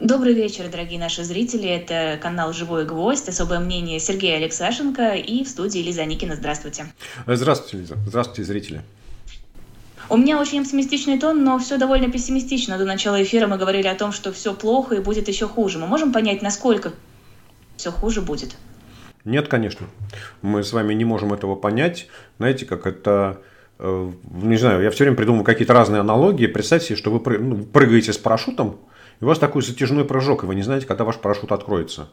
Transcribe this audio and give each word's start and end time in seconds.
Добрый 0.00 0.32
вечер, 0.32 0.66
дорогие 0.70 0.98
наши 0.98 1.24
зрители. 1.24 1.68
Это 1.68 2.18
канал 2.22 2.54
«Живой 2.54 2.86
гвоздь», 2.86 3.28
особое 3.28 3.60
мнение 3.60 4.00
Сергея 4.00 4.38
Алексашенко 4.38 5.12
и 5.12 5.44
в 5.44 5.48
студии 5.48 5.80
Лиза 5.80 6.06
Никина. 6.06 6.36
Здравствуйте. 6.36 6.86
Здравствуйте, 7.26 7.76
Лиза. 7.76 7.98
Здравствуйте, 8.06 8.44
зрители. 8.44 8.82
У 10.08 10.16
меня 10.16 10.40
очень 10.40 10.60
оптимистичный 10.60 11.18
тон, 11.18 11.44
но 11.44 11.58
все 11.58 11.76
довольно 11.76 12.10
пессимистично. 12.10 12.78
До 12.78 12.86
начала 12.86 13.22
эфира 13.22 13.46
мы 13.46 13.58
говорили 13.58 13.88
о 13.88 13.94
том, 13.94 14.10
что 14.12 14.32
все 14.32 14.54
плохо 14.54 14.94
и 14.94 15.00
будет 15.00 15.28
еще 15.28 15.46
хуже. 15.46 15.78
Мы 15.78 15.86
можем 15.86 16.14
понять, 16.14 16.40
насколько 16.40 16.94
все 17.76 17.90
хуже 17.90 18.22
будет? 18.22 18.56
Нет, 19.26 19.48
конечно. 19.48 19.86
Мы 20.40 20.64
с 20.64 20.72
вами 20.72 20.94
не 20.94 21.04
можем 21.04 21.34
этого 21.34 21.56
понять. 21.56 22.08
Знаете, 22.38 22.64
как 22.64 22.86
это 22.86 23.42
э, 23.78 24.12
не 24.32 24.56
знаю, 24.56 24.82
я 24.82 24.90
все 24.90 25.04
время 25.04 25.18
придумываю 25.18 25.44
какие-то 25.44 25.74
разные 25.74 26.00
аналогии. 26.00 26.46
Представьте 26.46 26.88
себе, 26.88 26.96
что 26.96 27.10
вы 27.10 27.38
ну, 27.38 27.64
прыгаете 27.64 28.14
с 28.14 28.18
парашютом, 28.18 28.80
и 29.20 29.24
у 29.24 29.26
вас 29.26 29.38
такой 29.38 29.62
затяжной 29.62 30.04
прыжок, 30.04 30.44
и 30.44 30.46
вы 30.46 30.54
не 30.54 30.62
знаете, 30.62 30.86
когда 30.86 31.04
ваш 31.04 31.16
парашют 31.16 31.52
откроется. 31.52 32.08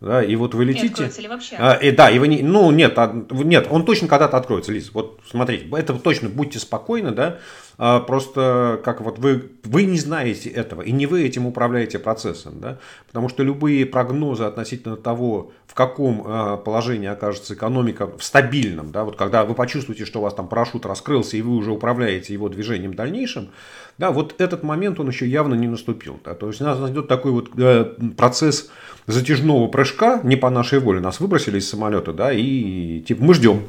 Да, 0.00 0.22
и 0.22 0.36
вот 0.36 0.54
вы 0.54 0.64
летите. 0.64 1.10
Не 1.16 1.22
ли 1.22 1.28
вообще? 1.28 1.56
А, 1.58 1.72
и, 1.72 1.90
да, 1.90 2.08
и 2.08 2.20
вы 2.20 2.28
не, 2.28 2.42
ну 2.42 2.70
нет, 2.70 2.92
а, 2.96 3.12
нет, 3.30 3.66
он 3.68 3.84
точно 3.84 4.06
когда-то 4.06 4.36
откроется, 4.36 4.70
Лиз. 4.70 4.92
Вот 4.94 5.18
смотрите, 5.28 5.66
это 5.76 5.94
точно 5.94 6.28
будьте 6.28 6.60
спокойны, 6.60 7.10
да. 7.10 7.38
А, 7.78 7.98
просто 7.98 8.80
как 8.84 9.00
вот 9.00 9.18
вы, 9.18 9.50
вы 9.64 9.84
не 9.84 9.98
знаете 9.98 10.50
этого, 10.50 10.82
и 10.82 10.92
не 10.92 11.06
вы 11.06 11.24
этим 11.24 11.46
управляете 11.46 11.98
процессом, 11.98 12.60
да. 12.60 12.78
Потому 13.08 13.28
что 13.28 13.42
любые 13.42 13.86
прогнозы 13.86 14.44
относительно 14.44 14.96
того, 14.96 15.50
в 15.66 15.74
каком 15.74 16.22
а, 16.24 16.56
положении 16.58 17.08
окажется 17.08 17.54
экономика 17.54 18.06
в 18.16 18.22
стабильном, 18.22 18.92
да, 18.92 19.02
вот 19.02 19.16
когда 19.16 19.44
вы 19.44 19.54
почувствуете, 19.54 20.04
что 20.04 20.20
у 20.20 20.22
вас 20.22 20.34
там 20.34 20.46
парашют 20.46 20.86
раскрылся, 20.86 21.36
и 21.36 21.42
вы 21.42 21.56
уже 21.56 21.72
управляете 21.72 22.32
его 22.32 22.48
движением 22.48 22.94
дальнейшим, 22.94 23.50
да, 23.98 24.12
вот 24.12 24.40
этот 24.40 24.62
момент 24.62 25.00
он 25.00 25.08
еще 25.08 25.26
явно 25.26 25.54
не 25.54 25.66
наступил. 25.66 26.18
Да, 26.24 26.34
то 26.34 26.46
есть 26.46 26.60
у 26.60 26.64
нас 26.64 26.78
идет 26.90 27.08
такой 27.08 27.32
вот 27.32 27.50
э, 27.58 27.84
процесс 28.16 28.70
затяжного 29.06 29.66
прыжка, 29.66 30.20
не 30.22 30.36
по 30.36 30.50
нашей 30.50 30.78
воле, 30.78 31.00
нас 31.00 31.18
выбросили 31.18 31.58
из 31.58 31.68
самолета, 31.68 32.12
да, 32.12 32.32
и 32.32 33.00
типа 33.00 33.24
мы 33.24 33.34
ждем. 33.34 33.64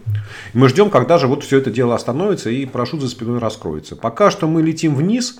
Мы 0.54 0.70
ждем, 0.70 0.92
когда 0.92 1.18
же 1.18 1.28
вот 1.28 1.44
все 1.44 1.58
это 1.58 1.72
дело 1.72 1.96
остановится 1.96 2.52
и 2.52 2.66
парашют 2.68 3.02
за 3.02 3.10
спиной 3.10 3.40
раскроется. 3.40 3.96
Пока 3.96 4.30
что 4.30 4.48
мы 4.48 4.62
летим 4.62 4.96
вниз, 4.96 5.40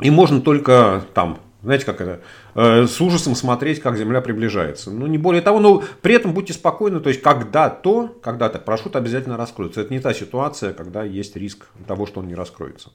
и 0.00 0.10
можно 0.10 0.40
только 0.40 1.04
там, 1.12 1.38
знаете, 1.62 1.84
как 1.84 2.00
это, 2.00 2.20
э, 2.54 2.86
с 2.86 3.00
ужасом 3.02 3.34
смотреть, 3.34 3.82
как 3.82 3.98
Земля 3.98 4.22
приближается. 4.22 4.90
Ну, 4.90 5.06
не 5.08 5.18
более 5.18 5.42
того, 5.42 5.60
но 5.60 5.82
при 6.00 6.14
этом 6.14 6.32
будьте 6.32 6.54
спокойны, 6.54 7.00
то 7.00 7.10
есть 7.10 7.20
когда-то, 7.20 8.16
когда-то 8.22 8.60
парашют 8.60 8.96
обязательно 8.96 9.36
раскроется. 9.36 9.82
Это 9.82 9.92
не 9.92 10.00
та 10.00 10.14
ситуация, 10.14 10.72
когда 10.72 11.04
есть 11.04 11.36
риск 11.36 11.66
того, 11.86 12.06
что 12.06 12.20
он 12.20 12.28
не 12.28 12.34
раскроется. 12.34 12.92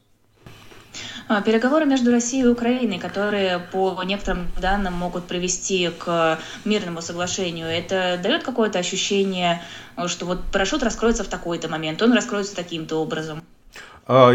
А, 1.27 1.41
переговоры 1.41 1.85
между 1.85 2.11
Россией 2.11 2.43
и 2.43 2.47
Украиной, 2.47 2.99
которые 2.99 3.59
по 3.71 4.01
некоторым 4.03 4.47
данным 4.61 4.93
могут 4.93 5.25
привести 5.25 5.89
к 5.89 6.39
мирному 6.65 7.01
соглашению, 7.01 7.67
это 7.67 8.19
дает 8.21 8.43
какое-то 8.43 8.79
ощущение, 8.79 9.61
что 10.07 10.25
вот 10.25 10.43
парашют 10.51 10.83
раскроется 10.83 11.23
в 11.23 11.27
такой-то 11.27 11.67
момент, 11.67 12.01
он 12.01 12.13
раскроется 12.13 12.55
таким-то 12.55 12.97
образом? 12.97 13.43
А, 14.07 14.33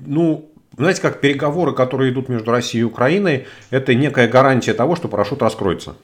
ну, 0.00 0.50
знаете, 0.76 1.00
как 1.00 1.20
переговоры, 1.20 1.72
которые 1.72 2.12
идут 2.12 2.28
между 2.28 2.50
Россией 2.50 2.82
и 2.82 2.84
Украиной, 2.84 3.46
это 3.70 3.94
некая 3.94 4.28
гарантия 4.28 4.74
того, 4.74 4.96
что 4.96 5.08
парашют 5.08 5.42
раскроется. 5.42 5.96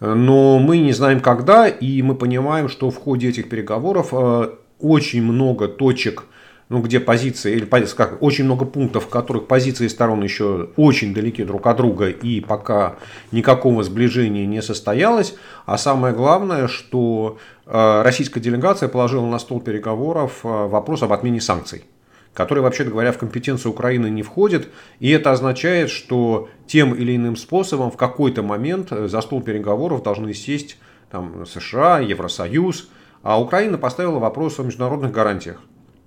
Но 0.00 0.58
мы 0.58 0.78
не 0.78 0.92
знаем 0.92 1.20
когда, 1.20 1.68
и 1.68 2.00
мы 2.02 2.14
понимаем, 2.14 2.68
что 2.68 2.90
в 2.90 2.96
ходе 2.96 3.28
этих 3.28 3.50
переговоров 3.50 4.08
э, 4.12 4.50
очень 4.78 5.22
много 5.22 5.68
точек 5.68 6.24
ну, 6.70 6.80
где 6.80 7.00
позиции, 7.00 7.52
или 7.52 7.64
как, 7.64 8.22
очень 8.22 8.44
много 8.44 8.64
пунктов, 8.64 9.06
в 9.06 9.08
которых 9.08 9.48
позиции 9.48 9.88
сторон 9.88 10.22
еще 10.22 10.70
очень 10.76 11.12
далеки 11.12 11.42
друг 11.42 11.66
от 11.66 11.76
друга, 11.76 12.08
и 12.08 12.40
пока 12.40 12.96
никакого 13.32 13.82
сближения 13.82 14.46
не 14.46 14.62
состоялось. 14.62 15.34
А 15.66 15.76
самое 15.76 16.14
главное, 16.14 16.68
что 16.68 17.38
э, 17.66 18.02
российская 18.02 18.38
делегация 18.38 18.88
положила 18.88 19.26
на 19.26 19.40
стол 19.40 19.60
переговоров 19.60 20.40
э, 20.44 20.48
вопрос 20.48 21.02
об 21.02 21.12
отмене 21.12 21.40
санкций 21.40 21.84
который, 22.32 22.60
вообще 22.60 22.84
говоря, 22.84 23.10
в 23.10 23.18
компетенцию 23.18 23.72
Украины 23.72 24.08
не 24.08 24.22
входит. 24.22 24.68
И 25.00 25.10
это 25.10 25.32
означает, 25.32 25.90
что 25.90 26.48
тем 26.68 26.94
или 26.94 27.16
иным 27.16 27.34
способом 27.34 27.90
в 27.90 27.96
какой-то 27.96 28.44
момент 28.44 28.92
э, 28.92 29.08
за 29.08 29.20
стол 29.20 29.42
переговоров 29.42 30.04
должны 30.04 30.32
сесть 30.32 30.78
там, 31.10 31.44
США, 31.44 31.98
Евросоюз. 31.98 32.88
А 33.24 33.40
Украина 33.40 33.78
поставила 33.78 34.20
вопрос 34.20 34.60
о 34.60 34.62
международных 34.62 35.10
гарантиях. 35.10 35.60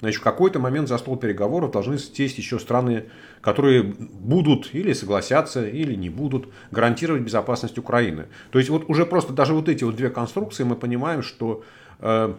Значит, 0.04 0.20
в 0.20 0.24
какой-то 0.26 0.60
момент 0.60 0.90
за 0.90 0.98
стол 0.98 1.16
переговоров 1.16 1.72
должны 1.72 1.98
сесть 1.98 2.38
еще 2.38 2.60
страны, 2.60 3.06
которые 3.40 3.84
будут 3.84 4.76
или 4.76 4.92
согласятся, 4.92 5.66
или 5.66 5.96
не 5.96 6.10
будут 6.10 6.50
гарантировать 6.72 7.22
безопасность 7.22 7.78
Украины. 7.78 8.26
То 8.52 8.60
есть 8.60 8.70
вот 8.70 8.84
уже 8.90 9.06
просто 9.06 9.32
даже 9.32 9.54
вот 9.54 9.70
эти 9.70 9.86
вот 9.86 9.96
две 9.96 10.10
конструкции 10.10 10.66
мы 10.66 10.76
понимаем, 10.76 11.24
что 11.24 11.64
э, 12.00 12.34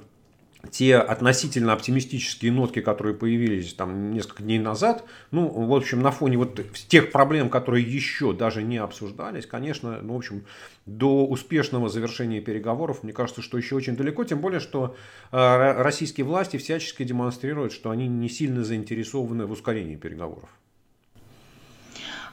те 0.70 0.97
относительно 0.97 1.72
оптимистические 1.72 2.52
нотки, 2.52 2.80
которые 2.80 3.14
появились 3.14 3.75
там 3.75 4.12
несколько 4.12 4.42
дней 4.42 4.58
назад, 4.58 5.04
ну, 5.30 5.48
в 5.48 5.75
общем, 5.75 6.02
на 6.02 6.10
фоне 6.10 6.38
вот 6.38 6.60
тех 6.88 7.12
проблем, 7.12 7.50
которые 7.50 7.84
еще 7.84 8.32
даже 8.32 8.62
не 8.62 8.78
обсуждались, 8.78 9.47
конечно, 9.47 10.00
ну, 10.02 10.14
в 10.14 10.16
общем, 10.16 10.44
до 10.86 11.26
успешного 11.26 11.88
завершения 11.88 12.41
переговоров, 12.41 13.02
мне 13.02 13.12
кажется, 13.12 13.42
что 13.42 13.56
еще 13.56 13.75
очень 13.75 13.97
далеко, 13.97 14.25
тем 14.25 14.41
более, 14.41 14.60
что 14.60 14.97
э, 15.32 15.82
российские 15.82 16.26
власти 16.26 16.56
всячески 16.56 17.02
демонстрируют, 17.04 17.72
что 17.72 17.91
они 17.91 18.06
не 18.06 18.28
сильно 18.28 18.64
заинтересованы 18.64 19.46
в 19.46 19.52
ускорении 19.52 19.96
переговоров. 19.96 20.48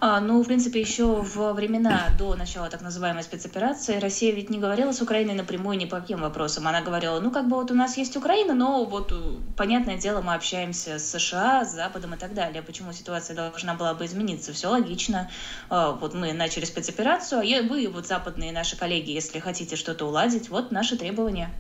А, 0.03 0.19
ну, 0.19 0.41
в 0.41 0.47
принципе, 0.47 0.79
еще 0.79 1.21
во 1.21 1.53
времена 1.53 2.07
до 2.17 2.35
начала 2.35 2.69
так 2.69 2.81
называемой 2.81 3.21
спецоперации 3.21 3.99
Россия 3.99 4.33
ведь 4.33 4.49
не 4.49 4.57
говорила 4.57 4.93
с 4.93 5.01
Украиной 5.03 5.35
напрямую 5.35 5.77
ни 5.77 5.85
по 5.85 5.99
каким 5.99 6.21
вопросам. 6.21 6.67
Она 6.67 6.81
говорила, 6.81 7.19
ну, 7.19 7.29
как 7.29 7.47
бы 7.47 7.55
вот 7.55 7.69
у 7.69 7.75
нас 7.75 7.97
есть 7.97 8.17
Украина, 8.17 8.55
но 8.55 8.83
вот, 8.83 9.11
э, 9.11 9.15
понятное 9.55 9.97
дело, 9.97 10.21
мы 10.21 10.33
общаемся 10.33 10.97
с 10.97 11.07
США, 11.11 11.65
с 11.65 11.75
Западом 11.75 12.15
и 12.15 12.17
так 12.17 12.33
далее. 12.33 12.63
Почему 12.63 12.93
ситуация 12.93 13.35
должна 13.35 13.75
была 13.75 13.93
бы 13.93 14.05
измениться? 14.05 14.53
Все 14.53 14.69
логично. 14.69 15.29
А, 15.69 15.91
вот 15.91 16.15
мы 16.15 16.33
начали 16.33 16.65
спецоперацию, 16.65 17.41
а 17.41 17.61
вы, 17.69 17.87
вот 17.87 18.07
западные 18.07 18.51
наши 18.51 18.75
коллеги, 18.75 19.11
если 19.11 19.37
хотите 19.37 19.75
что-то 19.75 20.07
уладить, 20.07 20.49
вот 20.49 20.71
наши 20.71 20.97
требования. 20.97 21.51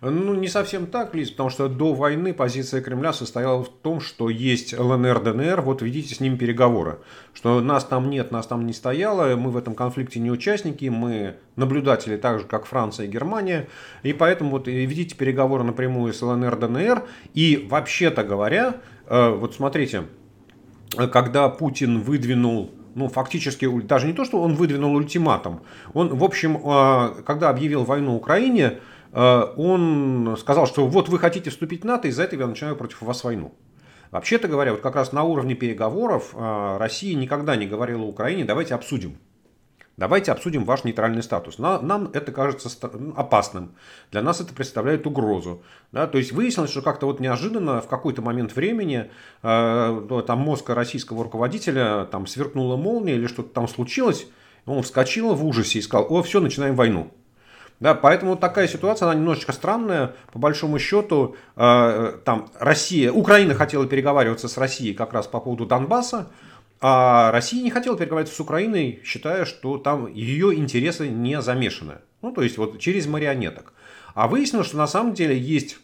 Ну, 0.00 0.34
не 0.34 0.48
совсем 0.48 0.86
так, 0.86 1.14
Лиз, 1.14 1.30
потому 1.30 1.50
что 1.50 1.68
до 1.68 1.94
войны 1.94 2.34
позиция 2.34 2.80
Кремля 2.80 3.12
состояла 3.12 3.62
в 3.62 3.68
том, 3.68 4.00
что 4.00 4.28
есть 4.28 4.78
ЛНР, 4.78 5.20
ДНР, 5.22 5.60
вот 5.62 5.82
ведите 5.82 6.14
с 6.14 6.20
ними 6.20 6.36
переговоры. 6.36 6.98
Что 7.34 7.60
нас 7.60 7.84
там 7.84 8.10
нет, 8.10 8.30
нас 8.30 8.46
там 8.46 8.66
не 8.66 8.72
стояло, 8.72 9.36
мы 9.36 9.50
в 9.50 9.56
этом 9.56 9.74
конфликте 9.74 10.20
не 10.20 10.30
участники, 10.30 10.86
мы 10.86 11.36
наблюдатели 11.56 12.16
так 12.16 12.40
же, 12.40 12.44
как 12.46 12.66
Франция 12.66 13.06
и 13.06 13.10
Германия, 13.10 13.68
и 14.02 14.12
поэтому 14.12 14.50
вот 14.50 14.68
ведите 14.68 15.14
переговоры 15.14 15.64
напрямую 15.64 16.12
с 16.12 16.22
ЛНР, 16.22 16.56
ДНР, 16.56 17.04
и 17.34 17.66
вообще-то 17.70 18.22
говоря, 18.24 18.76
э, 19.06 19.30
вот 19.30 19.54
смотрите, 19.54 20.04
когда 21.12 21.48
Путин 21.48 22.00
выдвинул 22.00 22.70
ну, 22.96 23.08
фактически, 23.08 23.68
даже 23.82 24.06
не 24.06 24.14
то, 24.14 24.24
что 24.24 24.40
он 24.40 24.54
выдвинул 24.54 24.94
ультиматум, 24.94 25.60
он, 25.92 26.16
в 26.16 26.24
общем, 26.24 26.56
э, 26.56 27.22
когда 27.26 27.50
объявил 27.50 27.84
войну 27.84 28.16
Украине, 28.16 28.78
он 29.16 30.36
сказал, 30.38 30.66
что 30.66 30.86
вот 30.86 31.08
вы 31.08 31.18
хотите 31.18 31.50
вступить 31.50 31.82
в 31.82 31.84
НАТО, 31.86 32.08
из-за 32.08 32.24
этого 32.24 32.42
я 32.42 32.46
начинаю 32.46 32.76
против 32.76 33.00
вас 33.02 33.24
войну. 33.24 33.54
Вообще-то 34.10 34.48
говоря, 34.48 34.72
вот 34.72 34.80
как 34.80 34.94
раз 34.94 35.12
на 35.12 35.24
уровне 35.24 35.54
переговоров 35.54 36.34
э, 36.34 36.76
Россия 36.78 37.16
никогда 37.16 37.56
не 37.56 37.66
говорила 37.66 38.02
Украине, 38.02 38.44
давайте 38.44 38.74
обсудим. 38.74 39.18
Давайте 39.96 40.30
обсудим 40.30 40.64
ваш 40.64 40.84
нейтральный 40.84 41.22
статус. 41.22 41.58
Нам 41.58 42.10
это 42.12 42.30
кажется 42.30 42.68
опасным. 43.16 43.74
Для 44.10 44.20
нас 44.20 44.42
это 44.42 44.52
представляет 44.52 45.06
угрозу. 45.06 45.62
Да? 45.90 46.06
То 46.06 46.18
есть 46.18 46.32
выяснилось, 46.32 46.70
что 46.70 46.82
как-то 46.82 47.06
вот 47.06 47.18
неожиданно 47.18 47.80
в 47.80 47.88
какой-то 47.88 48.20
момент 48.20 48.54
времени 48.54 49.10
э, 49.42 50.22
там 50.26 50.38
мозга 50.38 50.74
российского 50.74 51.24
руководителя 51.24 52.04
там 52.04 52.26
сверкнула 52.26 52.76
молния 52.76 53.14
или 53.14 53.26
что-то 53.26 53.48
там 53.54 53.68
случилось. 53.68 54.26
Он 54.66 54.82
вскочил 54.82 55.32
в 55.34 55.44
ужасе 55.46 55.78
и 55.78 55.82
сказал, 55.82 56.06
о, 56.10 56.22
все, 56.22 56.40
начинаем 56.40 56.74
войну. 56.74 57.10
Да, 57.78 57.94
поэтому 57.94 58.36
такая 58.36 58.68
ситуация, 58.68 59.06
она 59.06 59.14
немножечко 59.14 59.52
странная. 59.52 60.14
По 60.32 60.38
большому 60.38 60.78
счету, 60.78 61.36
э, 61.56 62.18
там 62.24 62.48
Россия, 62.58 63.12
Украина 63.12 63.54
хотела 63.54 63.86
переговариваться 63.86 64.48
с 64.48 64.56
Россией 64.56 64.94
как 64.94 65.12
раз 65.12 65.26
по 65.26 65.40
поводу 65.40 65.66
Донбасса, 65.66 66.28
а 66.80 67.30
Россия 67.32 67.62
не 67.62 67.70
хотела 67.70 67.96
переговариваться 67.96 68.36
с 68.36 68.40
Украиной, 68.40 69.00
считая, 69.04 69.44
что 69.44 69.76
там 69.76 70.12
ее 70.12 70.54
интересы 70.54 71.08
не 71.08 71.40
замешаны. 71.42 71.96
Ну, 72.22 72.32
то 72.32 72.42
есть, 72.42 72.56
вот 72.56 72.78
через 72.78 73.06
марионеток. 73.06 73.74
А 74.14 74.26
выяснилось, 74.26 74.68
что 74.68 74.78
на 74.78 74.86
самом 74.86 75.12
деле 75.12 75.38
есть 75.38 75.78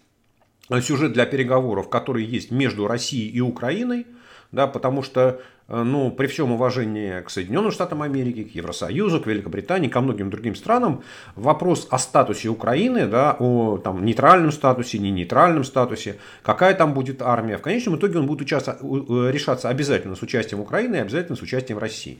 сюжет 0.81 1.13
для 1.13 1.27
переговоров, 1.27 1.91
который 1.91 2.25
есть 2.25 2.51
между 2.51 2.87
Россией 2.87 3.29
и 3.29 3.41
Украиной, 3.41 4.07
да, 4.51 4.67
потому 4.67 5.03
что 5.03 5.41
Э, 5.43 5.52
ну, 5.73 6.11
при 6.11 6.27
всем 6.27 6.53
уважении 6.53 7.21
к 7.23 7.31
Соединенным 7.31 7.71
Штатам 7.71 8.03
Америки, 8.03 8.45
к 8.45 8.55
Евросоюзу, 8.55 9.21
к 9.21 9.27
Великобритании, 9.27 9.89
ко 9.89 10.01
многим 10.01 10.29
другим 10.29 10.55
странам, 10.55 11.03
вопрос 11.35 11.89
о 11.91 11.99
статусе 11.99 12.49
Украины, 12.49 13.07
да, 13.07 13.37
о 13.39 13.79
там, 13.79 14.05
нейтральном 14.05 14.53
статусе, 14.53 14.99
не 14.99 15.11
нейтральном 15.11 15.65
статусе, 15.65 16.17
какая 16.43 16.75
там 16.75 16.93
будет 16.93 17.23
армия, 17.23 17.57
в 17.57 17.63
конечном 17.63 17.97
итоге 17.97 18.19
он 18.19 18.27
будет 18.27 18.43
участвовать, 18.43 18.83
э, 18.83 19.31
решаться 19.33 19.69
обязательно 19.69 20.15
с 20.15 20.23
участием 20.23 20.61
Украины 20.61 20.97
и 20.97 21.01
обязательно 21.01 21.37
с 21.37 21.43
участием 21.43 21.79
России. 21.79 22.19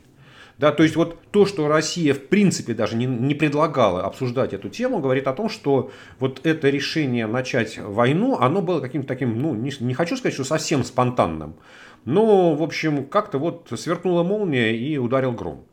Да, 0.59 0.71
то 0.71 0.83
есть 0.83 0.97
вот 0.97 1.19
то, 1.31 1.47
что 1.47 1.67
Россия 1.69 2.15
в 2.15 2.27
принципе 2.29 2.75
даже 2.75 2.97
не, 2.97 3.07
не 3.07 3.35
предлагала 3.35 4.05
обсуждать 4.05 4.53
эту 4.53 4.69
тему, 4.69 5.01
говорит 5.01 5.27
о 5.27 5.33
том, 5.33 5.49
что 5.49 5.91
вот 6.19 6.41
это 6.45 6.69
решение 6.69 7.27
начать 7.27 7.79
войну, 7.79 8.39
оно 8.39 8.63
было 8.63 8.81
каким-то 8.81 9.09
таким, 9.09 9.41
ну, 9.41 9.55
не, 9.55 9.73
не 9.81 9.95
хочу 9.95 10.17
сказать, 10.17 10.35
что 10.35 10.45
совсем 10.45 10.85
спонтанным, 10.85 11.57
но, 12.05 12.55
в 12.55 12.63
общем, 12.63 13.07
как-то 13.07 13.39
вот 13.39 13.69
сверкнула 13.77 14.23
молния 14.23 14.77
и 14.77 14.99
ударил 14.99 15.33
гром. 15.33 15.65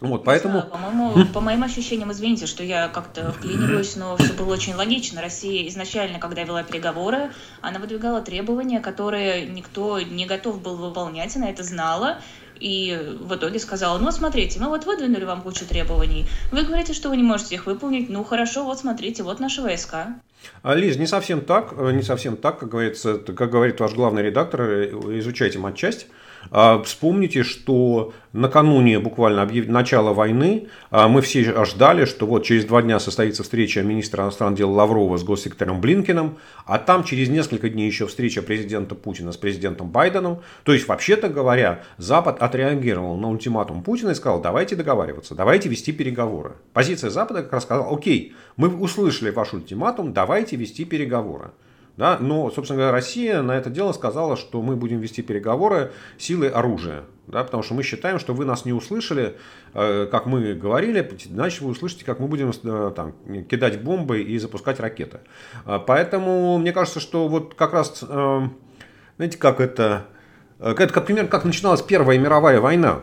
Вот, 0.00 0.24
поэтому... 0.24 0.62
по-моему, 0.62 1.24
по 1.32 1.40
моим 1.40 1.62
ощущениям, 1.62 2.12
извините, 2.12 2.46
что 2.46 2.62
я 2.62 2.88
как-то 2.88 3.32
вклиниваюсь, 3.32 3.96
но 3.96 4.16
все 4.18 4.34
было 4.34 4.52
очень 4.52 4.74
логично. 4.74 5.22
Россия 5.22 5.66
изначально, 5.68 6.18
когда 6.18 6.42
вела 6.42 6.62
переговоры, 6.62 7.30
она 7.62 7.78
выдвигала 7.78 8.20
требования, 8.20 8.80
которые 8.80 9.46
никто 9.46 9.98
не 10.00 10.26
готов 10.26 10.60
был 10.60 10.76
выполнять, 10.76 11.34
она 11.36 11.48
это 11.48 11.62
знала. 11.62 12.18
И 12.60 13.16
в 13.20 13.34
итоге 13.34 13.58
сказала, 13.58 13.98
ну, 13.98 14.10
смотрите, 14.10 14.60
мы 14.60 14.68
вот 14.68 14.86
выдвинули 14.86 15.24
вам 15.24 15.42
кучу 15.42 15.66
требований. 15.66 16.26
Вы 16.52 16.62
говорите, 16.62 16.92
что 16.92 17.08
вы 17.08 17.16
не 17.16 17.22
можете 17.22 17.54
их 17.54 17.66
выполнить. 17.66 18.08
Ну, 18.08 18.24
хорошо, 18.24 18.64
вот 18.64 18.78
смотрите, 18.78 19.22
вот 19.22 19.40
наши 19.40 19.62
войска. 19.62 20.14
А, 20.62 20.74
Лиз, 20.74 20.96
не 20.96 21.06
совсем 21.06 21.40
так, 21.40 21.72
не 21.76 22.02
совсем 22.02 22.36
так, 22.36 22.58
как 22.58 22.68
говорится, 22.68 23.18
как 23.18 23.50
говорит 23.50 23.80
ваш 23.80 23.92
главный 23.94 24.22
редактор, 24.22 24.62
изучайте 25.18 25.58
матчасть. 25.58 26.06
А, 26.50 26.82
вспомните, 26.82 27.42
что 27.42 28.12
накануне 28.32 28.98
буквально 28.98 29.42
объяв... 29.42 29.66
начала 29.66 30.12
войны 30.12 30.68
а, 30.90 31.08
мы 31.08 31.22
все 31.22 31.64
ждали, 31.64 32.04
что 32.04 32.26
вот 32.26 32.44
через 32.44 32.64
два 32.64 32.82
дня 32.82 33.00
состоится 33.00 33.42
встреча 33.42 33.82
министра 33.82 34.24
иностранных 34.24 34.58
дел 34.58 34.70
Лаврова 34.70 35.16
с 35.16 35.24
госсекретарем 35.24 35.80
Блинкиным, 35.80 36.38
а 36.64 36.78
там 36.78 37.04
через 37.04 37.28
несколько 37.28 37.68
дней 37.68 37.86
еще 37.86 38.06
встреча 38.06 38.42
президента 38.42 38.94
Путина 38.94 39.32
с 39.32 39.36
президентом 39.36 39.88
Байденом. 39.88 40.40
То 40.64 40.72
есть, 40.72 40.86
вообще-то 40.88 41.28
говоря, 41.28 41.82
Запад 41.98 42.42
отреагировал 42.42 43.16
на 43.16 43.28
ультиматум 43.30 43.82
Путина 43.82 44.10
и 44.10 44.14
сказал, 44.14 44.40
давайте 44.40 44.76
договариваться, 44.76 45.34
давайте 45.34 45.68
вести 45.68 45.92
переговоры. 45.92 46.52
Позиция 46.72 47.10
Запада 47.10 47.42
как 47.42 47.52
раз 47.52 47.62
сказала, 47.64 47.94
окей, 47.94 48.34
мы 48.56 48.68
услышали 48.68 49.30
ваш 49.30 49.52
ультиматум, 49.52 50.12
давайте 50.12 50.56
вести 50.56 50.84
переговоры. 50.84 51.50
Да? 51.96 52.18
Но, 52.20 52.50
собственно 52.50 52.78
говоря, 52.78 52.92
Россия 52.92 53.42
на 53.42 53.52
это 53.52 53.70
дело 53.70 53.92
сказала, 53.92 54.36
что 54.36 54.60
мы 54.60 54.76
будем 54.76 55.00
вести 55.00 55.22
переговоры 55.22 55.92
силой 56.18 56.48
оружия. 56.50 57.04
Да? 57.26 57.42
Потому 57.42 57.62
что 57.62 57.74
мы 57.74 57.82
считаем, 57.82 58.18
что 58.18 58.34
вы 58.34 58.44
нас 58.44 58.64
не 58.64 58.72
услышали, 58.72 59.36
э, 59.72 60.06
как 60.10 60.26
мы 60.26 60.54
говорили, 60.54 61.08
значит 61.24 61.62
вы 61.62 61.70
услышите, 61.70 62.04
как 62.04 62.20
мы 62.20 62.28
будем 62.28 62.50
э, 62.50 62.92
там, 62.94 63.14
кидать 63.44 63.82
бомбы 63.82 64.20
и 64.20 64.38
запускать 64.38 64.78
ракеты. 64.78 65.20
А, 65.64 65.78
поэтому 65.78 66.58
мне 66.58 66.72
кажется, 66.72 67.00
что 67.00 67.28
вот 67.28 67.54
как 67.54 67.72
раз, 67.72 68.04
э, 68.06 68.40
знаете, 69.16 69.38
как 69.38 69.60
это, 69.60 70.06
это, 70.60 70.92
как, 70.92 71.06
пример, 71.06 71.28
как 71.28 71.44
начиналась 71.44 71.82
Первая 71.82 72.18
мировая 72.18 72.60
война, 72.60 73.02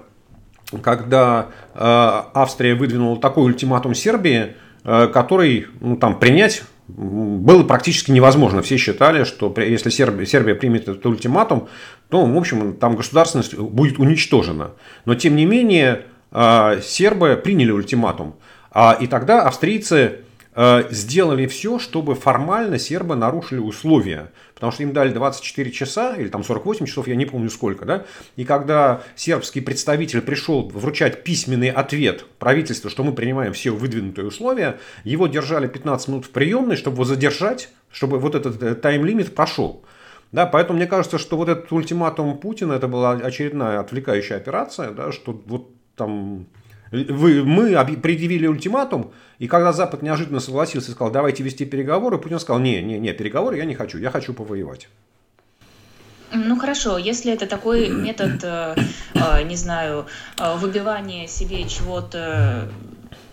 когда 0.81 1.49
Австрия 1.75 2.73
выдвинула 2.73 3.19
такой 3.19 3.43
ультиматум 3.43 3.93
Сербии, 3.93 4.55
который 4.83 5.67
ну, 5.79 5.97
там, 5.97 6.17
принять 6.17 6.63
было 6.95 7.63
практически 7.63 8.11
невозможно. 8.11 8.61
Все 8.61 8.77
считали, 8.77 9.23
что 9.23 9.53
если 9.57 9.89
Сербия, 9.89 10.25
Сербия 10.25 10.55
примет 10.55 10.83
этот 10.83 11.05
ультиматум, 11.05 11.67
то, 12.09 12.23
в 12.25 12.37
общем, 12.37 12.73
там 12.73 12.95
государственность 12.95 13.55
будет 13.57 13.99
уничтожена. 13.99 14.71
Но, 15.05 15.15
тем 15.15 15.35
не 15.35 15.45
менее, 15.45 16.03
а, 16.31 16.79
сербы 16.81 17.39
приняли 17.43 17.71
ультиматум. 17.71 18.35
А, 18.71 18.97
и 18.99 19.07
тогда 19.07 19.43
австрийцы 19.43 20.19
сделали 20.91 21.47
все, 21.47 21.79
чтобы 21.79 22.15
формально 22.15 22.77
сербы 22.77 23.15
нарушили 23.15 23.59
условия. 23.59 24.31
Потому 24.53 24.71
что 24.71 24.83
им 24.83 24.93
дали 24.93 25.09
24 25.11 25.71
часа, 25.71 26.15
или 26.15 26.27
там 26.29 26.43
48 26.43 26.85
часов, 26.85 27.07
я 27.07 27.15
не 27.15 27.25
помню 27.25 27.49
сколько. 27.49 27.85
Да? 27.85 28.05
И 28.35 28.45
когда 28.45 29.01
сербский 29.15 29.61
представитель 29.61 30.21
пришел 30.21 30.69
вручать 30.69 31.23
письменный 31.23 31.69
ответ 31.69 32.25
правительству, 32.39 32.89
что 32.89 33.03
мы 33.03 33.13
принимаем 33.13 33.53
все 33.53 33.71
выдвинутые 33.71 34.27
условия, 34.27 34.79
его 35.03 35.27
держали 35.27 35.67
15 35.67 36.07
минут 36.07 36.25
в 36.25 36.29
приемной, 36.29 36.75
чтобы 36.75 36.95
его 36.95 37.03
задержать, 37.03 37.69
чтобы 37.91 38.19
вот 38.19 38.35
этот 38.35 38.61
э, 38.61 38.75
тайм-лимит 38.75 39.35
прошел. 39.35 39.83
Да, 40.31 40.45
поэтому 40.47 40.77
мне 40.77 40.87
кажется, 40.87 41.19
что 41.19 41.37
вот 41.37 41.49
этот 41.49 41.71
ультиматум 41.71 42.37
Путина, 42.37 42.73
это 42.73 42.87
была 42.87 43.11
очередная 43.11 43.79
отвлекающая 43.79 44.37
операция, 44.37 44.91
да, 44.91 45.11
что 45.11 45.39
вот 45.45 45.69
там 45.95 46.47
вы, 46.93 47.43
мы 47.43 47.73
предъявили 47.97 48.45
ультиматум, 48.47 49.11
и 49.39 49.47
когда 49.47 49.73
Запад 49.73 50.03
неожиданно 50.03 50.39
согласился 50.39 50.91
и 50.91 50.93
сказал, 50.93 51.11
давайте 51.11 51.43
вести 51.43 51.65
переговоры, 51.65 52.19
Путин 52.19 52.39
сказал, 52.39 52.61
не, 52.61 52.81
не, 52.81 52.99
не, 52.99 53.13
переговоры 53.13 53.57
я 53.57 53.65
не 53.65 53.73
хочу, 53.73 53.97
я 53.97 54.11
хочу 54.11 54.33
повоевать. 54.33 54.87
Ну 56.31 56.57
хорошо, 56.57 56.97
если 56.97 57.31
это 57.31 57.45
такой 57.45 57.89
метод, 57.89 58.43
э, 58.43 58.75
э, 59.13 59.43
не 59.43 59.55
знаю, 59.55 60.05
э, 60.39 60.55
выбивания 60.57 61.27
себе 61.27 61.67
чего-то, 61.67 62.69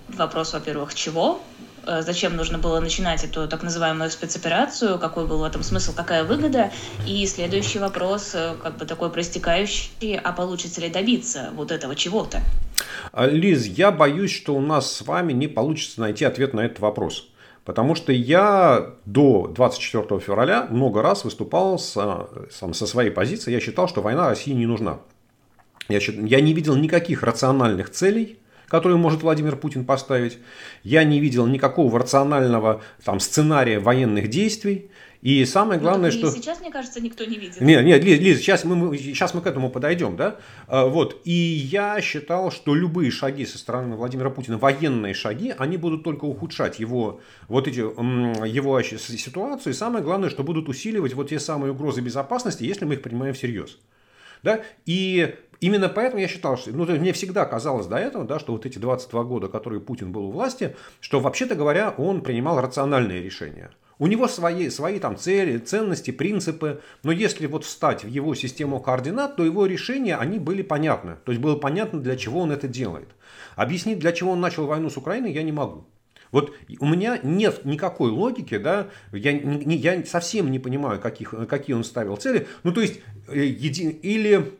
вопрос, 0.08 0.52
во-первых, 0.52 0.94
чего, 0.94 1.40
Э, 1.86 2.02
зачем 2.02 2.36
нужно 2.36 2.58
было 2.58 2.80
начинать 2.80 3.24
эту 3.24 3.48
так 3.48 3.62
называемую 3.62 4.10
спецоперацию, 4.10 4.98
какой 4.98 5.26
был 5.26 5.38
в 5.38 5.44
этом 5.44 5.62
смысл, 5.62 5.92
какая 5.94 6.24
выгода. 6.24 6.70
И 7.06 7.26
следующий 7.26 7.78
вопрос, 7.78 8.32
э, 8.34 8.54
как 8.62 8.76
бы 8.76 8.86
такой 8.86 9.10
простекающий, 9.10 10.16
а 10.16 10.32
получится 10.32 10.80
ли 10.80 10.88
добиться 10.88 11.50
вот 11.54 11.72
этого 11.72 11.94
чего-то? 11.96 12.42
А, 13.12 13.26
Лиз, 13.26 13.66
я 13.66 13.90
боюсь, 13.90 14.30
что 14.30 14.54
у 14.54 14.60
нас 14.60 14.92
с 14.92 15.02
вами 15.02 15.32
не 15.32 15.48
получится 15.48 16.00
найти 16.00 16.24
ответ 16.24 16.54
на 16.54 16.60
этот 16.60 16.80
вопрос. 16.80 17.30
Потому 17.64 17.94
что 17.94 18.12
я 18.12 18.94
до 19.04 19.46
24 19.54 20.20
февраля 20.20 20.66
много 20.70 21.02
раз 21.02 21.24
выступал 21.24 21.78
с, 21.78 21.92
сам, 22.50 22.74
со 22.74 22.86
своей 22.86 23.10
позиции. 23.10 23.52
Я 23.52 23.60
считал, 23.60 23.86
что 23.86 24.00
война 24.00 24.28
России 24.28 24.52
не 24.52 24.66
нужна. 24.66 25.00
Я, 25.88 25.98
я 25.98 26.40
не 26.40 26.52
видел 26.52 26.76
никаких 26.76 27.22
рациональных 27.22 27.90
целей 27.90 28.40
которую 28.70 28.98
может 28.98 29.22
Владимир 29.22 29.56
Путин 29.56 29.84
поставить. 29.84 30.38
Я 30.84 31.02
не 31.02 31.18
видел 31.18 31.46
никакого 31.46 31.98
рационального 31.98 32.80
там, 33.04 33.18
сценария 33.18 33.80
военных 33.80 34.30
действий. 34.30 34.90
И 35.22 35.44
самое 35.44 35.78
ну, 35.78 35.84
главное, 35.84 36.10
ну, 36.10 36.16
что... 36.16 36.30
сейчас, 36.30 36.60
мне 36.60 36.70
кажется, 36.70 36.98
никто 37.00 37.24
не 37.24 37.36
видит. 37.36 37.60
Нет, 37.60 37.84
нет, 37.84 38.02
Лиз, 38.02 38.20
Лиз 38.20 38.38
сейчас, 38.38 38.64
мы, 38.64 38.96
сейчас 38.96 39.34
мы 39.34 39.42
к 39.42 39.46
этому 39.46 39.68
подойдем, 39.68 40.16
да? 40.16 40.38
А, 40.66 40.86
вот. 40.86 41.20
И 41.24 41.32
я 41.32 42.00
считал, 42.00 42.50
что 42.50 42.74
любые 42.74 43.10
шаги 43.10 43.44
со 43.44 43.58
стороны 43.58 43.96
Владимира 43.96 44.30
Путина, 44.30 44.56
военные 44.56 45.12
шаги, 45.12 45.54
они 45.58 45.76
будут 45.76 46.04
только 46.04 46.24
ухудшать 46.24 46.80
его, 46.80 47.20
вот 47.48 47.68
эти, 47.68 47.80
его 47.80 48.80
ситуацию. 48.82 49.74
И 49.74 49.76
самое 49.76 50.02
главное, 50.02 50.30
что 50.30 50.42
будут 50.42 50.70
усиливать 50.70 51.12
вот 51.12 51.28
те 51.28 51.38
самые 51.38 51.72
угрозы 51.72 52.00
безопасности, 52.00 52.64
если 52.64 52.86
мы 52.86 52.94
их 52.94 53.02
принимаем 53.02 53.34
всерьез. 53.34 53.76
Да? 54.42 54.62
И 54.86 55.34
именно 55.60 55.90
поэтому 55.90 56.22
я 56.22 56.28
считал, 56.28 56.56
что 56.56 56.70
ну, 56.70 56.86
мне 56.86 57.12
всегда 57.12 57.44
казалось 57.44 57.86
до 57.86 57.96
этого, 57.96 58.24
да, 58.24 58.38
что 58.38 58.52
вот 58.52 58.64
эти 58.64 58.78
22 58.78 59.24
года, 59.24 59.48
которые 59.48 59.80
Путин 59.80 60.12
был 60.12 60.26
у 60.26 60.30
власти, 60.30 60.74
что 61.00 61.20
вообще-то 61.20 61.56
говоря, 61.56 61.90
он 61.90 62.22
принимал 62.22 62.58
рациональные 62.58 63.22
решения. 63.22 63.70
У 64.00 64.06
него 64.06 64.28
свои, 64.28 64.70
свои 64.70 64.98
там 64.98 65.18
цели, 65.18 65.58
ценности, 65.58 66.10
принципы, 66.10 66.80
но 67.02 67.12
если 67.12 67.46
вот 67.46 67.64
встать 67.64 68.02
в 68.02 68.08
его 68.08 68.34
систему 68.34 68.80
координат, 68.80 69.36
то 69.36 69.44
его 69.44 69.66
решения, 69.66 70.16
они 70.16 70.38
были 70.38 70.62
понятны. 70.62 71.18
То 71.24 71.32
есть 71.32 71.42
было 71.42 71.54
понятно, 71.54 72.00
для 72.00 72.16
чего 72.16 72.40
он 72.40 72.50
это 72.50 72.66
делает. 72.66 73.08
Объяснить, 73.56 73.98
для 73.98 74.12
чего 74.12 74.32
он 74.32 74.40
начал 74.40 74.66
войну 74.66 74.88
с 74.88 74.96
Украиной, 74.96 75.32
я 75.32 75.42
не 75.42 75.52
могу. 75.52 75.84
Вот 76.32 76.54
у 76.78 76.86
меня 76.86 77.20
нет 77.22 77.66
никакой 77.66 78.10
логики, 78.10 78.56
да, 78.56 78.88
я, 79.12 79.34
не, 79.34 79.76
я 79.76 80.02
совсем 80.06 80.50
не 80.50 80.58
понимаю, 80.58 80.98
каких, 80.98 81.34
какие 81.46 81.76
он 81.76 81.84
ставил 81.84 82.16
цели. 82.16 82.46
Ну, 82.62 82.72
то 82.72 82.80
есть, 82.80 83.00
э, 83.28 83.44
еди, 83.44 83.90
или 83.90 84.50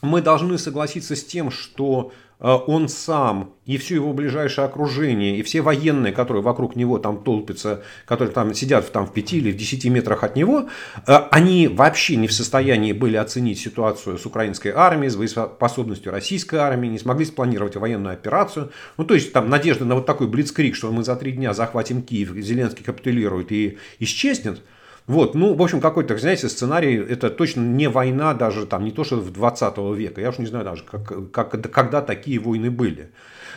мы 0.00 0.22
должны 0.22 0.58
согласиться 0.58 1.14
с 1.14 1.24
тем, 1.24 1.52
что 1.52 2.12
он 2.48 2.88
сам 2.88 3.54
и 3.64 3.76
все 3.76 3.94
его 3.94 4.12
ближайшее 4.12 4.64
окружение, 4.64 5.38
и 5.38 5.42
все 5.42 5.60
военные, 5.62 6.12
которые 6.12 6.42
вокруг 6.42 6.74
него 6.74 6.98
там 6.98 7.22
толпятся, 7.22 7.84
которые 8.04 8.34
там 8.34 8.52
сидят 8.54 8.90
там, 8.90 9.06
в 9.06 9.12
5 9.12 9.32
или 9.34 9.52
в 9.52 9.56
10 9.56 9.84
метрах 9.86 10.24
от 10.24 10.34
него, 10.34 10.68
э, 11.06 11.14
они 11.30 11.68
вообще 11.68 12.16
не 12.16 12.26
в 12.26 12.32
состоянии 12.32 12.92
были 12.92 13.16
оценить 13.16 13.60
ситуацию 13.60 14.18
с 14.18 14.26
украинской 14.26 14.72
армией, 14.74 15.10
с 15.10 15.16
боеспособностью 15.16 16.10
российской 16.10 16.56
армии, 16.56 16.88
не 16.88 16.98
смогли 16.98 17.24
спланировать 17.24 17.76
военную 17.76 18.14
операцию. 18.14 18.72
Ну, 18.96 19.04
то 19.04 19.14
есть, 19.14 19.32
там 19.32 19.48
надежда 19.48 19.84
на 19.84 19.94
вот 19.94 20.06
такой 20.06 20.26
блицкрик, 20.26 20.74
что 20.74 20.90
мы 20.90 21.04
за 21.04 21.14
три 21.14 21.32
дня 21.32 21.54
захватим 21.54 22.02
Киев, 22.02 22.34
Зеленский 22.34 22.84
капитулирует 22.84 23.52
и 23.52 23.78
исчезнет– 24.00 24.62
вот, 25.06 25.34
ну, 25.34 25.54
в 25.54 25.62
общем, 25.62 25.80
какой-то, 25.80 26.16
знаете, 26.16 26.48
сценарий, 26.48 26.96
это 26.96 27.28
точно 27.28 27.60
не 27.60 27.88
война 27.88 28.34
даже, 28.34 28.66
там, 28.66 28.84
не 28.84 28.92
то, 28.92 29.02
что 29.02 29.16
в 29.16 29.32
20 29.32 29.78
века, 29.96 30.20
я 30.20 30.30
уж 30.30 30.38
не 30.38 30.46
знаю 30.46 30.64
даже, 30.64 30.84
как, 30.84 31.30
как, 31.30 31.70
когда 31.72 32.02
такие 32.02 32.38
войны 32.38 32.70
были. 32.70 33.10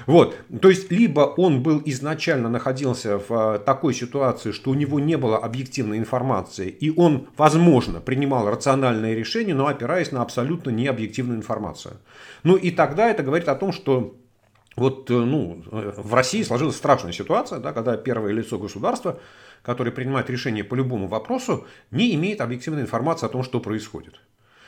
Вот, 0.08 0.36
то 0.62 0.70
есть, 0.70 0.92
либо 0.92 1.22
он 1.22 1.64
был 1.64 1.82
изначально 1.86 2.50
находился 2.50 3.18
в 3.18 3.25
а, 3.30 3.60
такой 3.60 3.94
ситуации, 3.94 4.52
что 4.52 4.72
у 4.72 4.74
него 4.74 5.00
не 5.00 5.18
было 5.18 5.38
объективной 5.38 5.98
информации, 5.98 6.68
и 6.68 6.92
он, 6.96 7.30
возможно, 7.38 8.02
принимал 8.02 8.50
рациональные 8.50 9.16
решения, 9.16 9.54
но 9.54 9.68
опираясь 9.68 10.12
на 10.12 10.22
абсолютно 10.22 10.70
необъективную 10.72 11.38
информацию. 11.38 11.98
Ну, 12.44 12.56
и 12.56 12.72
тогда 12.72 13.10
это 13.10 13.24
говорит 13.24 13.48
о 13.48 13.56
том, 13.56 13.72
что 13.72 14.16
вот, 14.75 15.10
э, 15.10 15.14
ну, 15.14 15.64
в 15.72 16.14
России 16.14 16.44
сложилась 16.44 16.75
страшная 16.75 17.14
ситуация, 17.14 17.60
да, 17.60 17.72
когда 17.72 17.96
первое 17.96 18.34
лицо 18.34 18.60
государства 18.60 19.20
который 19.66 19.92
принимает 19.92 20.30
решение 20.30 20.64
по 20.64 20.76
любому 20.76 21.08
вопросу, 21.08 21.66
не 21.90 22.14
имеет 22.14 22.40
объективной 22.40 22.84
информации 22.84 23.26
о 23.26 23.30
том, 23.30 23.44
что 23.44 23.60
происходит. 23.60 24.22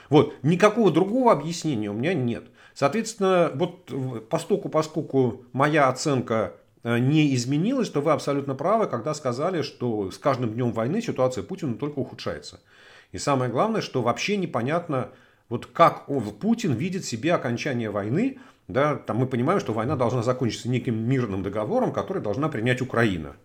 Вот, 0.09 0.33
никакого 0.41 0.91
другого 0.91 1.31
объяснения 1.31 1.91
у 1.91 1.93
меня 1.93 2.13
нет. 2.13 2.45
Соответственно, 2.73 3.51
вот 3.53 3.91
поскольку, 4.29 4.69
поскольку 4.69 5.43
моя 5.53 5.89
оценка 5.89 6.53
э, 6.83 6.97
не 6.97 7.35
изменилась, 7.35 7.89
то 7.89 8.01
вы 8.01 8.11
абсолютно 8.11 8.55
правы, 8.55 8.87
когда 8.87 9.13
сказали, 9.13 9.61
что 9.61 10.09
с 10.09 10.17
каждым 10.17 10.53
днем 10.53 10.71
войны 10.71 11.01
ситуация 11.01 11.43
Путина 11.43 11.75
только 11.75 11.99
ухудшается. 11.99 12.59
И 13.11 13.17
самое 13.17 13.51
главное, 13.51 13.81
что 13.81 14.01
вообще 14.01 14.37
непонятно, 14.37 15.09
вот 15.49 15.67
как 15.67 16.07
Путин 16.39 16.73
видит 16.73 17.05
себе 17.05 17.33
окончание 17.33 17.89
войны. 17.89 18.39
Да, 18.67 18.95
там 18.95 19.17
мы 19.17 19.27
понимаем, 19.27 19.59
что 19.59 19.73
война 19.73 19.95
должна 19.95 20.23
закончиться 20.23 20.69
неким 20.69 21.07
мирным 21.07 21.41
договором, 21.41 21.93
который 21.93 22.21
должна 22.21 22.49
принять 22.49 22.81
Украина. 22.81 23.35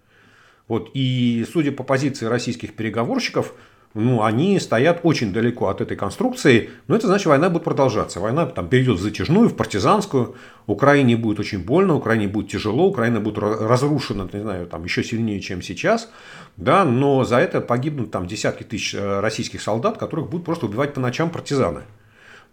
Вот, 0.72 0.88
и 0.94 1.44
судя 1.52 1.70
по 1.70 1.82
позиции 1.82 2.24
российских 2.24 2.72
переговорщиков, 2.72 3.52
ну, 3.92 4.22
они 4.22 4.58
стоят 4.58 5.00
очень 5.02 5.30
далеко 5.30 5.68
от 5.68 5.82
этой 5.82 5.98
конструкции, 5.98 6.70
но 6.86 6.96
это 6.96 7.08
значит, 7.08 7.26
война 7.26 7.50
будет 7.50 7.64
продолжаться. 7.64 8.20
Война 8.20 8.46
там 8.46 8.68
перейдет 8.68 8.98
в 8.98 9.02
затяжную, 9.02 9.50
в 9.50 9.54
партизанскую. 9.54 10.34
Украине 10.66 11.18
будет 11.18 11.40
очень 11.40 11.62
больно, 11.62 11.94
Украине 11.94 12.26
будет 12.26 12.50
тяжело, 12.50 12.86
Украина 12.86 13.20
будет 13.20 13.36
разрушена, 13.36 14.30
не 14.32 14.40
знаю, 14.40 14.66
там 14.66 14.82
еще 14.84 15.04
сильнее, 15.04 15.42
чем 15.42 15.60
сейчас. 15.60 16.10
Да, 16.56 16.86
но 16.86 17.22
за 17.24 17.36
это 17.36 17.60
погибнут 17.60 18.10
там 18.10 18.26
десятки 18.26 18.62
тысяч 18.62 18.94
э, 18.94 19.20
российских 19.20 19.60
солдат, 19.60 19.98
которых 19.98 20.30
будут 20.30 20.46
просто 20.46 20.64
убивать 20.64 20.94
по 20.94 21.00
ночам 21.00 21.28
партизаны 21.28 21.82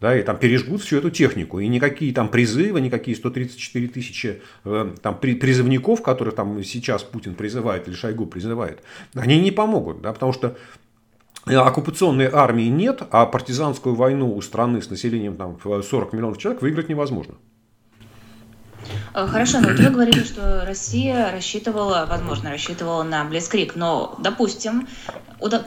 да, 0.02 0.18
и 0.18 0.24
там 0.24 0.38
пережгут 0.38 0.82
всю 0.82 0.98
эту 0.98 1.10
технику. 1.10 1.60
И 1.60 1.68
никакие 1.68 2.14
там 2.14 2.30
призывы, 2.30 2.80
никакие 2.82 3.16
134 3.18 3.88
тысячи 3.88 4.42
э, 4.66 4.96
там, 5.02 5.18
призывников, 5.18 6.02
которых 6.02 6.36
там 6.36 6.64
сейчас 6.64 7.04
Путин 7.04 7.36
призывает 7.36 7.88
или 7.88 7.96
Шойгу 7.96 8.26
призывает, 8.26 8.82
они 9.14 9.40
не 9.40 9.52
помогут, 9.52 10.02
да, 10.02 10.14
потому 10.14 10.34
что 10.34 10.58
э, 11.46 11.56
оккупационной 11.56 12.30
армии 12.32 12.70
нет, 12.70 13.04
а 13.12 13.26
партизанскую 13.26 13.96
войну 13.96 14.36
у 14.36 14.42
страны 14.42 14.82
с 14.82 14.90
населением 14.90 15.36
там, 15.36 15.58
в 15.64 15.82
40 15.82 16.14
миллионов 16.14 16.38
человек 16.38 16.62
выиграть 16.62 16.90
невозможно. 16.90 17.36
Э, 19.14 19.28
хорошо, 19.28 19.60
но 19.60 19.70
вот 19.70 19.80
вы 19.80 19.90
говорили, 19.90 20.24
что 20.24 20.64
Россия 20.66 21.32
рассчитывала, 21.32 22.06
возможно, 22.10 22.50
рассчитывала 22.50 23.04
на 23.04 23.24
Блицкрик, 23.24 23.76
но, 23.76 24.16
допустим, 24.20 24.88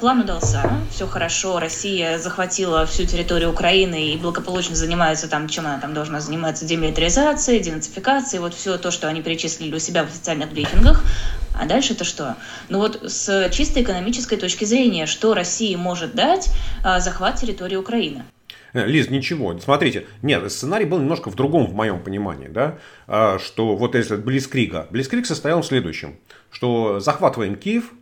план 0.01 0.21
удался, 0.21 0.71
все 0.91 1.07
хорошо, 1.07 1.59
Россия 1.59 2.19
захватила 2.19 2.85
всю 2.87 3.05
территорию 3.05 3.51
Украины 3.51 4.09
и 4.09 4.17
благополучно 4.19 4.77
занимается 4.77 5.29
там, 5.29 5.49
чем 5.49 5.67
она 5.67 5.79
там 5.79 5.95
должна 5.95 6.21
заниматься, 6.21 6.65
демилитаризацией, 6.65 7.61
денацификацией, 7.61 8.41
вот 8.41 8.55
все 8.55 8.77
то, 8.77 8.91
что 8.91 9.09
они 9.09 9.23
перечислили 9.23 9.75
у 9.75 9.79
себя 9.79 10.05
в 10.05 10.09
официальных 10.09 10.51
брифингах. 10.51 11.03
А 11.55 11.67
дальше-то 11.67 12.05
что? 12.05 12.37
Ну 12.69 12.79
вот 12.79 13.03
с 13.11 13.51
чисто 13.51 13.83
экономической 13.83 14.37
точки 14.37 14.65
зрения, 14.65 15.07
что 15.07 15.35
России 15.35 15.75
может 15.75 16.15
дать 16.15 16.51
а, 16.83 16.99
захват 17.01 17.37
территории 17.37 17.77
Украины? 17.77 18.25
Э, 18.73 18.87
Лиз, 18.87 19.11
ничего. 19.11 19.59
Смотрите, 19.59 20.07
нет, 20.23 20.51
сценарий 20.51 20.85
был 20.85 20.99
немножко 20.99 21.31
в 21.31 21.35
другом, 21.35 21.67
в 21.67 21.75
моем 21.75 22.03
понимании, 22.03 22.49
да, 22.49 22.79
а, 23.07 23.39
что 23.39 23.77
вот 23.77 23.95
если 23.95 24.17
Блицкрига. 24.17 24.87
Блицкриг 24.91 25.27
состоял 25.27 25.63
в 25.63 25.67
следующем, 25.67 26.17
что 26.51 27.01
захватываем 27.01 27.57
Киев, 27.57 27.93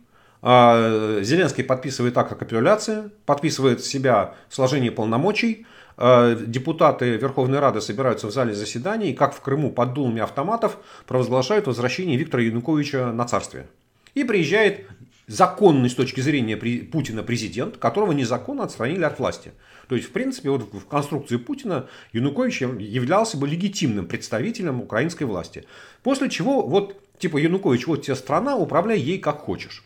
а, 0.41 1.19
Зеленский 1.21 1.63
подписывает 1.63 2.17
акт 2.17 2.31
о 2.31 2.35
капитуляции, 2.35 3.11
подписывает 3.25 3.83
себя 3.83 4.35
сложение 4.49 4.91
полномочий, 4.91 5.65
а, 5.97 6.35
депутаты 6.35 7.17
Верховной 7.17 7.59
Рады 7.59 7.81
собираются 7.81 8.27
в 8.27 8.31
зале 8.31 8.53
заседаний, 8.53 9.13
как 9.13 9.35
в 9.35 9.41
Крыму 9.41 9.71
под 9.71 9.93
дулами 9.93 10.21
автоматов 10.21 10.77
провозглашают 11.05 11.67
возвращение 11.67 12.17
Виктора 12.17 12.43
Януковича 12.43 13.11
на 13.11 13.25
царствие. 13.25 13.67
И 14.13 14.23
приезжает 14.23 14.87
законный 15.31 15.89
с 15.89 15.95
точки 15.95 16.19
зрения 16.21 16.57
Путина 16.57 17.23
президент, 17.23 17.77
которого 17.77 18.11
незаконно 18.11 18.63
отстранили 18.63 19.03
от 19.03 19.17
власти. 19.17 19.53
То 19.87 19.95
есть, 19.95 20.09
в 20.09 20.11
принципе, 20.11 20.49
вот 20.49 20.73
в 20.73 20.85
конструкции 20.85 21.37
Путина 21.37 21.87
Янукович 22.13 22.61
являлся 22.61 23.37
бы 23.37 23.47
легитимным 23.47 24.07
представителем 24.07 24.81
украинской 24.81 25.23
власти. 25.23 25.65
После 26.03 26.29
чего, 26.29 26.61
вот, 26.67 27.01
типа, 27.17 27.37
Янукович, 27.37 27.87
вот 27.87 28.03
тебе 28.03 28.15
страна, 28.15 28.55
управляй 28.55 28.99
ей 28.99 29.19
как 29.19 29.39
хочешь. 29.39 29.83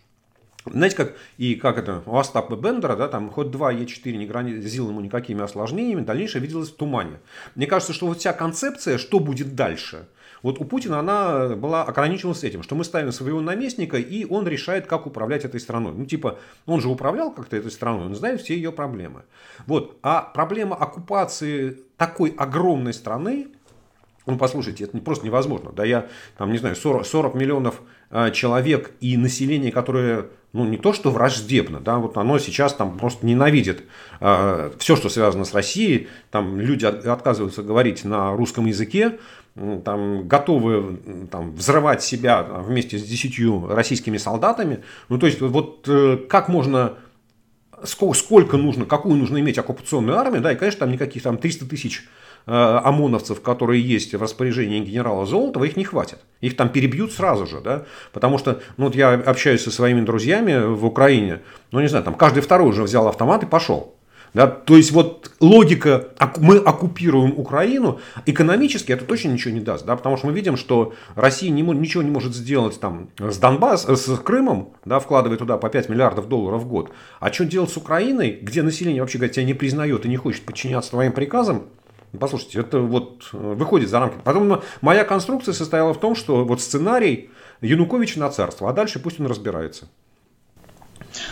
Знаете, 0.66 0.96
как 0.96 1.16
и 1.38 1.54
как 1.54 1.78
это 1.78 2.02
у 2.08 2.18
Остапа 2.18 2.56
Бендера, 2.56 2.96
да, 2.96 3.08
там 3.08 3.30
ход 3.30 3.52
2 3.52 3.74
Е4 3.74 4.18
не 4.18 4.26
грозил 4.26 4.90
ему 4.90 5.00
никакими 5.00 5.44
осложнениями, 5.44 6.02
дальнейшее 6.02 6.42
виделось 6.42 6.72
в 6.72 6.76
тумане. 6.76 7.20
Мне 7.54 7.68
кажется, 7.68 7.94
что 7.94 8.08
вот 8.08 8.18
вся 8.18 8.34
концепция, 8.34 8.98
что 8.98 9.20
будет 9.20 9.54
дальше, 9.54 10.08
вот 10.46 10.62
у 10.62 10.64
Путина 10.64 11.00
она 11.00 11.56
была 11.56 11.84
ограничена 11.86 12.36
этим, 12.44 12.62
что 12.62 12.76
мы 12.76 12.84
ставим 12.84 13.12
своего 13.12 13.42
наместника, 13.42 13.98
и 13.98 14.26
он 14.26 14.48
решает, 14.48 14.86
как 14.86 15.08
управлять 15.08 15.44
этой 15.44 15.60
страной. 15.60 15.94
Ну, 15.96 16.06
типа, 16.06 16.38
он 16.68 16.82
же 16.82 16.88
управлял 16.88 17.32
как-то 17.32 17.58
этой 17.58 17.72
страной, 17.72 18.06
он 18.06 18.14
знает 18.14 18.42
все 18.42 18.54
ее 18.56 18.72
проблемы. 18.72 19.24
Вот. 19.66 19.98
А 20.04 20.22
проблема 20.22 20.76
оккупации 20.76 21.80
такой 21.98 22.30
огромной 22.38 22.94
страны, 22.94 23.48
ну, 24.28 24.38
послушайте, 24.38 24.84
это 24.84 24.96
просто 25.00 25.26
невозможно. 25.26 25.72
Да, 25.72 25.84
я, 25.84 26.10
там, 26.38 26.52
не 26.52 26.60
знаю, 26.60 26.76
40, 26.76 27.08
40 27.08 27.34
миллионов 27.34 27.82
э, 28.12 28.30
человек 28.30 28.92
и 29.00 29.18
население, 29.18 29.72
которое, 29.72 30.28
ну, 30.56 30.64
не 30.64 30.78
то 30.78 30.94
что 30.94 31.12
враждебно, 31.12 31.82
да, 31.82 31.98
вот 31.98 32.16
оно 32.16 32.40
сейчас 32.40 32.74
там 32.74 32.98
просто 32.98 33.26
ненавидит 33.26 33.84
э, 34.22 34.72
все, 34.80 34.96
что 34.96 35.10
связано 35.10 35.44
с 35.44 35.54
Россией. 35.54 36.08
Там 36.32 36.62
люди 36.62 36.86
отказываются 36.86 37.62
говорить 37.62 38.06
на 38.06 38.32
русском 38.32 38.66
языке, 38.66 39.20
там, 39.84 40.30
готовы 40.30 41.28
там, 41.30 41.54
взрывать 41.56 42.04
себя 42.04 42.42
вместе 42.42 42.98
с 42.98 43.04
десятью 43.04 43.68
российскими 43.68 44.18
солдатами. 44.18 44.82
Ну, 45.10 45.20
то 45.20 45.26
есть, 45.28 45.42
вот 45.42 45.84
э, 45.90 46.20
как 46.30 46.48
можно, 46.48 46.94
сколько 47.84 48.56
нужно, 48.56 48.86
какую 48.86 49.18
нужно 49.18 49.40
иметь 49.42 49.58
оккупационную 49.58 50.18
армию, 50.18 50.42
да, 50.42 50.54
и, 50.54 50.56
конечно, 50.56 50.80
там 50.80 50.92
никаких 50.94 51.22
там 51.22 51.38
300 51.38 51.66
тысяч 51.66 52.08
ОМОНовцев, 52.46 53.42
которые 53.42 53.82
есть 53.82 54.14
в 54.14 54.22
распоряжении 54.22 54.80
генерала 54.80 55.26
Золотова, 55.26 55.64
их 55.64 55.78
не 55.78 55.84
хватит. 55.84 56.20
Их 56.42 56.56
там 56.56 56.70
перебьют 56.70 57.12
сразу 57.12 57.48
же, 57.48 57.60
да, 57.60 57.86
потому 58.14 58.38
что, 58.38 58.62
ну, 58.78 58.86
вот 58.86 58.96
я 58.96 59.14
общаюсь 59.14 59.64
со 59.64 59.72
своими 59.72 60.02
друзьями 60.02 60.74
в 60.74 60.86
Украине, 60.86 61.42
ну, 61.72 61.82
не 61.82 61.88
знаю, 61.88 62.04
там 62.04 62.16
каждый 62.16 62.42
второй 62.42 62.70
уже 62.70 62.84
взял 62.84 63.08
автомат 63.08 63.44
и 63.44 63.48
пошел. 63.48 63.96
Да? 64.36 64.48
То 64.48 64.76
есть 64.76 64.92
вот 64.92 65.32
логика, 65.40 66.10
мы 66.38 66.58
оккупируем 66.58 67.34
Украину, 67.38 68.02
экономически 68.26 68.92
это 68.92 69.06
точно 69.06 69.30
ничего 69.30 69.54
не 69.54 69.62
даст, 69.62 69.86
да? 69.86 69.96
потому 69.96 70.18
что 70.18 70.28
мы 70.28 70.34
видим, 70.34 70.58
что 70.58 70.94
Россия 71.16 71.50
не, 71.50 71.62
ничего 71.62 72.04
не 72.04 72.12
может 72.12 72.36
сделать 72.36 72.78
там, 72.82 73.10
с 73.18 73.38
Донбасс, 73.38 73.86
с 73.86 74.18
Крымом, 74.18 74.74
да, 74.84 75.00
вкладывая 75.00 75.38
туда 75.38 75.58
по 75.58 75.70
5 75.70 75.88
миллиардов 75.88 76.28
долларов 76.28 76.64
в 76.64 76.68
год. 76.68 76.92
А 77.22 77.32
что 77.32 77.46
делать 77.46 77.70
с 77.70 77.78
Украиной, 77.78 78.38
где 78.42 78.62
население 78.62 79.02
вообще 79.02 79.20
говоря, 79.20 79.34
тебя 79.34 79.46
не 79.46 79.54
признает 79.54 80.06
и 80.06 80.10
не 80.10 80.18
хочет 80.18 80.44
подчиняться 80.44 80.92
твоим 80.92 81.14
приказам, 81.14 81.68
Послушайте, 82.18 82.60
это 82.60 82.80
вот 82.80 83.30
э, 83.34 83.38
выходит 83.38 83.90
за 83.90 84.00
рамки. 84.00 84.18
Потом 84.24 84.62
моя 84.82 85.04
конструкция 85.04 85.54
состояла 85.54 85.94
в 85.94 86.00
том, 86.00 86.16
что 86.16 86.44
вот 86.46 86.62
сценарий 86.62 87.30
Янукович 87.62 88.16
на 88.16 88.30
царство, 88.30 88.70
а 88.70 88.74
дальше 88.74 89.00
пусть 89.00 89.20
он 89.20 89.28
разбирается. 89.28 89.90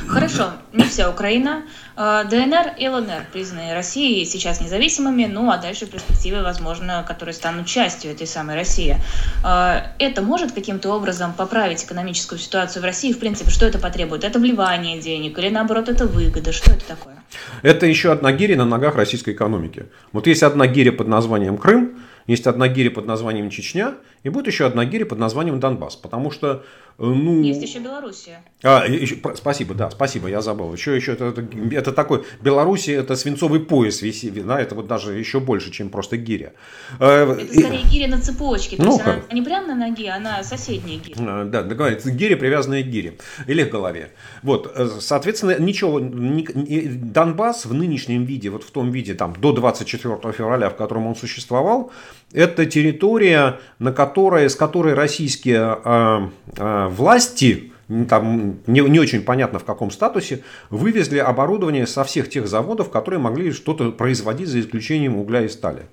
Хорошо, 0.07 0.51
не 0.71 0.83
вся 0.83 1.09
Украина. 1.09 1.63
А, 1.95 2.23
ДНР 2.23 2.73
и 2.79 2.87
ЛНР 2.87 3.27
признаны 3.31 3.73
Россией 3.73 4.25
сейчас 4.25 4.61
независимыми, 4.61 5.25
ну 5.25 5.49
а 5.51 5.57
дальше 5.57 5.85
в 5.85 5.89
перспективе, 5.89 6.41
возможно, 6.41 7.05
которые 7.07 7.33
станут 7.33 7.67
частью 7.67 8.11
этой 8.11 8.27
самой 8.27 8.55
России. 8.55 8.97
А, 9.43 9.93
это 9.99 10.21
может 10.21 10.51
каким-то 10.51 10.91
образом 10.93 11.33
поправить 11.33 11.83
экономическую 11.83 12.39
ситуацию 12.39 12.81
в 12.81 12.85
России? 12.85 13.13
В 13.13 13.19
принципе, 13.19 13.51
что 13.51 13.65
это 13.65 13.79
потребует? 13.79 14.23
Это 14.23 14.39
вливание 14.39 14.99
денег 14.99 15.37
или 15.37 15.49
наоборот 15.49 15.89
это 15.89 16.05
выгода? 16.05 16.51
Что 16.51 16.71
это 16.71 16.85
такое? 16.85 17.15
Это 17.61 17.85
еще 17.85 18.11
одна 18.11 18.31
гиря 18.31 18.55
на 18.57 18.65
ногах 18.65 18.95
российской 18.95 19.33
экономики. 19.33 19.87
Вот 20.11 20.27
есть 20.27 20.43
одна 20.43 20.67
гиря 20.67 20.91
под 20.91 21.07
названием 21.07 21.57
Крым, 21.57 22.03
есть 22.27 22.47
одна 22.47 22.67
гиря 22.67 22.89
под 22.89 23.05
названием 23.05 23.49
Чечня, 23.49 23.95
и 24.23 24.29
будет 24.29 24.47
еще 24.47 24.65
одна 24.65 24.85
гиря 24.85 25.05
под 25.05 25.19
названием 25.19 25.59
Донбасс. 25.59 25.95
Потому 25.95 26.31
что 26.31 26.63
Э, 26.63 26.82
ну... 26.97 27.41
Есть 27.41 27.61
еще 27.61 27.79
Белоруссия. 27.79 28.43
А, 28.63 28.85
еще, 28.85 29.17
спасибо, 29.35 29.73
да, 29.73 29.89
спасибо, 29.89 30.27
я 30.29 30.41
забыл. 30.41 30.73
Еще, 30.73 30.95
еще 30.95 31.13
это, 31.13 31.25
это, 31.25 31.45
это 31.71 31.91
такой, 31.91 32.23
Белоруссия 32.41 32.95
это 32.95 33.15
свинцовый 33.15 33.59
пояс 33.59 34.01
висит, 34.01 34.45
да, 34.45 34.59
это 34.59 34.75
вот 34.75 34.87
даже 34.87 35.13
еще 35.13 35.39
больше, 35.39 35.71
чем 35.71 35.89
просто 35.89 36.17
гиря. 36.17 36.53
Э, 36.99 37.33
это 37.33 37.59
скорее 37.59 37.83
гиря 37.83 38.07
на 38.09 38.21
цепочке, 38.21 38.77
то 38.77 38.83
ну, 38.83 38.91
есть 38.93 39.05
она 39.05 39.21
не 39.31 39.41
прямо 39.41 39.67
на 39.67 39.75
ноге, 39.75 40.11
а 40.11 40.19
на 40.19 40.43
соседней 40.43 40.97
гире. 40.97 41.15
А, 41.19 41.45
да, 41.45 41.63
договорится, 41.63 42.11
гиря, 42.11 42.37
привязанная 42.37 42.83
к 42.83 42.87
гире, 42.87 43.17
или 43.47 43.63
к 43.63 43.71
голове. 43.71 44.11
Вот, 44.41 44.71
э, 44.75 44.87
соответственно, 44.99 45.59
ничего, 45.59 45.99
Донбасс 45.99 47.65
в 47.65 47.73
нынешнем 47.73 48.25
виде, 48.25 48.49
вот 48.49 48.63
в 48.63 48.71
том 48.71 48.91
виде, 48.91 49.13
там, 49.13 49.35
до 49.35 49.51
24 49.51 50.31
февраля, 50.31 50.69
в 50.69 50.75
котором 50.75 51.07
он 51.07 51.15
существовал, 51.15 51.91
это 52.33 52.65
территория, 52.65 53.59
на 53.79 53.91
которой, 53.91 54.49
с 54.49 54.55
которой 54.55 54.93
российские 54.93 55.77
э, 55.83 56.27
э, 56.57 56.87
власти, 56.87 57.71
там 58.09 58.57
не, 58.67 58.81
не 58.81 58.99
очень 58.99 59.21
понятно 59.21 59.59
в 59.59 59.65
каком 59.65 59.91
статусе, 59.91 60.43
вывезли 60.69 61.19
оборудование 61.19 61.87
со 61.87 62.03
всех 62.03 62.29
тех 62.29 62.47
заводов, 62.47 62.89
которые 62.89 63.19
могли 63.19 63.51
что-то 63.51 63.91
производить 63.91 64.47
за 64.47 64.59
исключением 64.59 65.17
угля 65.17 65.41
и 65.41 65.47
стали. 65.47 65.83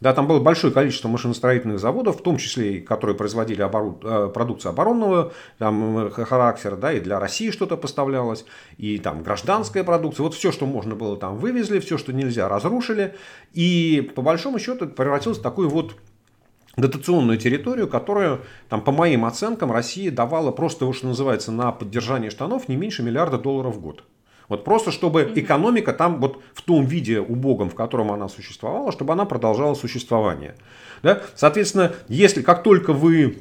Да, 0.00 0.12
там 0.12 0.26
было 0.26 0.40
большое 0.40 0.72
количество 0.72 1.08
машиностроительных 1.08 1.78
заводов, 1.78 2.18
в 2.18 2.22
том 2.22 2.36
числе, 2.36 2.80
которые 2.80 3.16
производили 3.16 3.62
обору... 3.62 3.98
Э, 4.02 4.30
продукцию 4.32 4.70
оборонного 4.70 5.32
там, 5.58 6.10
характера, 6.10 6.76
да, 6.76 6.92
и 6.92 7.00
для 7.00 7.18
России 7.18 7.50
что-то 7.50 7.76
поставлялось, 7.76 8.44
и 8.76 8.98
там 8.98 9.22
гражданская 9.22 9.84
продукция. 9.84 10.24
Вот 10.24 10.34
все, 10.34 10.52
что 10.52 10.66
можно 10.66 10.94
было, 10.94 11.16
там 11.16 11.38
вывезли, 11.38 11.80
все, 11.80 11.96
что 11.96 12.12
нельзя, 12.12 12.48
разрушили. 12.48 13.14
И 13.54 14.12
по 14.14 14.20
большому 14.20 14.58
счету 14.58 14.84
это 14.84 14.94
превратилось 14.94 15.38
в 15.38 15.42
такую 15.42 15.70
вот 15.70 15.96
дотационную 16.76 17.38
территорию, 17.38 17.88
которую, 17.88 18.42
там, 18.68 18.82
по 18.82 18.92
моим 18.92 19.24
оценкам, 19.24 19.72
Россия 19.72 20.10
давала 20.10 20.52
просто, 20.52 20.92
что 20.92 21.06
называется, 21.06 21.52
на 21.52 21.72
поддержание 21.72 22.30
штанов 22.30 22.68
не 22.68 22.76
меньше 22.76 23.02
миллиарда 23.02 23.38
долларов 23.38 23.76
в 23.76 23.80
год. 23.80 24.04
Вот 24.48 24.64
просто 24.64 24.92
чтобы 24.92 25.32
экономика 25.34 25.92
там 25.92 26.20
вот 26.20 26.40
в 26.54 26.62
том 26.62 26.84
виде 26.84 27.20
убогом, 27.20 27.68
в 27.68 27.74
котором 27.74 28.12
она 28.12 28.28
существовала, 28.28 28.92
чтобы 28.92 29.12
она 29.12 29.24
продолжала 29.24 29.74
существование. 29.74 30.54
Да? 31.02 31.22
Соответственно, 31.34 31.92
если 32.08 32.42
как 32.42 32.62
только 32.62 32.92
вы 32.92 33.38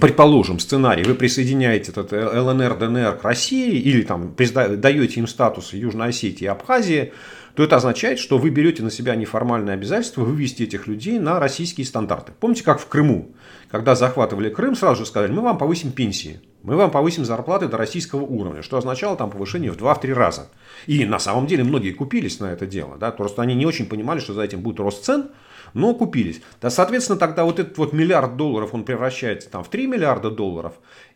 предположим, 0.00 0.58
сценарий, 0.58 1.04
вы 1.04 1.14
присоединяете 1.14 1.90
этот 1.90 2.12
ЛНР, 2.12 2.78
ДНР 2.78 3.18
к 3.18 3.24
России 3.24 3.78
или 3.78 4.02
там 4.02 4.34
даете 4.34 5.20
им 5.20 5.26
статус 5.26 5.74
Южной 5.74 6.08
Осетии 6.08 6.44
и 6.44 6.48
Абхазии, 6.48 7.12
то 7.54 7.62
это 7.62 7.76
означает, 7.76 8.18
что 8.18 8.38
вы 8.38 8.50
берете 8.50 8.82
на 8.82 8.90
себя 8.90 9.14
неформальное 9.14 9.74
обязательство 9.74 10.22
вывести 10.22 10.62
этих 10.62 10.86
людей 10.86 11.18
на 11.18 11.38
российские 11.38 11.84
стандарты. 11.84 12.32
Помните, 12.40 12.64
как 12.64 12.80
в 12.80 12.86
Крыму, 12.86 13.32
когда 13.70 13.94
захватывали 13.94 14.48
Крым, 14.48 14.74
сразу 14.74 15.02
же 15.02 15.06
сказали, 15.06 15.30
мы 15.30 15.42
вам 15.42 15.58
повысим 15.58 15.92
пенсии, 15.92 16.40
мы 16.62 16.76
вам 16.76 16.90
повысим 16.90 17.24
зарплаты 17.24 17.68
до 17.68 17.76
российского 17.76 18.22
уровня, 18.22 18.62
что 18.62 18.76
означало 18.76 19.16
там 19.16 19.30
повышение 19.30 19.72
в 19.72 19.76
2-3 19.76 20.12
раза. 20.12 20.48
И 20.86 21.04
на 21.04 21.18
самом 21.18 21.46
деле 21.46 21.64
многие 21.64 21.92
купились 21.92 22.40
на 22.40 22.52
это 22.52 22.66
дело, 22.66 22.96
да, 22.98 23.10
просто 23.10 23.42
они 23.42 23.54
не 23.54 23.66
очень 23.66 23.86
понимали, 23.86 24.20
что 24.20 24.34
за 24.34 24.42
этим 24.42 24.60
будет 24.60 24.80
рост 24.80 25.04
цен, 25.04 25.30
но 25.74 25.94
купились. 25.94 26.42
Да, 26.60 26.70
соответственно, 26.70 27.18
тогда 27.18 27.44
вот 27.44 27.58
этот 27.58 27.78
вот 27.78 27.92
миллиард 27.92 28.36
долларов, 28.36 28.74
он 28.74 28.84
превращается 28.84 29.50
там 29.50 29.64
в 29.64 29.68
3 29.68 29.86
миллиарда 29.86 30.30
долларов, 30.30 30.74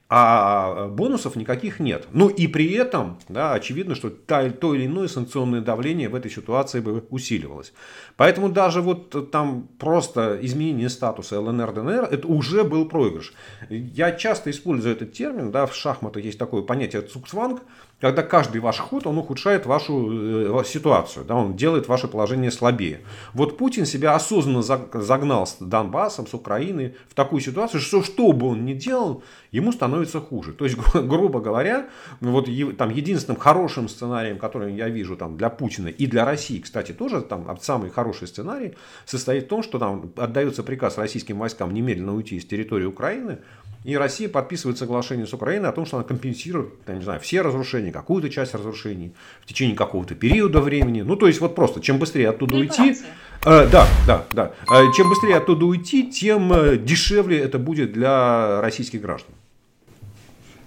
а 0.09 0.87
бонусов 0.87 1.35
никаких 1.35 1.81
нет. 1.81 2.07
Ну 2.13 2.29
и 2.29 2.47
при 2.47 2.73
этом, 2.73 3.19
да, 3.29 3.55
очевидно, 3.55 3.97
что 3.97 4.11
то, 4.11 4.75
или 4.75 4.87
иное 4.87 5.09
санкционное 5.09 5.61
давление 5.61 6.09
в 6.09 6.15
этой 6.15 6.31
ситуации 6.31 6.79
бы 6.79 7.05
усиливалось. 7.11 7.73
Поэтому 8.17 8.49
даже 8.49 8.83
вот 8.83 9.31
там 9.33 9.69
просто 9.79 10.39
изменение 10.43 10.91
статуса 10.91 11.41
ЛНР, 11.41 11.73
ДНР, 11.73 12.09
это 12.11 12.29
уже 12.29 12.63
был 12.63 12.87
проигрыш. 12.89 13.35
Я 13.69 14.13
часто 14.13 14.51
использую 14.51 14.95
этот 14.95 15.13
термин, 15.13 15.51
да, 15.51 15.67
в 15.67 15.75
шахматах 15.75 16.23
есть 16.23 16.39
такое 16.39 16.63
понятие 16.63 17.03
цуксванг, 17.03 17.63
когда 18.01 18.23
каждый 18.23 18.61
ваш 18.61 18.79
ход, 18.79 19.07
он 19.07 19.17
ухудшает 19.17 19.65
вашу 19.65 20.61
э, 20.61 20.65
ситуацию, 20.67 21.25
да, 21.25 21.35
он 21.35 21.57
делает 21.57 21.89
ваше 21.89 22.09
положение 22.09 22.51
слабее. 22.51 23.01
Вот 23.33 23.57
Путин 23.57 23.87
себя 23.87 24.15
осознанно 24.15 24.63
загнал 24.63 25.47
с 25.47 25.57
Донбассом, 25.61 26.27
с 26.27 26.35
Украиной 26.35 26.95
в 27.09 27.15
такую 27.15 27.41
ситуацию, 27.41 27.81
что 27.81 28.03
что 28.03 28.33
бы 28.33 28.49
он 28.49 28.67
ни 28.67 28.75
делал, 28.75 29.23
ему 29.51 29.73
становится 29.73 30.21
хуже. 30.21 30.53
То 30.53 30.67
есть, 30.67 30.77
грубо 30.95 31.41
говоря, 31.41 31.87
вот 32.21 32.49
там 32.77 32.91
единственным 32.91 33.41
хорошим 33.41 33.89
сценарием, 33.89 34.39
который 34.39 34.75
я 34.75 34.91
вижу 34.91 35.17
там 35.17 35.39
для 35.39 35.49
Путина 35.49 35.89
и 35.89 36.07
для 36.07 36.27
России, 36.27 36.59
кстати, 36.59 36.93
тоже 36.93 37.23
там 37.23 37.59
самый 37.63 37.89
хороший 37.89 38.29
сценарий, 38.29 38.75
состоит 39.07 39.45
в 39.45 39.49
том, 39.49 39.63
что 39.63 39.79
там 39.79 40.13
отдается 40.17 40.63
приказ 40.63 40.99
российским 40.99 41.39
войскам 41.39 41.73
немедленно 41.73 42.15
уйти 42.15 42.37
из 42.37 42.45
территории 42.45 42.85
Украины, 42.85 43.39
и 43.87 43.97
Россия 43.97 44.29
подписывает 44.29 44.79
соглашение 44.79 45.29
с 45.29 45.33
Украиной 45.33 45.69
о 45.69 45.73
том, 45.73 45.87
что 45.87 45.97
она 45.97 46.05
компенсирует, 46.05 46.71
я 46.89 46.95
не 46.95 47.05
знаю, 47.05 47.21
все 47.21 47.41
разрушения, 47.41 47.93
какую-то 47.93 48.29
часть 48.29 48.53
разрушений 48.53 49.15
в 49.43 49.47
течение 49.47 49.77
какого-то 49.77 50.17
периода 50.17 50.61
времени. 50.61 51.03
Ну, 51.03 51.15
то 51.15 51.29
есть, 51.29 51.41
вот 51.41 51.55
просто, 51.55 51.81
чем 51.81 52.01
быстрее 52.01 52.31
оттуда 52.31 52.57
уйти, 52.57 52.97
э, 53.45 53.69
да, 53.71 53.87
да, 54.09 54.25
да, 54.33 54.53
э, 54.69 54.83
чем 54.97 55.09
быстрее 55.09 55.37
оттуда 55.37 55.67
уйти, 55.67 56.11
тем 56.11 56.53
э, 56.53 56.77
дешевле 56.79 57.39
это 57.39 57.61
будет 57.61 57.93
для 57.93 58.61
российских 58.61 59.03
граждан. 59.03 59.33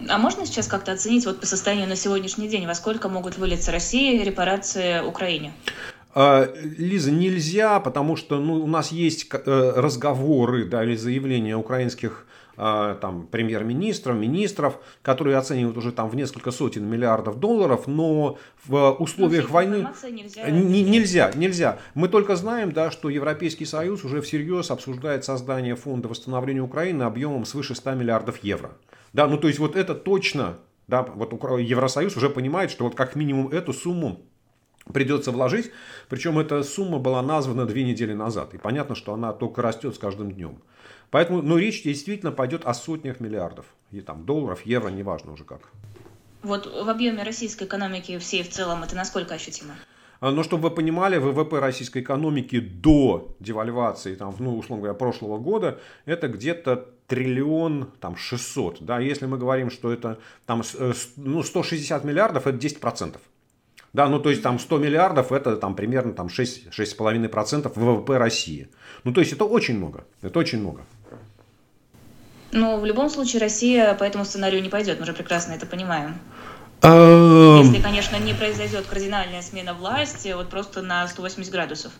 А 0.08 0.18
можно 0.18 0.46
сейчас 0.46 0.68
как-то 0.68 0.94
оценить 0.94 1.26
вот 1.26 1.42
по 1.42 1.46
состоянию 1.46 1.90
на 1.90 1.98
сегодняшний 1.98 2.48
день, 2.48 2.68
во 2.68 2.74
сколько 2.74 3.10
могут 3.10 3.38
вылиться 3.38 3.74
России 3.74 4.24
репарации 4.24 5.02
Украине? 5.02 5.52
А, 6.16 6.50
Лиза, 6.78 7.12
нельзя, 7.12 7.82
потому 7.82 8.16
что 8.16 8.40
ну, 8.40 8.64
у 8.64 8.68
нас 8.68 8.94
есть 8.94 9.28
э, 9.30 9.74
разговоры 9.76 10.64
да, 10.64 10.86
или 10.86 10.96
заявления 10.96 11.58
украинских 11.58 12.26
там, 12.60 13.28
премьер-министров, 13.32 14.18
министров, 14.18 14.80
которые 15.02 15.38
оценивают 15.38 15.78
уже 15.78 15.94
там 15.94 16.10
в 16.10 16.16
несколько 16.16 16.52
сотен 16.52 16.86
миллиардов 16.86 17.40
долларов, 17.40 17.88
но 17.88 18.38
в 18.66 18.92
условиях 19.00 19.48
но 19.48 19.54
войны 19.54 19.88
нельзя. 20.12 20.50
Не, 20.50 20.84
нельзя, 20.84 21.32
нельзя. 21.36 21.80
Мы 21.94 22.10
только 22.10 22.36
знаем, 22.36 22.74
да, 22.74 22.92
что 22.92 23.10
Европейский 23.10 23.64
Союз 23.64 24.04
уже 24.04 24.20
всерьез 24.22 24.72
обсуждает 24.72 25.24
создание 25.24 25.78
фонда 25.78 26.10
восстановления 26.10 26.62
Украины 26.62 27.04
объемом 27.04 27.46
свыше 27.46 27.76
100 27.76 27.94
миллиардов 27.94 28.44
евро. 28.44 28.72
Да, 29.14 29.28
ну 29.28 29.38
то 29.38 29.48
есть 29.48 29.60
вот 29.60 29.78
это 29.78 29.96
точно, 29.96 30.58
да, 30.88 31.04
вот 31.04 31.32
Евросоюз 31.32 32.18
уже 32.18 32.30
понимает, 32.30 32.72
что 32.72 32.84
вот 32.84 32.96
как 32.96 33.16
минимум 33.16 33.48
эту 33.48 33.72
сумму 33.72 34.20
придется 34.92 35.32
вложить. 35.32 35.72
Причем 36.10 36.40
эта 36.40 36.62
сумма 36.64 37.00
была 37.00 37.22
названа 37.22 37.66
две 37.66 37.84
недели 37.84 38.14
назад. 38.14 38.54
И 38.54 38.58
понятно, 38.58 38.96
что 38.96 39.14
она 39.14 39.32
только 39.32 39.62
растет 39.62 39.96
с 39.96 39.98
каждым 39.98 40.32
днем. 40.32 40.62
Поэтому 41.12 41.42
ну, 41.42 41.58
речь 41.58 41.84
действительно 41.84 42.32
пойдет 42.32 42.66
о 42.66 42.74
сотнях 42.74 43.20
миллиардов. 43.20 43.66
И 43.92 44.02
там 44.02 44.26
долларов, 44.26 44.66
евро, 44.66 44.90
неважно 44.90 45.34
уже 45.34 45.44
как. 45.44 45.72
Вот 46.44 46.66
в 46.66 46.90
объеме 46.90 47.24
российской 47.24 47.66
экономики 47.66 48.18
всей 48.20 48.44
в 48.44 48.50
целом 48.50 48.84
это 48.84 48.96
насколько 48.96 49.34
ощутимо? 49.34 49.74
А, 50.22 50.32
но 50.32 50.44
чтобы 50.44 50.70
вы 50.70 50.76
понимали, 50.76 51.18
ВВП 51.18 51.60
российской 51.60 52.02
экономики 52.02 52.60
до 52.60 53.36
девальвации, 53.40 54.16
там, 54.16 54.36
ну, 54.40 54.58
условно 54.58 54.84
говоря, 54.84 54.98
прошлого 54.98 55.38
года, 55.38 55.80
это 56.06 56.28
где-то 56.28 56.90
триллион 57.08 57.92
там, 58.00 58.16
600. 58.16 58.82
Да? 58.82 59.00
Если 59.00 59.26
мы 59.26 59.38
говорим, 59.38 59.72
что 59.72 59.92
это 59.92 60.20
там, 60.46 60.62
э, 60.78 60.94
ну, 61.18 61.44
160 61.44 62.04
миллиардов, 62.04 62.48
это 62.48 62.58
10%. 62.58 63.18
Да, 63.92 64.08
ну 64.08 64.20
то 64.20 64.30
есть 64.30 64.44
там 64.44 64.60
100 64.60 64.78
миллиардов 64.78 65.32
это 65.32 65.58
там 65.58 65.76
примерно 65.76 66.14
там 66.14 66.28
6-6,5% 66.28 67.72
ВВП 67.76 68.18
России. 68.18 68.70
Ну 69.04 69.12
то 69.12 69.22
есть 69.22 69.34
это 69.34 69.46
очень 69.46 69.78
много. 69.78 70.06
Это 70.22 70.38
очень 70.38 70.60
много. 70.60 70.86
Но 72.52 72.80
в 72.80 72.86
любом 72.86 73.10
случае 73.10 73.42
Россия 73.42 73.94
по 73.94 74.04
этому 74.04 74.26
сценарию 74.26 74.62
не 74.62 74.70
пойдет, 74.70 75.00
мы 75.00 75.06
же 75.06 75.14
прекрасно 75.14 75.54
это 75.54 75.66
понимаем. 75.66 76.16
Эм. 76.82 77.62
Если, 77.62 77.82
конечно, 77.82 78.16
не 78.18 78.34
произойдет 78.34 78.86
кардинальная 78.86 79.42
смена 79.42 79.74
власти, 79.74 80.34
вот 80.36 80.50
просто 80.50 80.82
на 80.82 81.08
180 81.08 81.52
градусов. 81.52 81.92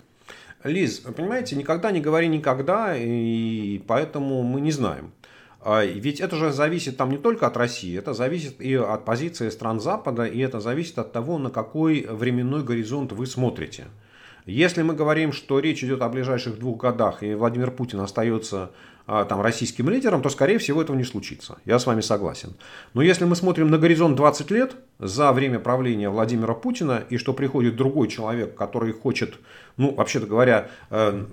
Лиз, 0.64 1.00
понимаете, 1.00 1.56
никогда 1.56 1.92
не 1.92 2.02
говори 2.02 2.28
никогда, 2.28 2.96
и 2.98 3.80
поэтому 3.88 4.44
мы 4.44 4.60
не 4.62 4.72
знаем. 4.72 5.14
А, 5.62 5.84
ведь 5.84 6.22
это 6.22 6.36
же 6.36 6.52
зависит 6.52 6.98
там 6.98 7.12
не 7.12 7.18
только 7.18 7.48
от 7.48 7.58
России, 7.58 7.98
это 7.98 8.14
зависит 8.14 8.62
и 8.62 8.76
от 8.76 9.06
позиции 9.06 9.50
стран 9.50 9.80
Запада, 9.80 10.26
и 10.26 10.40
это 10.40 10.60
зависит 10.60 10.98
от 11.00 11.12
того, 11.12 11.38
на 11.38 11.50
какой 11.50 12.06
временной 12.10 12.64
горизонт 12.64 13.12
вы 13.12 13.26
смотрите. 13.26 13.88
Если 14.50 14.82
мы 14.82 14.96
говорим, 14.96 15.32
что 15.32 15.60
речь 15.60 15.84
идет 15.84 16.02
о 16.02 16.10
ближайших 16.10 16.58
двух 16.58 16.78
годах, 16.78 17.22
и 17.22 17.36
Владимир 17.36 17.70
Путин 17.70 18.00
остается 18.00 18.72
а, 19.06 19.26
там, 19.26 19.42
российским 19.42 19.90
лидером, 19.90 20.22
то, 20.22 20.30
скорее 20.30 20.58
всего, 20.58 20.82
этого 20.82 20.96
не 20.96 21.04
случится. 21.04 21.58
Я 21.66 21.80
с 21.80 21.86
вами 21.86 22.02
согласен. 22.02 22.56
Но 22.94 23.02
если 23.02 23.26
мы 23.26 23.36
смотрим 23.36 23.70
на 23.70 23.78
горизонт 23.78 24.16
20 24.16 24.52
лет 24.52 24.76
за 25.00 25.32
время 25.34 25.60
правления 25.60 26.10
Владимира 26.10 26.54
Путина, 26.54 27.04
и 27.10 27.18
что 27.18 27.34
приходит 27.34 27.76
другой 27.76 28.08
человек, 28.08 28.56
который 28.56 28.92
хочет, 28.92 29.36
ну, 29.78 29.94
вообще-то 29.94 30.26
говоря, 30.26 30.70
э, 30.90 31.26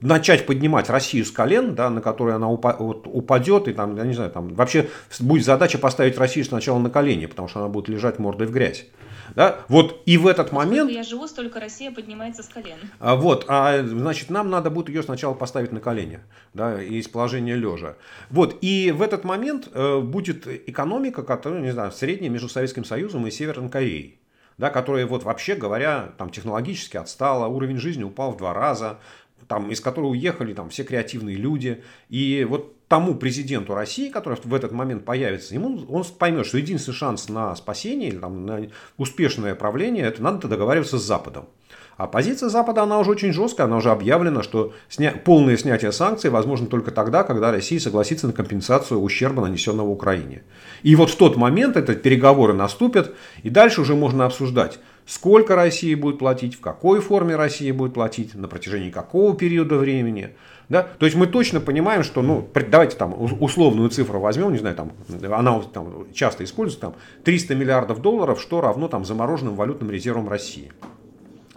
начать 0.00 0.46
поднимать 0.46 0.90
Россию 0.90 1.24
с 1.24 1.30
колен, 1.30 1.74
да, 1.74 1.90
на 1.90 2.00
которой 2.00 2.34
она 2.34 2.50
упадет, 2.50 3.68
и 3.68 3.72
там, 3.72 3.96
я 3.96 4.04
не 4.04 4.14
знаю, 4.14 4.30
там 4.30 4.54
вообще 4.54 4.88
будет 5.18 5.44
задача 5.44 5.78
поставить 5.78 6.18
Россию 6.18 6.44
сначала 6.44 6.78
на 6.78 6.90
колени, 6.90 7.26
потому 7.26 7.48
что 7.48 7.60
она 7.60 7.68
будет 7.68 7.88
лежать 7.88 8.18
мордой 8.18 8.46
в 8.46 8.52
грязь. 8.52 8.86
Да? 9.34 9.60
Вот 9.68 10.02
и 10.06 10.16
в 10.16 10.26
этот 10.26 10.52
момент... 10.52 10.90
Я 10.90 11.02
живу, 11.02 11.26
столько 11.26 11.60
Россия 11.60 11.90
поднимается 11.90 12.42
с 12.42 12.48
колен. 12.48 12.78
А, 12.98 13.16
вот, 13.16 13.44
а, 13.48 13.82
значит, 13.82 14.30
нам 14.30 14.50
надо 14.50 14.70
будет 14.70 14.88
ее 14.88 15.02
сначала 15.02 15.34
поставить 15.34 15.72
на 15.72 15.80
колени, 15.80 16.20
да, 16.54 16.82
из 16.82 17.08
положения 17.08 17.56
лежа. 17.56 17.96
Вот, 18.30 18.58
и 18.60 18.92
в 18.92 19.02
этот 19.02 19.24
момент 19.24 19.68
э, 19.72 20.00
будет 20.00 20.46
экономика, 20.46 21.22
которая, 21.22 21.60
не 21.60 21.72
знаю, 21.72 21.92
средняя 21.92 22.30
между 22.30 22.48
Советским 22.48 22.84
Союзом 22.84 23.26
и 23.26 23.30
Северной 23.30 23.70
Кореей 23.70 24.20
да, 24.58 24.68
которая, 24.68 25.06
вот, 25.06 25.22
вообще 25.22 25.54
говоря, 25.54 26.12
там, 26.18 26.28
технологически 26.28 26.98
отстала, 26.98 27.46
уровень 27.46 27.78
жизни 27.78 28.04
упал 28.04 28.32
в 28.32 28.36
два 28.36 28.52
раза, 28.52 28.98
там, 29.48 29.70
из 29.70 29.80
которой 29.80 30.10
уехали 30.10 30.52
там, 30.52 30.68
все 30.68 30.84
креативные 30.84 31.36
люди. 31.36 31.82
И 32.10 32.46
вот 32.46 32.76
тому 32.90 33.14
президенту 33.14 33.72
России, 33.74 34.10
который 34.10 34.36
в 34.42 34.52
этот 34.52 34.72
момент 34.72 35.04
появится, 35.04 35.54
ему, 35.54 35.86
он 35.88 36.04
поймет, 36.18 36.44
что 36.44 36.58
единственный 36.58 36.92
шанс 36.92 37.28
на 37.28 37.54
спасение 37.54 38.10
там, 38.10 38.44
на 38.44 38.66
успешное 38.98 39.54
правление, 39.54 40.04
это 40.04 40.20
надо 40.20 40.48
договариваться 40.48 40.98
с 40.98 41.02
Западом. 41.04 41.46
А 41.96 42.08
позиция 42.08 42.48
Запада, 42.48 42.82
она 42.82 42.98
уже 42.98 43.12
очень 43.12 43.32
жесткая, 43.32 43.68
она 43.68 43.76
уже 43.76 43.90
объявлена, 43.92 44.42
что 44.42 44.72
сня... 44.88 45.12
полное 45.12 45.56
снятие 45.56 45.92
санкций 45.92 46.30
возможно 46.30 46.66
только 46.66 46.90
тогда, 46.90 47.22
когда 47.22 47.52
Россия 47.52 47.78
согласится 47.78 48.26
на 48.26 48.32
компенсацию 48.32 49.00
ущерба, 49.00 49.42
нанесенного 49.42 49.88
Украине. 49.88 50.42
И 50.82 50.96
вот 50.96 51.10
в 51.10 51.16
тот 51.16 51.36
момент 51.36 51.76
эти 51.76 51.92
переговоры 51.92 52.54
наступят, 52.54 53.14
и 53.44 53.50
дальше 53.50 53.82
уже 53.82 53.94
можно 53.94 54.26
обсуждать, 54.26 54.80
сколько 55.06 55.54
Россия 55.54 55.96
будет 55.96 56.18
платить, 56.18 56.56
в 56.56 56.60
какой 56.60 57.00
форме 57.00 57.36
Россия 57.36 57.72
будет 57.72 57.94
платить, 57.94 58.34
на 58.34 58.48
протяжении 58.48 58.90
какого 58.90 59.36
периода 59.36 59.76
времени. 59.76 60.34
Да? 60.70 60.84
То 60.84 61.04
есть 61.04 61.18
мы 61.18 61.26
точно 61.26 61.60
понимаем, 61.60 62.04
что, 62.04 62.22
ну, 62.22 62.48
давайте 62.70 62.96
там 62.96 63.14
условную 63.20 63.90
цифру 63.90 64.20
возьмем, 64.20 64.52
не 64.52 64.58
знаю, 64.58 64.76
там, 64.76 64.92
она 65.30 65.60
там, 65.60 66.06
часто 66.14 66.44
используется, 66.44 66.80
там, 66.80 66.94
300 67.24 67.56
миллиардов 67.56 68.00
долларов, 68.00 68.40
что 68.40 68.60
равно 68.60 68.86
там, 68.86 69.04
замороженным 69.04 69.56
валютным 69.56 69.90
резервам 69.90 70.28
России. 70.28 70.72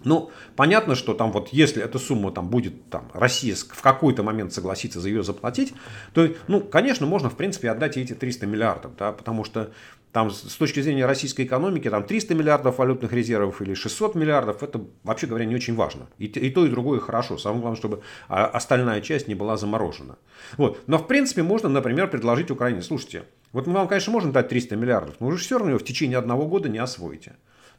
Ну, 0.04 0.32
понятно, 0.56 0.96
что 0.96 1.14
там 1.14 1.32
вот 1.32 1.50
если 1.50 1.82
эта 1.84 2.00
сумма 2.00 2.32
там 2.32 2.50
будет, 2.50 2.90
там, 2.90 3.10
Россия 3.14 3.56
в 3.56 3.82
какой-то 3.82 4.24
момент 4.24 4.54
согласится 4.54 5.00
за 5.00 5.10
ее 5.10 5.24
заплатить, 5.24 5.74
то, 6.14 6.30
ну, 6.48 6.62
конечно, 6.62 7.06
можно, 7.06 7.30
в 7.30 7.36
принципе, 7.36 7.70
отдать 7.70 7.98
эти 7.98 8.14
300 8.14 8.46
миллиардов, 8.46 8.96
да, 8.98 9.12
потому 9.12 9.44
что 9.44 9.72
там 10.14 10.30
с 10.30 10.56
точки 10.58 10.80
зрения 10.80 11.08
российской 11.08 11.42
экономики, 11.42 11.90
там 11.90 12.04
300 12.04 12.36
миллиардов 12.36 12.78
валютных 12.78 13.12
резервов 13.12 13.62
или 13.64 13.74
600 13.74 14.14
миллиардов, 14.14 14.62
это, 14.62 14.80
вообще 15.04 15.26
говоря, 15.26 15.46
не 15.46 15.56
очень 15.56 15.76
важно. 15.76 16.08
И, 16.20 16.26
и 16.26 16.52
то, 16.52 16.66
и 16.68 16.70
другое 16.70 17.00
хорошо. 17.00 17.40
Самое 17.40 17.62
главное, 17.62 17.80
чтобы 17.80 18.02
а, 18.30 18.46
остальная 18.46 19.02
часть 19.02 19.28
не 19.28 19.34
была 19.34 19.58
заморожена. 19.58 20.18
Вот. 20.58 20.84
Но, 20.86 21.00
в 21.00 21.08
принципе, 21.08 21.42
можно, 21.42 21.68
например, 21.68 22.12
предложить 22.12 22.52
Украине, 22.52 22.84
слушайте, 22.84 23.24
вот 23.54 23.66
мы 23.66 23.74
вам, 23.74 23.88
конечно, 23.88 24.14
можем 24.14 24.32
дать 24.32 24.50
300 24.50 24.76
миллиардов, 24.76 25.16
но 25.20 25.26
вы 25.26 25.38
же 25.38 25.44
все 25.44 25.58
равно 25.58 25.72
его 25.72 25.80
в 25.80 25.84
течение 25.84 26.20
одного 26.20 26.46
года 26.46 26.70
не 26.70 26.78
освоите. 26.78 27.34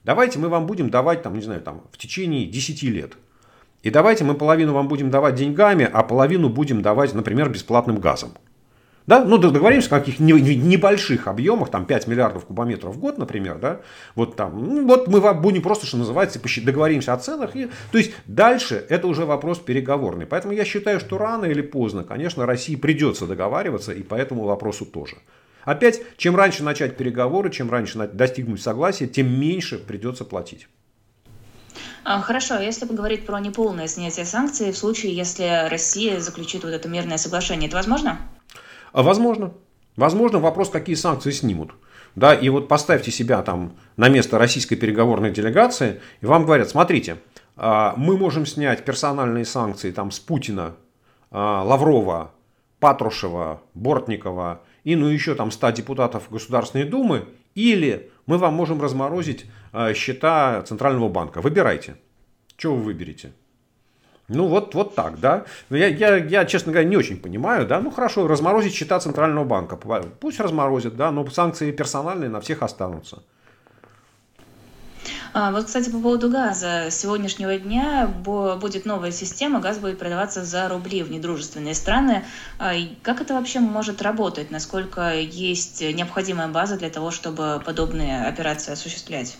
Давайте 0.05 0.39
мы 0.39 0.49
вам 0.49 0.67
будем 0.67 0.91
давать, 0.91 1.23
там, 1.23 1.35
не 1.35 1.43
знаю, 1.43 1.63
там, 1.63 1.83
в 1.91 1.99
течение 1.99 2.47
10 2.47 2.83
лет. 2.85 3.15
И 3.83 3.91
давайте 3.91 4.25
мы 4.25 4.35
половину 4.35 4.73
вам 4.73 4.89
будем 4.89 5.11
давать 5.11 5.35
деньгами, 5.35 5.89
а 5.91 6.03
половину 6.03 6.49
будем 6.49 6.83
давать, 6.83 7.15
например, 7.15 7.49
бесплатным 7.49 7.99
газом. 7.99 8.33
Да? 9.07 9.23
Ну, 9.23 9.37
договоримся 9.37 9.95
о 9.95 9.99
каких 9.99 10.19
небольших 10.19 11.29
объемах, 11.29 11.71
там 11.71 11.85
5 11.85 12.07
миллиардов 12.07 12.47
кубометров 12.47 12.97
в 12.97 12.99
год, 12.99 13.19
например, 13.19 13.59
да? 13.59 13.81
Вот 14.15 14.37
там, 14.37 14.59
ну, 14.59 14.87
вот 14.87 15.09
мы 15.09 15.21
будем 15.35 15.61
просто, 15.61 15.87
что 15.87 15.99
называется, 15.99 16.41
договоримся 16.63 17.13
о 17.13 17.19
ценах. 17.19 17.55
И, 17.55 17.69
то 17.93 17.99
есть 17.99 18.13
дальше 18.27 18.85
это 18.89 19.07
уже 19.07 19.27
вопрос 19.27 19.59
переговорный. 19.59 20.25
Поэтому 20.25 20.55
я 20.55 20.65
считаю, 20.65 21.01
что 21.01 21.19
рано 21.19 21.45
или 21.45 21.61
поздно, 21.61 22.05
конечно, 22.05 22.47
России 22.47 22.77
придется 22.77 23.27
договариваться 23.27 23.93
и 23.93 24.03
по 24.03 24.15
этому 24.15 24.45
вопросу 24.45 24.87
тоже. 24.87 25.17
Опять, 25.65 26.03
чем 26.17 26.37
раньше 26.37 26.63
начать 26.63 26.97
переговоры, 26.97 27.51
чем 27.51 27.71
раньше 27.71 27.99
достигнуть 28.13 28.63
согласия, 28.63 29.07
тем 29.07 29.29
меньше 29.41 29.79
придется 29.79 30.25
платить. 30.25 30.69
А, 32.05 32.21
хорошо, 32.21 32.59
если 32.59 32.87
поговорить 32.87 33.25
про 33.25 33.41
неполное 33.41 33.87
снятие 33.87 34.27
санкций 34.27 34.73
в 34.73 34.77
случае, 34.77 35.17
если 35.17 35.69
Россия 35.71 36.21
заключит 36.21 36.63
вот 36.63 36.71
это 36.71 36.89
мирное 36.89 37.17
соглашение, 37.17 37.69
это 37.69 37.77
возможно? 37.77 38.19
А 38.93 39.03
возможно. 39.03 39.55
Возможно, 39.97 40.39
вопрос, 40.39 40.69
какие 40.69 40.97
санкции 40.97 41.31
снимут. 41.31 41.73
Да, 42.15 42.35
и 42.35 42.49
вот 42.49 42.69
поставьте 42.69 43.11
себя 43.11 43.43
там 43.43 43.77
на 43.97 44.09
место 44.09 44.39
российской 44.39 44.77
переговорной 44.77 45.31
делегации, 45.31 46.01
и 46.21 46.27
вам 46.27 46.45
говорят, 46.45 46.69
смотрите, 46.69 47.19
а, 47.57 47.95
мы 47.97 48.17
можем 48.19 48.45
снять 48.45 48.85
персональные 48.85 49.47
санкции 49.47 49.91
там 49.91 50.11
с 50.11 50.19
Путина, 50.21 50.77
Лаврова, 51.31 52.31
Патрушева, 52.79 53.63
Бортникова 53.73 54.61
и 54.85 54.97
ну 54.97 55.07
еще 55.09 55.35
там 55.35 55.51
100 55.51 55.71
депутатов 55.71 56.31
Государственной 56.31 56.85
Думы, 56.85 57.27
или 57.55 58.11
мы 58.27 58.39
вам 58.39 58.55
можем 58.55 58.81
разморозить 58.81 59.47
э, 59.73 59.95
счета 59.95 60.63
Центрального 60.63 61.09
банка. 61.09 61.41
Выбирайте. 61.41 61.97
Что 62.57 62.75
вы 62.75 62.83
выберете? 62.83 63.33
Ну 64.29 64.47
вот, 64.47 64.75
вот 64.75 64.95
так, 64.95 65.21
да. 65.21 65.45
Я, 65.69 65.89
я, 65.89 66.17
я, 66.17 66.45
честно 66.47 66.73
говоря, 66.73 66.89
не 66.89 66.97
очень 66.97 67.19
понимаю, 67.19 67.67
да. 67.67 67.81
Ну 67.81 67.91
хорошо, 67.91 68.27
разморозить 68.27 68.75
счета 68.75 68.99
Центрального 69.01 69.45
банка. 69.45 69.77
Пусть 70.21 70.41
разморозят, 70.41 70.97
да, 70.97 71.11
но 71.11 71.29
санкции 71.29 71.73
персональные 71.73 72.31
на 72.31 72.41
всех 72.41 72.63
останутся. 72.63 73.23
А, 75.37 75.51
вот, 75.51 75.65
кстати, 75.65 75.91
по 75.91 75.99
поводу 75.99 76.31
газа. 76.31 76.91
С 76.91 77.01
сегодняшнего 77.01 77.59
дня 77.59 78.07
будет 78.07 78.87
новая 78.87 79.11
система, 79.11 79.61
газ 79.61 79.79
будет 79.79 79.99
продаваться 79.99 80.45
за 80.45 80.69
рубли 80.69 81.03
в 81.03 81.11
недружественные 81.11 81.75
страны. 81.75 82.25
А, 82.61 82.75
как 83.03 83.21
это 83.21 83.35
вообще 83.35 83.59
может 83.59 84.01
работать? 84.01 84.53
Насколько 84.53 85.13
есть 85.13 85.81
необходимая 85.81 86.47
база 86.47 86.77
для 86.79 86.89
того, 86.89 87.11
чтобы 87.11 87.61
подобные 87.67 88.25
операции 88.25 88.71
осуществлять? 88.71 89.37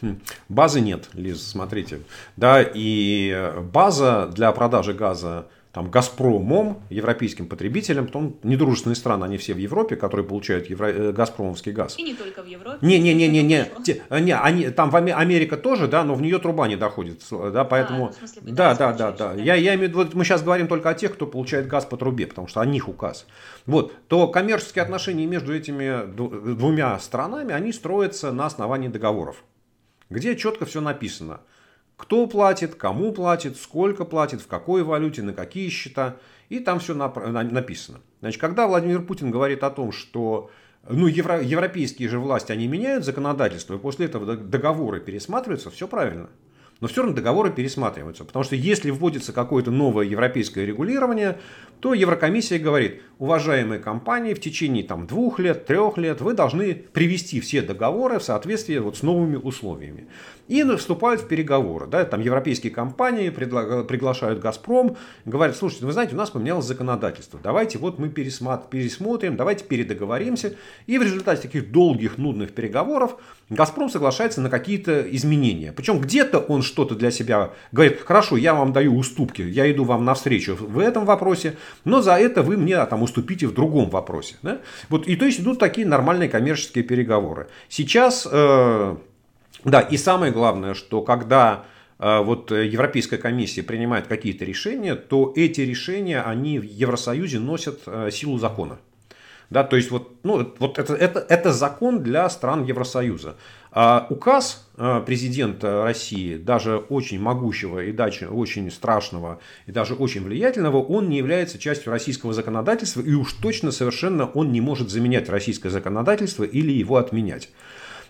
Хм. 0.00 0.18
Базы 0.48 0.80
нет, 0.80 1.10
Лиз, 1.12 1.46
смотрите. 1.46 2.00
Да, 2.38 2.62
и 2.62 3.52
база 3.70 4.30
для 4.34 4.50
продажи 4.52 4.94
газа 4.94 5.46
там, 5.74 5.90
Газпромом, 5.90 6.84
европейским 6.88 7.48
потребителям, 7.48 8.06
потом 8.06 8.36
недружественные 8.44 8.94
страны, 8.94 9.24
они 9.24 9.38
все 9.38 9.54
в 9.54 9.58
Европе, 9.58 9.96
которые 9.96 10.24
получают 10.24 10.70
евро... 10.70 10.86
Э, 10.86 11.12
газпромовский 11.12 11.72
газ. 11.72 11.98
И 11.98 12.04
не 12.04 12.14
только 12.14 12.44
в 12.44 12.46
Европе. 12.46 12.78
Не-не-не-не, 12.80 13.42
не, 13.42 13.66
не, 13.82 14.20
не, 14.20 14.36
они, 14.36 14.70
там 14.70 14.90
в 14.90 14.96
Америка 14.96 15.56
тоже, 15.56 15.88
да, 15.88 16.04
но 16.04 16.14
в 16.14 16.22
нее 16.22 16.38
труба 16.38 16.68
не 16.68 16.76
доходит, 16.76 17.22
да, 17.28 17.64
поэтому, 17.64 18.04
а, 18.04 18.06
ну, 18.06 18.12
смысле, 18.12 18.42
да, 18.44 18.74
да, 18.76 18.92
да, 18.92 19.10
да, 19.10 19.34
я, 19.34 19.56
я 19.56 19.74
имею 19.74 19.92
в 19.92 19.98
виду, 19.98 20.10
мы 20.16 20.24
сейчас 20.24 20.44
говорим 20.44 20.68
только 20.68 20.90
о 20.90 20.94
тех, 20.94 21.12
кто 21.12 21.26
получает 21.26 21.66
газ 21.66 21.84
по 21.84 21.96
трубе, 21.96 22.28
потому 22.28 22.46
что 22.46 22.60
о 22.60 22.66
них 22.66 22.88
указ. 22.88 23.26
Вот, 23.66 23.92
то 24.06 24.28
коммерческие 24.28 24.84
отношения 24.84 25.26
между 25.26 25.52
этими 25.52 26.06
двумя 26.54 26.96
странами, 27.00 27.52
они 27.52 27.72
строятся 27.72 28.30
на 28.30 28.46
основании 28.46 28.86
договоров, 28.86 29.42
где 30.08 30.36
четко 30.36 30.66
все 30.66 30.80
написано– 30.80 31.40
кто 31.96 32.26
платит, 32.26 32.74
кому 32.74 33.12
платит, 33.12 33.56
сколько 33.56 34.04
платит, 34.04 34.40
в 34.40 34.46
какой 34.46 34.82
валюте, 34.82 35.22
на 35.22 35.32
какие 35.32 35.68
счета. 35.68 36.16
И 36.48 36.58
там 36.58 36.78
все 36.78 36.94
написано. 36.94 38.00
Значит, 38.20 38.40
когда 38.40 38.66
Владимир 38.66 39.02
Путин 39.02 39.30
говорит 39.30 39.62
о 39.62 39.70
том, 39.70 39.92
что 39.92 40.50
ну, 40.88 41.06
евро, 41.06 41.40
европейские 41.40 42.08
же 42.08 42.18
власти, 42.18 42.52
они 42.52 42.66
меняют 42.66 43.04
законодательство, 43.04 43.74
и 43.74 43.78
после 43.78 44.06
этого 44.06 44.36
договоры 44.36 45.00
пересматриваются, 45.00 45.70
все 45.70 45.88
правильно. 45.88 46.28
Но 46.80 46.88
все 46.88 47.02
равно 47.02 47.16
договоры 47.16 47.50
пересматриваются. 47.50 48.24
Потому 48.24 48.44
что 48.44 48.56
если 48.56 48.90
вводится 48.90 49.32
какое-то 49.32 49.70
новое 49.70 50.04
европейское 50.04 50.64
регулирование, 50.64 51.38
то 51.80 51.94
Еврокомиссия 51.94 52.58
говорит, 52.58 53.00
уважаемые 53.18 53.80
компании, 53.80 54.34
в 54.34 54.40
течение 54.40 54.82
там, 54.84 55.06
двух 55.06 55.38
лет, 55.38 55.66
трех 55.66 55.96
лет 55.98 56.20
вы 56.20 56.34
должны 56.34 56.74
привести 56.74 57.40
все 57.40 57.62
договоры 57.62 58.18
в 58.18 58.24
соответствии 58.24 58.78
вот 58.78 58.96
с 58.96 59.02
новыми 59.02 59.36
условиями. 59.36 60.08
И 60.48 60.62
вступают 60.76 61.22
в 61.22 61.28
переговоры. 61.28 61.86
Да, 61.86 62.04
там 62.04 62.20
европейские 62.20 62.72
компании 62.72 63.30
приглашают 63.30 64.40
«Газпром», 64.40 64.96
говорят, 65.24 65.56
слушайте, 65.56 65.86
вы 65.86 65.92
знаете, 65.92 66.14
у 66.14 66.18
нас 66.18 66.30
поменялось 66.30 66.66
законодательство, 66.66 67.40
давайте 67.42 67.78
вот 67.78 67.98
мы 67.98 68.08
пересмотрим, 68.08 69.36
давайте 69.36 69.64
передоговоримся. 69.64 70.54
И 70.86 70.98
в 70.98 71.02
результате 71.02 71.42
таких 71.42 71.70
долгих, 71.70 72.18
нудных 72.18 72.52
переговоров 72.52 73.16
«Газпром» 73.48 73.88
соглашается 73.88 74.40
на 74.40 74.50
какие-то 74.50 75.02
изменения. 75.16 75.72
Причем 75.72 76.00
где-то 76.00 76.38
он 76.38 76.62
что-то 76.62 76.94
для 76.94 77.10
себя 77.10 77.50
говорит, 77.72 78.00
хорошо, 78.00 78.36
я 78.36 78.54
вам 78.54 78.72
даю 78.72 78.96
уступки, 78.96 79.42
я 79.42 79.70
иду 79.70 79.84
вам 79.84 80.04
навстречу 80.04 80.56
в 80.56 80.78
этом 80.78 81.04
вопросе, 81.04 81.56
но 81.84 82.02
за 82.02 82.14
это 82.14 82.42
вы 82.42 82.56
мне 82.56 82.84
там 82.86 83.02
уступите 83.02 83.46
в 83.46 83.54
другом 83.54 83.88
вопросе. 83.90 84.36
Да? 84.42 84.60
Вот, 84.88 85.06
и 85.06 85.16
то 85.16 85.24
есть 85.24 85.40
идут 85.40 85.58
такие 85.58 85.86
нормальные 85.86 86.28
коммерческие 86.28 86.84
переговоры. 86.84 87.48
Сейчас 87.68 88.26
э, 88.30 88.96
да, 89.64 89.80
и 89.80 89.96
самое 89.96 90.32
главное, 90.32 90.74
что 90.74 91.02
когда 91.02 91.64
э, 91.98 92.20
вот 92.20 92.50
Европейская 92.50 93.18
комиссия 93.18 93.62
принимает 93.62 94.06
какие-то 94.06 94.44
решения, 94.44 94.94
то 94.94 95.32
эти 95.34 95.62
решения, 95.62 96.20
они 96.20 96.58
в 96.58 96.64
Евросоюзе 96.64 97.38
носят 97.38 97.80
э, 97.86 98.10
силу 98.12 98.38
закона. 98.38 98.78
Да, 99.50 99.62
то 99.62 99.76
есть 99.76 99.90
вот, 99.90 100.10
ну, 100.24 100.54
вот 100.58 100.78
это, 100.78 100.94
это, 100.94 101.24
это 101.28 101.52
закон 101.52 102.02
для 102.02 102.28
стран 102.30 102.64
Евросоюза. 102.64 103.36
А 103.70 104.06
указ 104.08 104.68
э, 104.76 105.02
президента 105.04 105.82
России, 105.82 106.36
даже 106.36 106.76
очень 106.76 107.20
могущего 107.20 107.80
и 107.80 107.92
даже 107.92 108.28
очень 108.28 108.70
страшного 108.70 109.40
и 109.66 109.72
даже 109.72 109.94
очень 109.94 110.22
влиятельного, 110.22 110.78
он 110.82 111.08
не 111.08 111.18
является 111.18 111.58
частью 111.58 111.92
российского 111.92 112.32
законодательства 112.32 113.00
и 113.00 113.12
уж 113.14 113.32
точно 113.34 113.72
совершенно 113.72 114.26
он 114.26 114.52
не 114.52 114.60
может 114.60 114.90
заменять 114.90 115.28
российское 115.28 115.70
законодательство 115.70 116.44
или 116.44 116.72
его 116.72 116.96
отменять. 116.96 117.50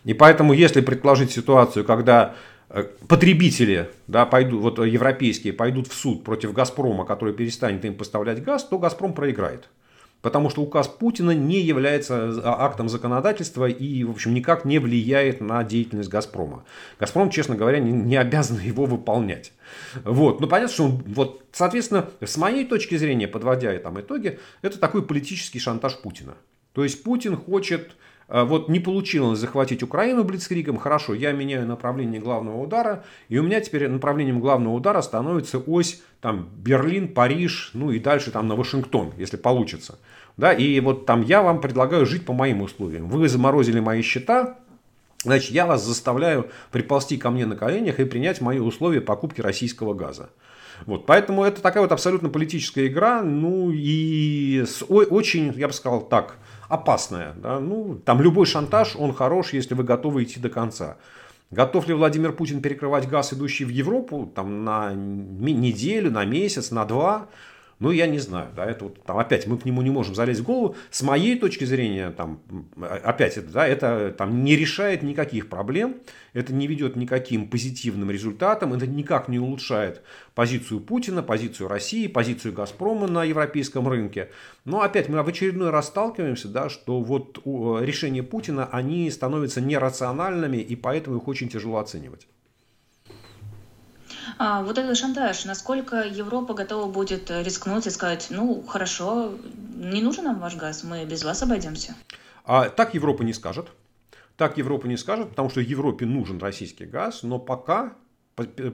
И 0.05 0.15
поэтому, 0.15 0.53
если 0.53 0.81
предположить 0.81 1.33
ситуацию, 1.33 1.85
когда 1.85 2.35
э, 2.69 2.85
потребители, 3.09 3.91
да, 4.07 4.27
пойдут, 4.27 4.63
вот 4.63 4.79
европейские, 4.79 5.53
пойдут 5.53 5.89
в 5.89 5.95
суд 5.95 6.25
против 6.25 6.53
«Газпрома», 6.53 7.05
который 7.05 7.35
перестанет 7.35 7.85
им 7.85 7.95
поставлять 7.95 8.43
газ, 8.43 8.65
то 8.65 8.79
«Газпром» 8.79 9.15
проиграет. 9.15 9.69
Потому 10.25 10.49
что 10.49 10.63
указ 10.63 10.89
Путина 10.89 11.33
не 11.33 11.61
является 11.61 12.31
а, 12.43 12.65
актом 12.65 12.89
законодательства 12.89 13.67
и, 13.67 14.05
в 14.05 14.11
общем, 14.11 14.33
никак 14.33 14.65
не 14.65 14.79
влияет 14.79 15.43
на 15.43 15.63
деятельность 15.65 16.09
«Газпрома». 16.09 16.65
«Газпром», 16.99 17.29
честно 17.29 17.57
говоря, 17.57 17.79
не, 17.79 17.93
не 17.93 18.17
обязан 18.17 18.59
его 18.65 18.87
выполнять. 18.87 19.53
Вот. 20.03 20.41
Но 20.41 20.47
понятно, 20.47 20.73
что 20.73 20.85
он, 20.85 21.03
вот, 21.09 21.45
соответственно, 21.53 22.09
с 22.25 22.39
моей 22.39 22.65
точки 22.65 22.97
зрения, 22.97 23.29
подводя 23.29 23.77
там 23.79 24.01
итоги, 24.01 24.39
это 24.63 24.79
такой 24.79 25.03
политический 25.03 25.59
шантаж 25.59 25.99
Путина. 25.99 26.37
То 26.73 26.85
есть 26.85 27.03
Путин 27.03 27.37
хочет 27.37 27.91
вот 28.29 28.69
не 28.69 28.81
получилось 28.81 29.39
захватить 29.39 29.83
Украину 29.83 30.25
блицкригом, 30.25 30.79
хорошо, 30.79 31.15
я 31.15 31.33
меняю 31.33 31.67
направление 31.67 32.21
главного 32.21 32.63
удара, 32.63 33.05
и 33.29 33.39
у 33.39 33.43
меня 33.43 33.61
теперь 33.61 33.89
направлением 33.89 34.41
главного 34.41 34.75
удара 34.75 35.03
становится 35.03 35.59
ось 35.59 36.03
там 36.21 36.49
Берлин, 36.57 37.09
Париж, 37.09 37.71
ну 37.75 37.91
и 37.91 37.99
дальше 37.99 38.31
там 38.31 38.49
на 38.49 38.57
Вашингтон, 38.57 39.13
если 39.19 39.37
получится. 39.37 39.99
Да, 40.37 40.53
и 40.53 40.81
вот 40.81 41.07
там 41.07 41.23
я 41.23 41.43
вам 41.43 41.61
предлагаю 41.61 42.07
жить 42.07 42.25
по 42.25 42.33
моим 42.33 42.63
условиям. 42.63 43.09
Вы 43.09 43.29
заморозили 43.29 43.79
мои 43.79 44.03
счета, 44.03 44.59
значит, 45.23 45.51
я 45.51 45.67
вас 45.67 45.85
заставляю 45.85 46.51
приползти 46.73 47.19
ко 47.19 47.31
мне 47.31 47.47
на 47.47 47.57
коленях 47.57 48.01
и 48.01 48.05
принять 48.05 48.41
мои 48.41 48.59
условия 48.59 49.01
покупки 49.01 49.41
российского 49.41 49.95
газа. 49.95 50.31
Вот, 50.87 51.07
поэтому 51.07 51.45
это 51.45 51.63
такая 51.63 51.83
вот 51.83 51.93
абсолютно 51.93 52.29
политическая 52.31 52.87
игра, 52.89 53.23
ну 53.23 53.71
и 53.71 54.65
с, 54.67 54.83
очень, 54.89 55.53
я 55.57 55.69
бы 55.69 55.73
сказал 55.73 56.01
так, 56.01 56.37
опасная. 56.75 57.35
Да? 57.37 57.61
Ну, 57.61 58.01
там 58.05 58.21
любой 58.21 58.47
шантаж, 58.47 58.97
он 58.97 59.13
хорош, 59.13 59.53
если 59.53 59.75
вы 59.75 59.85
готовы 59.85 60.25
идти 60.25 60.41
до 60.41 60.51
конца. 60.51 60.97
Готов 61.51 61.89
ли 61.89 61.95
Владимир 61.95 62.33
Путин 62.33 62.61
перекрывать 62.61 63.09
газ, 63.09 63.33
идущий 63.33 63.65
в 63.65 63.69
Европу, 63.69 64.31
там, 64.35 64.65
на 64.65 64.93
неделю, 64.93 66.11
на 66.11 66.25
месяц, 66.25 66.71
на 66.71 66.85
два? 66.85 67.29
Ну, 67.85 67.91
я 67.91 68.07
не 68.07 68.19
знаю, 68.19 68.49
да, 68.57 68.65
это 68.65 68.85
вот, 68.85 69.03
там, 69.03 69.19
опять, 69.19 69.47
мы 69.47 69.59
к 69.59 69.67
нему 69.67 69.83
не 69.83 69.91
можем 69.91 70.15
залезть 70.15 70.41
в 70.41 70.45
голову. 70.45 70.75
С 70.91 71.03
моей 71.03 71.39
точки 71.39 71.65
зрения, 71.65 72.13
там, 72.13 72.41
опять, 72.81 73.37
это, 73.37 73.53
да, 73.53 73.67
это 73.67 74.15
там, 74.17 74.43
не 74.43 74.57
решает 74.57 75.03
никаких 75.03 75.51
проблем, 75.51 75.97
это 76.33 76.55
не 76.55 76.67
ведет 76.67 76.97
никаким 76.97 77.47
позитивным 77.47 78.11
результатам, 78.11 78.73
это 78.73 78.87
никак 78.87 79.29
не 79.29 79.39
улучшает 79.39 80.01
позицию 80.35 80.81
Путина, 80.81 81.23
позицию 81.23 81.69
России, 81.69 82.07
позицию 82.07 82.55
Газпрома 82.55 83.07
на 83.07 83.23
европейском 83.23 83.87
рынке. 83.87 84.31
Но 84.65 84.81
опять 84.81 85.11
мы 85.11 85.23
в 85.23 85.29
очередной 85.29 85.69
раз 85.69 85.89
сталкиваемся, 85.89 86.49
да, 86.49 86.71
что 86.71 87.03
вот 87.03 87.37
решения 87.45 88.23
Путина, 88.23 88.65
они 88.73 89.11
становятся 89.11 89.61
нерациональными, 89.61 90.57
и 90.57 90.75
поэтому 90.75 91.19
их 91.19 91.29
очень 91.29 91.51
тяжело 91.51 91.77
оценивать. 91.77 92.27
А, 94.39 94.63
вот 94.63 94.79
этот 94.79 94.97
шантаж, 94.97 95.45
насколько 95.45 96.03
Европа 96.03 96.55
готова 96.55 96.91
будет 96.91 97.31
рискнуть 97.31 97.87
и 97.87 97.91
сказать, 97.91 98.29
ну, 98.31 98.63
хорошо, 98.63 99.35
не 99.77 100.03
нужен 100.03 100.25
нам 100.25 100.41
ваш 100.41 100.57
газ, 100.57 100.85
мы 100.85 101.05
без 101.05 101.25
вас 101.25 101.43
обойдемся? 101.43 101.95
А, 102.45 102.69
так 102.69 102.95
Европа 102.95 103.23
не 103.23 103.33
скажет. 103.33 103.69
Так 104.37 104.59
Европа 104.59 104.87
не 104.87 104.97
скажет, 104.97 105.31
потому 105.31 105.51
что 105.51 105.61
Европе 105.61 106.07
нужен 106.07 106.39
российский 106.39 106.87
газ, 106.87 107.23
но 107.23 107.39
пока 107.39 107.95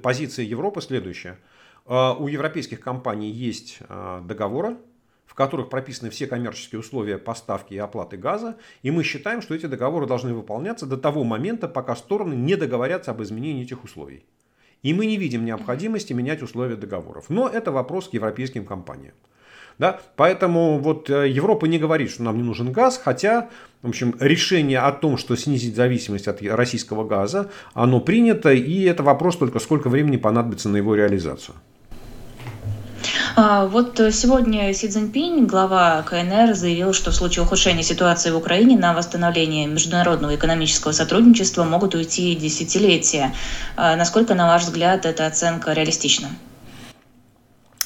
позиция 0.02 0.44
Европы 0.44 0.80
следующая. 0.80 1.38
А, 1.86 2.14
у 2.14 2.28
европейских 2.28 2.80
компаний 2.80 3.30
есть 3.30 3.78
а, 3.88 4.20
договоры, 4.22 4.76
в 5.26 5.34
которых 5.34 5.68
прописаны 5.68 6.10
все 6.10 6.26
коммерческие 6.26 6.80
условия 6.80 7.18
поставки 7.18 7.74
и 7.74 7.78
оплаты 7.78 8.16
газа, 8.16 8.56
и 8.82 8.90
мы 8.90 9.04
считаем, 9.04 9.42
что 9.42 9.54
эти 9.54 9.66
договоры 9.66 10.06
должны 10.06 10.34
выполняться 10.34 10.86
до 10.86 10.96
того 10.96 11.24
момента, 11.24 11.68
пока 11.68 11.94
стороны 11.94 12.34
не 12.34 12.56
договорятся 12.56 13.10
об 13.10 13.22
изменении 13.22 13.62
этих 13.62 13.84
условий. 13.84 14.24
И 14.82 14.94
мы 14.94 15.06
не 15.06 15.16
видим 15.16 15.44
необходимости 15.44 16.12
менять 16.12 16.42
условия 16.42 16.76
договоров. 16.76 17.26
Но 17.28 17.48
это 17.48 17.70
вопрос 17.70 18.08
к 18.08 18.14
европейским 18.14 18.64
компаниям. 18.64 19.14
Да? 19.78 20.00
Поэтому 20.16 20.78
вот 20.78 21.08
э, 21.08 21.28
Европа 21.28 21.66
не 21.66 21.78
говорит, 21.78 22.10
что 22.10 22.22
нам 22.22 22.36
не 22.36 22.42
нужен 22.42 22.70
газ, 22.70 23.00
хотя 23.02 23.48
в 23.82 23.88
общем, 23.88 24.14
решение 24.20 24.80
о 24.80 24.92
том, 24.92 25.16
что 25.16 25.36
снизить 25.36 25.74
зависимость 25.74 26.28
от 26.28 26.42
российского 26.42 27.04
газа, 27.04 27.50
оно 27.72 28.00
принято, 28.00 28.52
и 28.52 28.82
это 28.82 29.02
вопрос 29.02 29.38
только 29.38 29.58
сколько 29.58 29.88
времени 29.88 30.18
понадобится 30.18 30.68
на 30.68 30.76
его 30.76 30.94
реализацию. 30.94 31.56
А, 33.36 33.66
вот 33.66 34.00
сегодня 34.12 34.72
Си 34.72 34.88
Цзиньпинь, 34.88 35.46
глава 35.46 36.02
КНР, 36.02 36.54
заявил, 36.54 36.92
что 36.92 37.10
в 37.10 37.14
случае 37.14 37.44
ухудшения 37.44 37.82
ситуации 37.82 38.30
в 38.30 38.36
Украине 38.36 38.76
на 38.76 38.92
восстановление 38.92 39.66
международного 39.66 40.34
экономического 40.34 40.92
сотрудничества 40.92 41.64
могут 41.64 41.94
уйти 41.94 42.34
десятилетия. 42.34 43.34
А, 43.76 43.96
насколько, 43.96 44.34
на 44.34 44.48
ваш 44.48 44.62
взгляд, 44.62 45.06
эта 45.06 45.26
оценка 45.26 45.72
реалистична? 45.72 46.28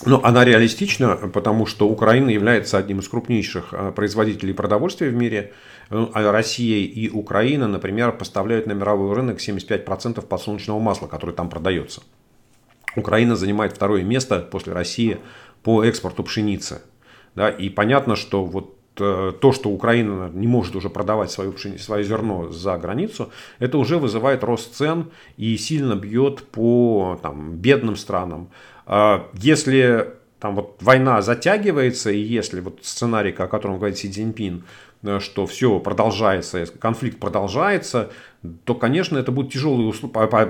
Ну, 0.06 0.20
она 0.22 0.44
реалистична, 0.44 1.16
потому 1.16 1.66
что 1.66 1.88
Украина 1.88 2.30
является 2.30 2.78
одним 2.78 3.00
из 3.00 3.08
крупнейших 3.08 3.68
а, 3.72 3.92
производителей 3.92 4.54
продовольствия 4.54 5.10
в 5.10 5.14
мире. 5.14 5.52
Ну, 5.90 6.10
Россия 6.14 6.86
и 6.86 7.10
Украина, 7.10 7.68
например, 7.68 8.12
поставляют 8.12 8.66
на 8.66 8.72
мировой 8.72 9.14
рынок 9.14 9.38
75% 9.38 10.22
подсолнечного 10.26 10.80
масла, 10.80 11.06
которое 11.06 11.32
там 11.32 11.50
продается. 11.50 12.00
Украина 12.96 13.36
занимает 13.36 13.72
второе 13.74 14.02
место 14.02 14.40
после 14.40 14.72
России 14.72 15.18
по 15.62 15.84
экспорту 15.84 16.22
пшеницы. 16.22 16.82
Да, 17.34 17.48
и 17.48 17.68
понятно, 17.68 18.14
что 18.14 18.44
вот 18.44 18.76
э, 18.98 19.32
то, 19.40 19.52
что 19.52 19.70
Украина 19.70 20.30
не 20.32 20.46
может 20.46 20.76
уже 20.76 20.88
продавать 20.88 21.30
свое, 21.30 21.50
пшени... 21.50 21.78
свое 21.78 22.04
зерно 22.04 22.50
за 22.50 22.76
границу, 22.78 23.30
это 23.58 23.78
уже 23.78 23.98
вызывает 23.98 24.44
рост 24.44 24.74
цен 24.74 25.10
и 25.36 25.56
сильно 25.56 25.96
бьет 25.96 26.44
по 26.44 27.18
там, 27.22 27.56
бедным 27.56 27.96
странам. 27.96 28.50
А 28.86 29.28
если 29.34 30.14
там 30.38 30.54
вот 30.56 30.76
война 30.80 31.22
затягивается, 31.22 32.10
и 32.10 32.18
если 32.20 32.60
вот 32.60 32.80
сценарий, 32.82 33.32
о 33.32 33.46
котором 33.46 33.78
говорит 33.78 33.98
Си 33.98 34.10
Цзиньпин, 34.10 34.62
э, 35.02 35.18
что 35.18 35.46
все 35.46 35.80
продолжается, 35.80 36.66
конфликт 36.66 37.18
продолжается, 37.18 38.10
то, 38.64 38.74
конечно, 38.74 39.16
это 39.16 39.32
будут 39.32 39.52
тяжелые 39.52 39.92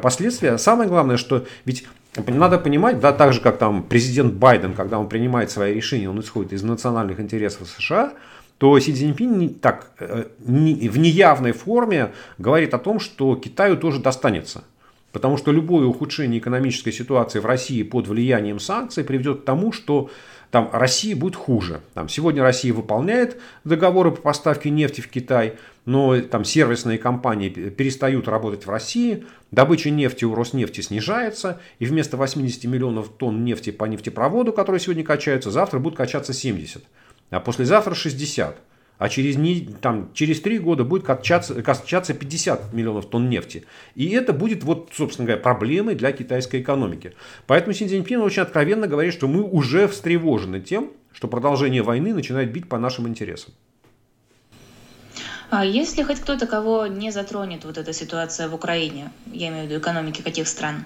последствия. 0.03 0.59
Самое 0.59 0.89
главное, 0.91 1.17
что 1.17 1.47
ведь 1.65 1.87
надо 2.27 2.59
понимать, 2.59 3.01
да, 3.01 3.13
так 3.13 3.33
же, 3.33 3.41
как 3.41 3.59
там 3.59 3.83
президент 3.83 4.35
Байден, 4.35 4.75
когда 4.75 4.99
он 4.99 5.09
принимает 5.09 5.51
свои 5.51 5.75
решения, 5.75 6.09
он 6.09 6.21
исходит 6.21 6.53
из 6.53 6.63
национальных 6.63 7.21
интересов 7.21 7.69
США, 7.69 8.13
то 8.59 8.79
Си 8.79 8.93
Цзиньпин 8.93 9.55
так, 9.55 9.91
э, 9.99 10.27
в 10.39 10.99
неявной 10.99 11.53
форме 11.53 12.13
говорит 12.39 12.73
о 12.75 12.79
том, 12.79 13.01
что 13.01 13.35
Китаю 13.35 13.77
тоже 13.77 14.01
достанется. 14.01 14.65
Потому 15.11 15.37
что 15.37 15.53
любое 15.53 15.87
ухудшение 15.87 16.41
экономической 16.41 16.91
ситуации 16.91 17.39
в 17.39 17.47
России 17.47 17.83
под 17.83 18.09
влиянием 18.09 18.59
санкций 18.59 19.05
приведет 19.05 19.43
к 19.43 19.45
тому, 19.45 19.71
что 19.71 20.11
там 20.51 20.71
России 20.73 21.15
будет 21.15 21.37
хуже. 21.37 21.81
Там, 21.95 22.09
сегодня 22.09 22.43
Россия 22.43 22.73
выполняет 22.73 23.41
договоры 23.65 24.13
по 24.13 24.23
поставке 24.23 24.71
нефти 24.71 25.01
в 25.01 25.09
Китай, 25.09 25.55
но 25.85 26.21
там 26.21 26.45
сервисные 26.45 26.99
компании 26.99 27.49
перестают 27.49 28.29
работать 28.29 28.67
в 28.67 28.71
России, 28.71 29.25
добыча 29.51 29.91
нефти 29.91 30.25
у 30.25 30.35
Роснефти 30.35 30.81
снижается, 30.81 31.61
и 31.79 31.87
вместо 31.87 32.17
80 32.17 32.65
миллионов 32.65 33.09
тонн 33.09 33.45
нефти 33.45 33.71
по 33.71 33.85
нефтепроводу, 33.85 34.53
которые 34.53 34.81
сегодня 34.81 35.05
качаются, 35.05 35.51
завтра 35.51 35.79
будут 35.79 35.97
качаться 35.97 36.33
70, 36.33 36.83
а 37.31 37.41
послезавтра 37.41 37.95
60. 37.95 38.57
А 38.97 39.09
через, 39.09 39.37
там, 39.81 40.11
через 40.15 40.41
3 40.41 40.61
года 40.61 40.85
будет 40.85 41.03
качаться, 41.03 41.61
качаться 41.63 42.15
50 42.15 42.73
миллионов 42.73 43.07
тонн 43.07 43.29
нефти. 43.29 43.65
И 43.97 44.11
это 44.11 44.33
будет, 44.33 44.63
вот, 44.63 44.91
собственно 44.95 45.27
говоря, 45.27 45.43
проблемой 45.43 45.97
для 45.97 46.13
китайской 46.13 46.61
экономики. 46.61 47.13
Поэтому 47.49 47.75
Си 47.75 47.89
Цзиньпин 47.89 48.21
очень 48.21 48.43
откровенно 48.43 48.87
говорит, 48.87 49.13
что 49.13 49.27
мы 49.27 49.43
уже 49.43 49.89
встревожены 49.89 50.61
тем, 50.61 50.93
что 51.13 51.27
продолжение 51.27 51.83
войны 51.83 52.15
начинает 52.15 52.53
бить 52.53 52.69
по 52.69 52.79
нашим 52.79 53.09
интересам. 53.09 53.53
А 55.57 55.65
есть 55.65 55.97
ли 55.97 56.03
хоть 56.03 56.19
кто-то, 56.19 56.47
кого 56.47 56.89
не 56.89 57.13
затронет 57.13 57.65
вот 57.65 57.79
эта 57.79 57.93
ситуация 57.93 58.49
в 58.49 58.55
Украине? 58.55 59.13
Я 59.33 59.49
имею 59.49 59.67
в 59.67 59.71
виду 59.71 59.81
экономики 59.81 60.21
каких 60.21 60.49
стран? 60.49 60.85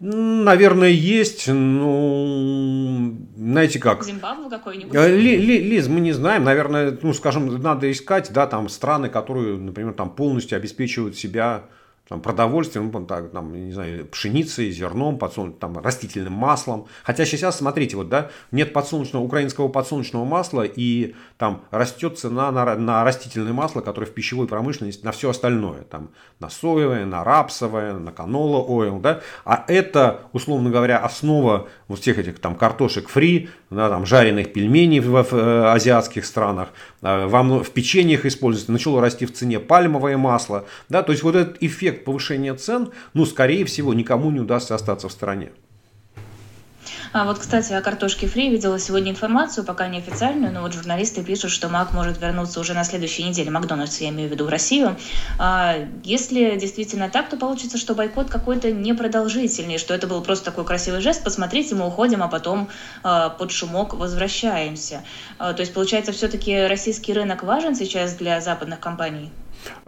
Наверное, 0.00 0.88
есть, 0.88 1.48
ну, 1.48 3.16
знаете 3.36 3.78
как. 3.78 4.04
Зимбабве 4.04 4.50
какой-нибудь? 4.50 4.92
Ли, 4.92 5.36
ли, 5.36 5.58
Лиз, 5.60 5.88
мы 5.88 6.00
не 6.00 6.12
знаем, 6.12 6.44
наверное, 6.44 6.98
ну, 7.00 7.14
скажем, 7.14 7.46
надо 7.62 7.90
искать, 7.90 8.32
да, 8.32 8.46
там 8.46 8.68
страны, 8.68 9.08
которые, 9.08 9.56
например, 9.56 9.94
там 9.94 10.10
полностью 10.10 10.56
обеспечивают 10.56 11.16
себя 11.16 11.64
там, 12.08 12.20
продовольствием, 12.20 12.90
ну, 12.92 13.06
так, 13.06 13.30
там, 13.30 13.52
не 13.54 13.72
знаю, 13.72 14.06
пшеницей, 14.06 14.70
зерном, 14.70 15.18
подсолнуч... 15.18 15.54
там, 15.58 15.78
растительным 15.78 16.32
маслом. 16.32 16.86
Хотя 17.04 17.24
сейчас, 17.24 17.58
смотрите, 17.58 17.96
вот, 17.96 18.08
да, 18.08 18.30
нет 18.50 18.72
подсолнечного, 18.72 19.22
украинского 19.22 19.68
подсолнечного 19.68 20.24
масла, 20.24 20.62
и 20.62 21.14
там 21.38 21.62
растет 21.70 22.18
цена 22.18 22.50
на, 22.50 22.74
на 22.74 23.04
растительное 23.04 23.52
масло, 23.52 23.80
которое 23.80 24.06
в 24.06 24.14
пищевой 24.14 24.48
промышленности, 24.48 25.04
на 25.04 25.12
все 25.12 25.30
остальное. 25.30 25.82
Там, 25.82 26.10
на 26.40 26.50
соевое, 26.50 27.06
на 27.06 27.22
рапсовое, 27.22 27.94
на 27.94 28.10
канола 28.10 28.62
ойл, 28.62 28.98
да. 28.98 29.20
А 29.44 29.64
это, 29.68 30.22
условно 30.32 30.70
говоря, 30.70 30.98
основа 30.98 31.68
вот 31.86 32.00
всех 32.00 32.18
этих 32.18 32.40
там 32.40 32.56
картошек 32.56 33.08
фри, 33.08 33.48
да, 33.70 33.88
там, 33.88 34.06
жареных 34.06 34.52
пельменей 34.52 35.00
в, 35.00 35.10
в, 35.10 35.22
в 35.22 35.34
э, 35.34 35.72
азиатских 35.72 36.26
странах, 36.26 36.70
э, 37.00 37.26
в, 37.26 37.62
в 37.62 37.70
печеньях 37.70 38.26
используется, 38.26 38.72
начало 38.72 39.00
расти 39.00 39.24
в 39.24 39.32
цене 39.32 39.60
пальмовое 39.60 40.16
масло, 40.16 40.66
да, 40.88 41.02
то 41.02 41.12
есть 41.12 41.22
вот 41.22 41.36
этот 41.36 41.62
эффект 41.62 41.91
повышения 41.92 42.54
цен, 42.54 42.90
ну, 43.14 43.26
скорее 43.26 43.64
всего, 43.64 43.94
никому 43.94 44.30
не 44.30 44.40
удастся 44.40 44.74
остаться 44.74 45.08
в 45.08 45.12
стороне. 45.12 45.52
А 47.12 47.24
вот, 47.26 47.38
кстати, 47.38 47.74
о 47.74 47.82
картошке 47.82 48.26
фри 48.26 48.48
видела 48.48 48.78
сегодня 48.78 49.10
информацию, 49.10 49.64
пока 49.64 49.86
не 49.88 49.98
официальную, 49.98 50.52
но 50.52 50.62
вот 50.62 50.72
журналисты 50.72 51.22
пишут, 51.22 51.50
что 51.50 51.68
Мак 51.68 51.92
может 51.92 52.20
вернуться 52.20 52.58
уже 52.58 52.72
на 52.72 52.84
следующей 52.84 53.24
неделе, 53.24 53.50
Макдональдс, 53.50 54.00
я 54.00 54.08
имею 54.08 54.30
в 54.30 54.32
виду, 54.32 54.46
в 54.46 54.48
Россию. 54.48 54.96
А 55.38 55.76
если 56.04 56.56
действительно 56.56 57.10
так, 57.10 57.28
то 57.28 57.36
получится, 57.36 57.76
что 57.76 57.94
бойкот 57.94 58.30
какой-то 58.30 58.72
непродолжительный, 58.72 59.76
что 59.76 59.92
это 59.92 60.06
был 60.06 60.22
просто 60.22 60.46
такой 60.46 60.64
красивый 60.64 61.02
жест, 61.02 61.22
посмотрите, 61.22 61.74
мы 61.74 61.86
уходим, 61.86 62.22
а 62.22 62.28
потом 62.28 62.68
а, 63.02 63.28
под 63.28 63.50
шумок 63.50 63.92
возвращаемся. 63.92 65.04
А, 65.38 65.52
то 65.52 65.60
есть, 65.60 65.74
получается, 65.74 66.12
все-таки 66.12 66.66
российский 66.66 67.12
рынок 67.12 67.42
важен 67.42 67.74
сейчас 67.74 68.14
для 68.14 68.40
западных 68.40 68.80
компаний? 68.80 69.30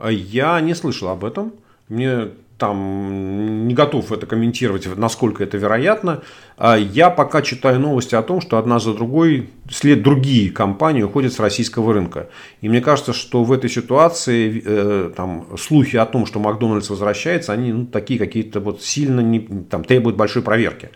Я 0.02 0.60
не 0.60 0.74
слышал 0.74 1.08
об 1.08 1.24
этом. 1.24 1.54
Мне 1.88 2.30
там 2.58 3.66
не 3.66 3.74
готов 3.74 4.12
это 4.12 4.26
комментировать, 4.26 4.86
насколько 4.96 5.42
это 5.42 5.56
вероятно. 5.56 6.22
А 6.56 6.76
я 6.76 7.10
пока 7.10 7.42
читаю 7.42 7.80
новости 7.80 8.14
о 8.14 8.22
том, 8.22 8.40
что 8.40 8.58
одна 8.58 8.78
за 8.78 8.94
другой 8.94 9.50
след 9.70 10.02
другие 10.02 10.50
компании 10.50 11.02
уходят 11.02 11.32
с 11.32 11.40
российского 11.40 11.92
рынка. 11.92 12.28
И 12.60 12.68
мне 12.68 12.80
кажется, 12.80 13.12
что 13.12 13.42
в 13.42 13.52
этой 13.52 13.68
ситуации 13.68 14.62
э, 14.64 15.10
там, 15.16 15.48
слухи 15.58 15.96
о 15.96 16.06
том, 16.06 16.26
что 16.26 16.38
Макдональдс 16.38 16.90
возвращается, 16.90 17.52
они 17.52 17.72
ну, 17.72 17.86
такие 17.86 18.18
какие-то 18.18 18.60
вот 18.60 18.82
сильно 18.82 19.20
не, 19.20 19.40
там, 19.40 19.82
требуют 19.82 20.16
большой 20.16 20.42
проверки. 20.42 20.90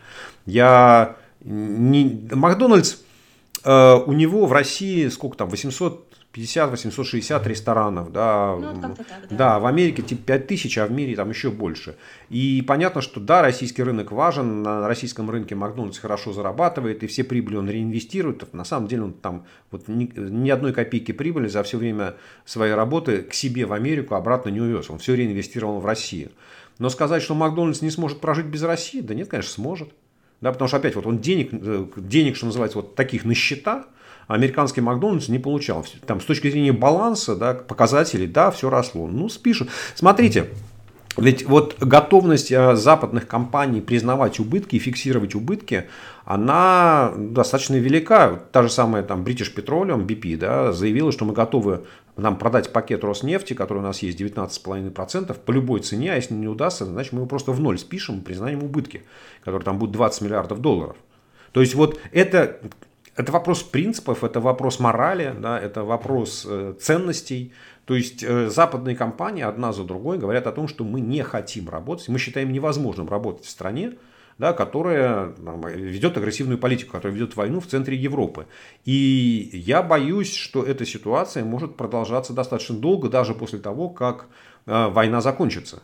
Я 0.46 1.16
не... 1.44 2.28
Макдональдс, 2.30 2.98
э, 3.64 3.94
у 4.06 4.12
него 4.12 4.46
в 4.46 4.52
России 4.52 5.08
сколько 5.08 5.36
там, 5.36 5.48
800 5.48 6.07
850-860 6.34 7.48
ресторанов, 7.48 8.12
да, 8.12 8.56
ну, 8.56 8.80
так, 8.80 9.06
да. 9.30 9.36
да, 9.36 9.58
в 9.58 9.66
Америке 9.66 10.02
типа 10.02 10.22
5000, 10.24 10.78
а 10.78 10.86
в 10.86 10.92
мире 10.92 11.16
там 11.16 11.30
еще 11.30 11.50
больше. 11.50 11.96
И 12.28 12.62
понятно, 12.66 13.00
что 13.00 13.18
да, 13.18 13.42
российский 13.42 13.82
рынок 13.82 14.12
важен, 14.12 14.62
на 14.62 14.86
российском 14.86 15.30
рынке 15.30 15.54
Макдональдс 15.54 15.98
хорошо 15.98 16.32
зарабатывает, 16.32 17.02
и 17.02 17.06
все 17.06 17.24
прибыли 17.24 17.56
он 17.56 17.68
реинвестирует. 17.68 18.52
На 18.52 18.64
самом 18.64 18.88
деле 18.88 19.04
он 19.04 19.12
там 19.14 19.46
вот 19.70 19.88
ни, 19.88 20.12
ни 20.16 20.50
одной 20.50 20.72
копейки 20.72 21.12
прибыли 21.12 21.48
за 21.48 21.62
все 21.62 21.78
время 21.78 22.14
своей 22.44 22.74
работы 22.74 23.22
к 23.22 23.32
себе 23.32 23.66
в 23.66 23.72
Америку 23.72 24.14
обратно 24.14 24.50
не 24.50 24.60
увез. 24.60 24.90
Он 24.90 24.98
все 24.98 25.14
реинвестировал 25.14 25.80
в 25.80 25.86
Россию. 25.86 26.30
Но 26.78 26.90
сказать, 26.90 27.22
что 27.22 27.34
Макдональдс 27.34 27.82
не 27.82 27.90
сможет 27.90 28.20
прожить 28.20 28.46
без 28.46 28.62
России, 28.62 29.00
да 29.00 29.14
нет, 29.14 29.28
конечно, 29.28 29.50
сможет. 29.50 29.90
Да, 30.40 30.52
потому 30.52 30.68
что 30.68 30.76
опять 30.76 30.94
вот 30.94 31.06
он 31.06 31.18
денег, 31.18 31.48
э, 31.52 31.86
денег, 31.96 32.36
что 32.36 32.46
называется, 32.46 32.78
вот 32.78 32.94
таких 32.94 33.24
на 33.24 33.34
счета, 33.34 33.86
американский 34.28 34.80
Макдональдс 34.80 35.28
не 35.28 35.38
получал. 35.38 35.84
Там 36.06 36.20
с 36.20 36.24
точки 36.24 36.50
зрения 36.50 36.72
баланса, 36.72 37.34
да, 37.34 37.54
показателей, 37.54 38.26
да, 38.26 38.50
все 38.50 38.70
росло. 38.70 39.08
Ну, 39.08 39.28
спишут. 39.28 39.70
Смотрите, 39.94 40.48
ведь 41.16 41.46
вот 41.48 41.76
готовность 41.80 42.52
э, 42.52 42.76
западных 42.76 43.26
компаний 43.26 43.80
признавать 43.80 44.38
убытки 44.38 44.76
и 44.76 44.78
фиксировать 44.78 45.34
убытки, 45.34 45.88
она 46.24 47.12
достаточно 47.16 47.74
велика. 47.74 48.40
Та 48.52 48.62
же 48.62 48.68
самая 48.68 49.02
там 49.02 49.24
British 49.24 49.52
Petroleum, 49.52 50.06
BP, 50.06 50.36
да, 50.36 50.72
заявила, 50.72 51.10
что 51.10 51.24
мы 51.24 51.32
готовы 51.32 51.84
нам 52.16 52.36
продать 52.36 52.72
пакет 52.72 53.02
Роснефти, 53.02 53.54
который 53.54 53.78
у 53.78 53.82
нас 53.82 54.00
есть 54.02 54.20
19,5% 54.20 55.34
по 55.34 55.50
любой 55.50 55.80
цене, 55.80 56.12
а 56.12 56.16
если 56.16 56.34
не 56.34 56.48
удастся, 56.48 56.84
значит 56.84 57.12
мы 57.12 57.20
его 57.20 57.26
просто 57.26 57.52
в 57.52 57.60
ноль 57.60 57.78
спишем 57.78 58.18
и 58.18 58.22
признаем 58.22 58.62
убытки, 58.62 59.02
которые 59.40 59.64
там 59.64 59.78
будут 59.78 59.94
20 59.94 60.22
миллиардов 60.22 60.60
долларов. 60.60 60.96
То 61.52 61.60
есть 61.60 61.74
вот 61.74 61.98
это 62.12 62.60
это 63.18 63.32
вопрос 63.32 63.64
принципов, 63.64 64.22
это 64.22 64.40
вопрос 64.40 64.78
морали, 64.78 65.34
да, 65.36 65.58
это 65.58 65.82
вопрос 65.82 66.46
э, 66.48 66.74
ценностей. 66.80 67.52
То 67.84 67.96
есть 67.96 68.22
э, 68.22 68.48
западные 68.48 68.94
компании 68.94 69.42
одна 69.42 69.72
за 69.72 69.82
другой 69.82 70.18
говорят 70.18 70.46
о 70.46 70.52
том, 70.52 70.68
что 70.68 70.84
мы 70.84 71.00
не 71.00 71.22
хотим 71.24 71.68
работать, 71.68 72.08
мы 72.08 72.20
считаем 72.20 72.52
невозможным 72.52 73.08
работать 73.08 73.44
в 73.44 73.50
стране, 73.50 73.94
да, 74.38 74.52
которая 74.52 75.32
там, 75.32 75.60
ведет 75.66 76.16
агрессивную 76.16 76.58
политику, 76.58 76.92
которая 76.92 77.12
ведет 77.12 77.34
войну 77.34 77.58
в 77.58 77.66
центре 77.66 77.96
Европы. 77.96 78.46
И 78.84 79.50
я 79.52 79.82
боюсь, 79.82 80.32
что 80.32 80.62
эта 80.62 80.86
ситуация 80.86 81.44
может 81.44 81.76
продолжаться 81.76 82.32
достаточно 82.32 82.76
долго, 82.76 83.08
даже 83.08 83.34
после 83.34 83.58
того, 83.58 83.88
как 83.88 84.26
э, 84.66 84.88
война 84.90 85.20
закончится. 85.20 85.82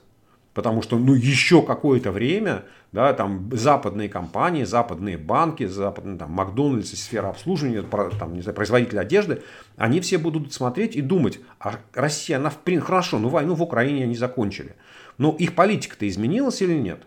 Потому 0.55 0.83
что 0.83 0.97
ну, 0.97 1.15
еще 1.15 1.63
какое-то 1.63 2.13
время 2.13 2.65
да, 2.93 3.13
там, 3.13 3.51
западные 3.53 4.09
компании, 4.09 4.63
западные 4.63 5.19
банки, 5.19 5.67
западные, 5.67 6.17
там, 6.17 6.31
Макдональдс, 6.31 6.95
сфера 6.95 7.29
обслуживания, 7.29 7.83
там, 7.83 8.35
не 8.35 8.41
знаю, 8.41 8.55
производители 8.55 8.99
одежды, 8.99 9.43
они 9.77 10.01
все 10.01 10.17
будут 10.17 10.53
смотреть 10.53 10.95
и 10.95 11.01
думать, 11.01 11.41
а 11.59 11.75
Россия, 11.93 12.37
она 12.37 12.51
в 12.51 12.59
принципе, 12.59 12.87
хорошо, 12.87 13.19
ну 13.19 13.29
войну 13.29 13.55
в 13.55 13.63
Украине 13.63 14.05
они 14.05 14.15
закончили. 14.15 14.77
Но 15.19 15.35
их 15.37 15.57
политика-то 15.57 16.09
изменилась 16.09 16.63
или 16.63 16.75
нет? 16.75 17.01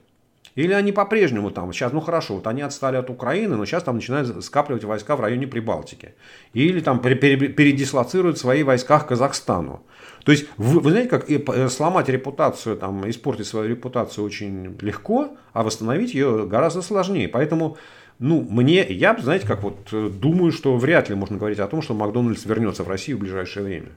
Или 0.56 0.74
они 0.74 0.92
по-прежнему 0.92 1.52
там, 1.52 1.72
сейчас, 1.72 1.94
ну 1.94 2.02
хорошо, 2.02 2.36
вот 2.36 2.48
они 2.48 2.64
отстали 2.64 2.98
от 2.98 3.10
Украины, 3.10 3.56
но 3.56 3.66
сейчас 3.66 3.84
там 3.84 3.96
начинают 3.96 4.44
скапливать 4.44 4.84
войска 4.84 5.16
в 5.16 5.22
районе 5.22 5.46
Прибалтики. 5.48 6.16
Или 6.54 6.80
там 6.80 7.00
передислоцируют 7.00 8.40
свои 8.40 8.64
войска 8.64 9.00
к 9.00 9.08
Казахстану. 9.08 9.84
То 10.28 10.34
есть, 10.34 10.46
вы, 10.58 10.82
вы 10.82 10.92
знаете, 10.92 11.10
как 11.10 11.32
э, 11.32 11.70
сломать 11.70 12.10
репутацию, 12.10 12.76
там, 12.76 13.10
испортить 13.10 13.48
свою 13.48 13.70
репутацию 13.70 14.26
очень 14.26 14.76
легко, 14.82 15.38
а 15.54 15.64
восстановить 15.64 16.14
ее 16.14 16.46
гораздо 16.46 16.82
сложнее. 16.82 17.30
Поэтому, 17.30 17.78
ну, 18.20 18.46
мне, 18.50 18.86
я, 18.90 19.18
знаете, 19.18 19.48
как 19.48 19.64
вот 19.64 19.88
э, 19.94 20.10
думаю, 20.10 20.52
что 20.52 20.76
вряд 20.76 21.08
ли 21.08 21.16
можно 21.16 21.38
говорить 21.38 21.60
о 21.60 21.68
том, 21.68 21.82
что 21.82 21.94
Макдональдс 21.94 22.44
вернется 22.44 22.84
в 22.84 22.90
Россию 22.90 23.20
в 23.20 23.20
ближайшее 23.22 23.64
время. 23.64 23.88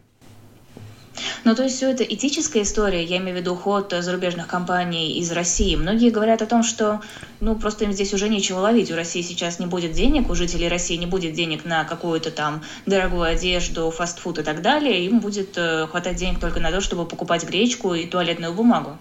Ну, 1.45 1.55
то 1.55 1.63
есть 1.65 1.77
все 1.77 1.91
это 1.91 2.05
этическая 2.05 2.63
история, 2.63 3.05
я 3.05 3.19
имею 3.19 3.37
в 3.37 3.41
виду 3.41 3.55
уход 3.55 3.93
зарубежных 3.99 4.47
компаний 4.47 5.19
из 5.19 5.31
России. 5.33 5.77
Многие 5.77 6.11
говорят 6.11 6.43
о 6.43 6.47
том, 6.47 6.63
что 6.63 7.01
ну 7.41 7.57
просто 7.57 7.85
им 7.85 7.93
здесь 7.93 8.13
уже 8.15 8.29
нечего 8.29 8.59
ловить. 8.59 8.91
У 8.91 8.97
России 8.97 9.23
сейчас 9.23 9.59
не 9.59 9.67
будет 9.67 9.93
денег, 9.93 10.31
у 10.31 10.35
жителей 10.35 10.69
России 10.69 10.97
не 10.97 11.07
будет 11.07 11.35
денег 11.35 11.65
на 11.65 11.85
какую-то 11.85 12.31
там 12.31 12.63
дорогую 12.87 13.23
одежду, 13.23 13.91
фастфуд 13.91 14.39
и 14.39 14.43
так 14.43 14.63
далее. 14.63 15.05
Им 15.07 15.21
будет 15.21 15.57
э, 15.57 15.87
хватать 15.87 16.17
денег 16.17 16.41
только 16.41 16.61
на 16.61 16.71
то, 16.71 16.81
чтобы 16.81 17.07
покупать 17.07 17.45
гречку 17.45 17.95
и 17.95 18.07
туалетную 18.07 18.53
бумагу. 18.53 18.99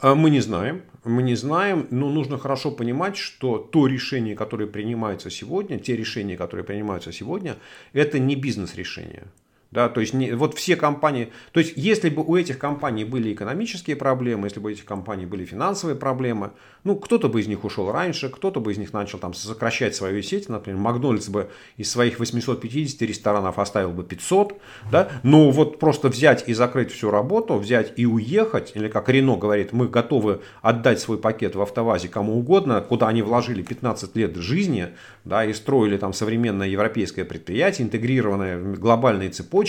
А 0.00 0.14
мы 0.14 0.30
не 0.30 0.40
знаем. 0.40 0.82
Мы 1.04 1.22
не 1.22 1.34
знаем, 1.34 1.86
но 1.90 2.10
нужно 2.10 2.38
хорошо 2.38 2.70
понимать, 2.70 3.16
что 3.16 3.58
то 3.58 3.86
решение, 3.86 4.34
которое 4.34 4.66
принимается 4.66 5.30
сегодня, 5.30 5.78
те 5.78 5.96
решения, 5.96 6.36
которые 6.36 6.64
принимаются 6.64 7.12
сегодня, 7.12 7.56
это 7.92 8.18
не 8.18 8.36
бизнес-решение. 8.36 9.24
Да, 9.74 9.88
то 9.88 10.00
есть 10.00 10.14
не, 10.14 10.30
вот 10.30 10.54
все 10.54 10.76
компании, 10.76 11.32
то 11.50 11.58
есть 11.58 11.72
если 11.74 12.08
бы 12.08 12.22
у 12.22 12.36
этих 12.36 12.60
компаний 12.60 13.04
были 13.04 13.32
экономические 13.32 13.96
проблемы, 13.96 14.46
если 14.46 14.60
бы 14.60 14.68
у 14.68 14.72
этих 14.72 14.84
компаний 14.84 15.26
были 15.26 15.44
финансовые 15.44 15.96
проблемы, 15.96 16.52
ну 16.84 16.94
кто-то 16.94 17.28
бы 17.28 17.40
из 17.40 17.48
них 17.48 17.64
ушел 17.64 17.90
раньше, 17.90 18.28
кто-то 18.28 18.60
бы 18.60 18.70
из 18.70 18.78
них 18.78 18.92
начал 18.92 19.18
там 19.18 19.34
сокращать 19.34 19.96
свою 19.96 20.22
сеть, 20.22 20.48
например, 20.48 20.80
Макдональдс 20.80 21.28
бы 21.28 21.50
из 21.76 21.90
своих 21.90 22.20
850 22.20 23.02
ресторанов 23.02 23.58
оставил 23.58 23.90
бы 23.90 24.04
500, 24.04 24.60
да, 24.92 25.08
но 25.24 25.50
вот 25.50 25.80
просто 25.80 26.06
взять 26.06 26.48
и 26.48 26.54
закрыть 26.54 26.92
всю 26.92 27.10
работу, 27.10 27.54
взять 27.54 27.94
и 27.96 28.06
уехать, 28.06 28.70
или 28.76 28.86
как 28.86 29.08
Рено 29.08 29.36
говорит, 29.36 29.72
мы 29.72 29.88
готовы 29.88 30.40
отдать 30.62 31.00
свой 31.00 31.18
пакет 31.18 31.56
в 31.56 31.60
автовазе 31.60 32.06
кому 32.06 32.38
угодно, 32.38 32.80
куда 32.80 33.08
они 33.08 33.22
вложили 33.22 33.62
15 33.62 34.14
лет 34.14 34.36
жизни, 34.36 34.90
да, 35.24 35.44
и 35.44 35.52
строили 35.52 35.96
там 35.96 36.12
современное 36.12 36.68
европейское 36.68 37.24
предприятие, 37.24 37.86
интегрированное 37.86 38.58
в 38.58 38.78
глобальные 38.78 39.30
цепочки. 39.30 39.63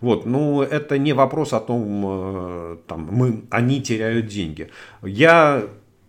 Вот, 0.00 0.26
ну, 0.26 0.62
это 0.62 0.98
не 0.98 1.12
вопрос 1.12 1.52
о 1.52 1.60
том, 1.60 2.04
э, 2.06 2.76
там, 2.86 3.08
мы, 3.10 3.42
они 3.50 3.80
теряют 3.80 4.26
деньги. 4.26 4.68
Я, 5.02 5.64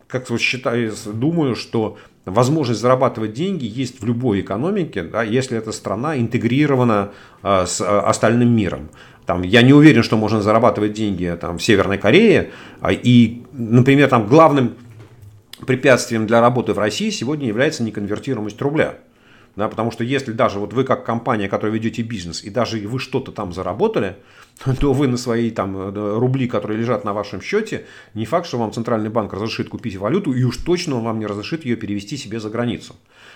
как 0.08 0.28
считаю, 0.40 0.94
думаю, 1.14 1.56
что 1.56 1.98
возможность 2.26 2.82
зарабатывать 2.82 3.34
деньги 3.34 3.66
есть 3.66 4.02
в 4.02 4.06
любой 4.06 4.42
экономике, 4.42 5.04
да, 5.04 5.24
если 5.24 5.58
эта 5.58 5.72
страна 5.72 6.18
интегрирована 6.18 7.12
а, 7.42 7.66
с 7.66 7.80
а, 7.82 8.02
остальным 8.02 8.54
миром. 8.56 8.90
Там, 9.26 9.42
я 9.42 9.62
не 9.62 9.74
уверен, 9.74 10.04
что 10.04 10.18
можно 10.18 10.42
зарабатывать 10.42 10.94
деньги 10.94 11.38
там, 11.40 11.58
в 11.58 11.64
Северной 11.64 11.98
Корее. 11.98 12.52
И, 12.90 13.44
например, 13.52 14.08
там, 14.08 14.26
главным 14.26 14.76
препятствием 15.66 16.28
для 16.28 16.40
работы 16.40 16.74
в 16.74 16.80
России 16.80 17.10
сегодня 17.10 17.48
является 17.48 17.84
неконвертируемость 17.84 18.62
рубля. 18.62 18.96
Да, 19.58 19.68
потому 19.70 19.90
что 19.90 20.04
если 20.04 20.34
даже 20.34 20.60
вот 20.60 20.72
вы 20.72 20.84
как 20.84 21.04
компания, 21.04 21.50
которая 21.50 21.74
ведете 21.74 22.04
бизнес, 22.04 22.44
и 22.44 22.52
даже 22.52 22.78
вы 22.88 23.00
что-то 23.00 23.32
там 23.32 23.52
заработали, 23.52 24.18
то 24.80 24.94
вы 24.94 25.08
на 25.08 25.18
свои 25.18 25.50
там 25.50 25.76
э, 25.76 26.18
рубли, 26.20 26.48
которые 26.48 26.80
лежат 26.80 27.04
на 27.04 27.12
вашем 27.12 27.42
счете, 27.42 27.86
не 28.14 28.26
факт, 28.26 28.46
что 28.46 28.60
вам 28.60 28.72
центральный 28.72 29.10
банк 29.10 29.34
разрешит 29.34 29.68
купить 29.68 29.96
валюту, 29.96 30.32
и 30.32 30.44
уж 30.44 30.58
точно 30.58 30.98
он 30.98 31.06
вам 31.06 31.18
не 31.18 31.26
разрешит 31.26 31.66
ее 31.66 31.76
перевести 31.76 32.18
себе 32.18 32.40
за 32.40 32.52
границу. 32.52 32.96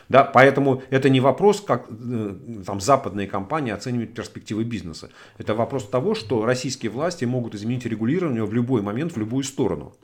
Да, 0.09 0.23
поэтому 0.23 0.83
это 0.91 1.09
не 1.09 1.21
вопрос, 1.21 1.59
как 1.59 1.87
э, 1.89 2.35
там, 2.67 2.79
западные 2.79 3.25
компании 3.25 3.73
оценивают 3.73 4.13
перспективы 4.13 4.63
бизнеса. 4.63 5.09
Это 5.39 5.55
вопрос 5.55 5.89
того, 5.89 6.13
что 6.13 6.45
российские 6.45 6.91
власти 6.91 7.25
могут 7.25 7.55
изменить 7.55 7.87
регулирование 7.87 8.45
в 8.45 8.53
любой 8.53 8.83
момент, 8.83 9.13
в 9.13 9.17
любую 9.17 9.43
сторону. 9.43 9.95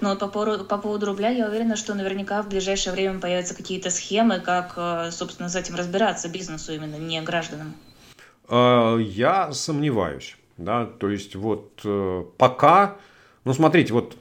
Но 0.00 0.16
по 0.16 0.28
поводу, 0.28 0.64
по 0.64 0.78
поводу 0.78 1.06
рубля 1.06 1.30
я 1.30 1.48
уверена, 1.48 1.76
что 1.76 1.94
наверняка 1.94 2.42
в 2.42 2.48
ближайшее 2.48 2.92
время 2.92 3.18
появятся 3.18 3.54
какие-то 3.54 3.90
схемы, 3.90 4.40
как, 4.40 4.74
э, 4.76 5.10
собственно, 5.10 5.48
с 5.48 5.56
этим 5.56 5.74
разбираться 5.74 6.28
бизнесу 6.28 6.72
именно, 6.72 6.96
не 6.96 7.20
гражданам. 7.22 7.74
А, 8.48 8.96
я 8.96 9.52
сомневаюсь. 9.52 10.36
Да? 10.56 10.86
То 10.86 11.08
есть 11.08 11.36
вот 11.36 11.80
э, 11.84 12.24
пока, 12.36 12.96
ну 13.44 13.52
смотрите, 13.54 13.92
вот 13.92 14.16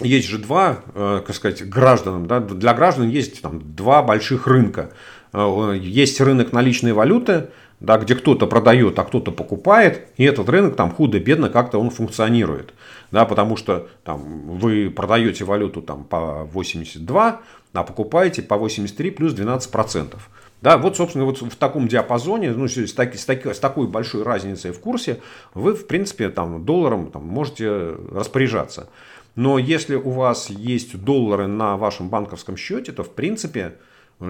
есть 0.00 0.26
же 0.26 0.38
два, 0.38 0.80
э, 0.94 1.22
как 1.24 1.36
сказать, 1.36 1.68
гражданам, 1.68 2.26
да, 2.26 2.40
для 2.40 2.74
граждан 2.74 3.08
есть 3.08 3.42
там 3.42 3.74
два 3.74 4.02
больших 4.02 4.46
рынка. 4.46 4.92
Есть 5.32 6.20
рынок 6.20 6.52
наличной 6.52 6.92
валюты, 6.92 7.48
да, 7.82 7.98
где 7.98 8.14
кто-то 8.14 8.46
продает, 8.46 8.98
а 8.98 9.04
кто-то 9.04 9.32
покупает, 9.32 10.06
и 10.16 10.24
этот 10.24 10.48
рынок 10.48 10.76
там 10.76 10.92
худо-бедно 10.92 11.48
как-то 11.48 11.78
он 11.78 11.90
функционирует. 11.90 12.74
Да, 13.10 13.24
потому 13.24 13.56
что 13.56 13.88
там, 14.04 14.22
вы 14.56 14.88
продаете 14.88 15.44
валюту 15.44 15.82
там, 15.82 16.04
по 16.04 16.44
82, 16.52 17.40
а 17.72 17.82
покупаете 17.82 18.42
по 18.42 18.56
83 18.56 19.10
плюс 19.10 19.34
12%. 19.34 20.14
Да, 20.60 20.78
вот, 20.78 20.96
собственно, 20.96 21.24
вот 21.24 21.42
в 21.42 21.56
таком 21.56 21.88
диапазоне, 21.88 22.52
ну, 22.52 22.68
с, 22.68 22.92
таки, 22.92 23.18
с, 23.18 23.24
таки, 23.24 23.52
с 23.52 23.58
такой 23.58 23.88
большой 23.88 24.22
разницей 24.22 24.70
в 24.70 24.78
курсе, 24.78 25.20
вы, 25.54 25.74
в 25.74 25.88
принципе, 25.88 26.28
там, 26.28 26.64
долларом 26.64 27.10
там, 27.10 27.26
можете 27.26 27.96
распоряжаться. 28.12 28.88
Но 29.34 29.58
если 29.58 29.96
у 29.96 30.10
вас 30.10 30.50
есть 30.50 31.02
доллары 31.02 31.48
на 31.48 31.76
вашем 31.76 32.10
банковском 32.10 32.56
счете, 32.56 32.92
то, 32.92 33.02
в 33.02 33.10
принципе, 33.10 33.74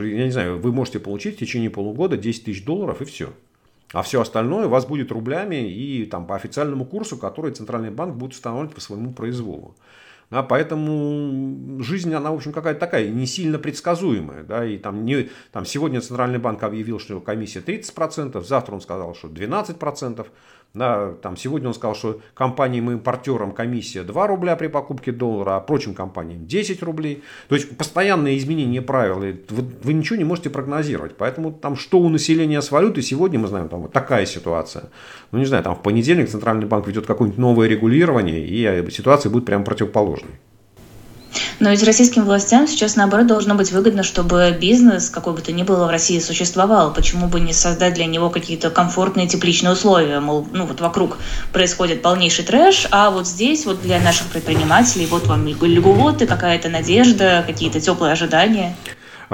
я 0.00 0.24
не 0.24 0.30
знаю, 0.30 0.58
вы 0.58 0.72
можете 0.72 0.98
получить 0.98 1.36
в 1.36 1.38
течение 1.38 1.70
полугода 1.70 2.16
10 2.16 2.44
тысяч 2.44 2.64
долларов 2.64 3.02
и 3.02 3.04
все. 3.04 3.32
А 3.92 4.02
все 4.02 4.20
остальное 4.20 4.66
у 4.66 4.70
вас 4.70 4.86
будет 4.86 5.12
рублями 5.12 5.70
и 5.70 6.06
там, 6.06 6.26
по 6.26 6.34
официальному 6.34 6.84
курсу, 6.86 7.18
который 7.18 7.52
Центральный 7.52 7.90
банк 7.90 8.16
будет 8.16 8.32
устанавливать 8.32 8.74
по 8.74 8.80
своему 8.80 9.12
произволу. 9.12 9.74
Да, 10.30 10.42
поэтому 10.42 11.82
жизнь, 11.82 12.14
она, 12.14 12.32
в 12.32 12.36
общем, 12.36 12.52
какая-то 12.52 12.80
такая, 12.80 13.10
не 13.10 13.26
сильно 13.26 13.58
предсказуемая. 13.58 14.44
Да, 14.44 14.64
и 14.64 14.78
там, 14.78 15.04
не, 15.04 15.28
там 15.52 15.66
сегодня 15.66 16.00
Центральный 16.00 16.38
банк 16.38 16.62
объявил, 16.62 16.98
что 16.98 17.20
комиссия 17.20 17.60
30%, 17.60 18.42
завтра 18.42 18.74
он 18.74 18.80
сказал, 18.80 19.14
что 19.14 19.28
12%. 19.28 20.26
Да, 20.74 21.12
там 21.20 21.36
сегодня 21.36 21.68
он 21.68 21.74
сказал, 21.74 21.94
что 21.94 22.20
компаниям-импортерам 22.32 23.52
комиссия 23.52 24.04
2 24.04 24.26
рубля 24.26 24.56
при 24.56 24.68
покупке 24.68 25.12
доллара, 25.12 25.56
а 25.56 25.60
прочим 25.60 25.94
компаниям 25.94 26.46
10 26.46 26.82
рублей. 26.82 27.22
То 27.48 27.56
есть 27.56 27.76
постоянное 27.76 28.38
изменение 28.38 28.80
правил. 28.80 29.18
Вы, 29.18 29.64
вы 29.82 29.92
ничего 29.92 30.16
не 30.16 30.24
можете 30.24 30.48
прогнозировать. 30.48 31.16
Поэтому 31.18 31.52
там 31.52 31.76
что 31.76 31.98
у 31.98 32.08
населения 32.08 32.62
с 32.62 32.70
валютой 32.70 33.02
сегодня 33.02 33.38
мы 33.38 33.48
знаем, 33.48 33.68
там 33.68 33.82
вот 33.82 33.92
такая 33.92 34.24
ситуация. 34.24 34.84
Ну 35.30 35.38
не 35.38 35.44
знаю, 35.44 35.62
там 35.62 35.76
в 35.76 35.82
понедельник 35.82 36.30
Центральный 36.30 36.66
банк 36.66 36.86
ведет 36.86 37.04
какое-нибудь 37.06 37.38
новое 37.38 37.68
регулирование, 37.68 38.46
и 38.46 38.90
ситуация 38.90 39.28
будет 39.28 39.44
прямо 39.44 39.64
противоположной. 39.64 40.32
Но 41.60 41.70
ведь 41.70 41.82
российским 41.82 42.24
властям 42.24 42.66
сейчас, 42.66 42.96
наоборот, 42.96 43.26
должно 43.26 43.54
быть 43.54 43.72
выгодно, 43.72 44.02
чтобы 44.02 44.56
бизнес, 44.58 45.10
какой 45.10 45.32
бы 45.32 45.40
то 45.40 45.52
ни 45.52 45.62
было, 45.62 45.86
в 45.86 45.90
России 45.90 46.18
существовал. 46.18 46.92
Почему 46.92 47.26
бы 47.26 47.40
не 47.40 47.52
создать 47.52 47.94
для 47.94 48.06
него 48.06 48.30
какие-то 48.30 48.70
комфортные 48.70 49.28
тепличные 49.28 49.72
условия? 49.72 50.20
Мол, 50.20 50.46
ну 50.52 50.66
вот 50.66 50.80
вокруг 50.80 51.18
происходит 51.52 52.02
полнейший 52.02 52.44
трэш, 52.44 52.88
а 52.90 53.10
вот 53.10 53.26
здесь 53.26 53.66
вот 53.66 53.82
для 53.82 54.00
наших 54.00 54.26
предпринимателей 54.28 55.06
вот 55.06 55.26
вам 55.26 55.46
льготы, 55.46 56.26
какая-то 56.26 56.68
надежда, 56.68 57.44
какие-то 57.46 57.80
теплые 57.80 58.12
ожидания. 58.12 58.76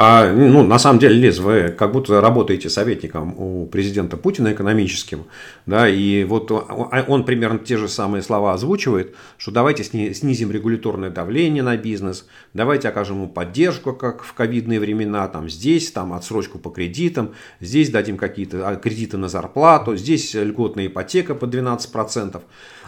А, 0.01 0.33
ну, 0.33 0.63
на 0.63 0.79
самом 0.79 1.01
деле, 1.01 1.17
Лиз, 1.17 1.41
вы 1.41 1.75
как 1.77 1.91
будто 1.91 2.21
работаете 2.21 2.71
советником 2.71 3.35
у 3.37 3.67
президента 3.67 4.17
Путина 4.17 4.53
экономическим, 4.53 5.25
да, 5.67 5.89
и 5.89 6.23
вот 6.23 6.53
он 6.53 7.25
примерно 7.25 7.59
те 7.59 7.77
же 7.77 7.89
самые 7.89 8.23
слова 8.23 8.53
озвучивает, 8.53 9.17
что 9.39 9.51
давайте 9.51 9.83
снизим 9.83 10.53
регуляторное 10.53 11.11
давление 11.11 11.65
на 11.65 11.77
бизнес, 11.77 12.29
давайте 12.55 12.91
окажем 12.91 13.17
ему 13.17 13.29
поддержку, 13.29 13.93
как 13.93 14.23
в 14.23 14.35
ковидные 14.35 14.79
времена, 14.79 15.27
там 15.27 15.49
здесь, 15.49 15.91
там 15.91 16.13
отсрочку 16.13 16.61
по 16.61 16.71
кредитам, 16.71 17.35
здесь 17.59 17.91
дадим 17.91 18.19
какие-то 18.19 18.69
а, 18.69 18.77
кредиты 18.77 19.17
на 19.17 19.29
зарплату, 19.29 19.97
здесь 19.97 20.33
льготная 20.33 20.87
ипотека 20.87 21.35
по 21.35 21.47
12%. 21.47 22.41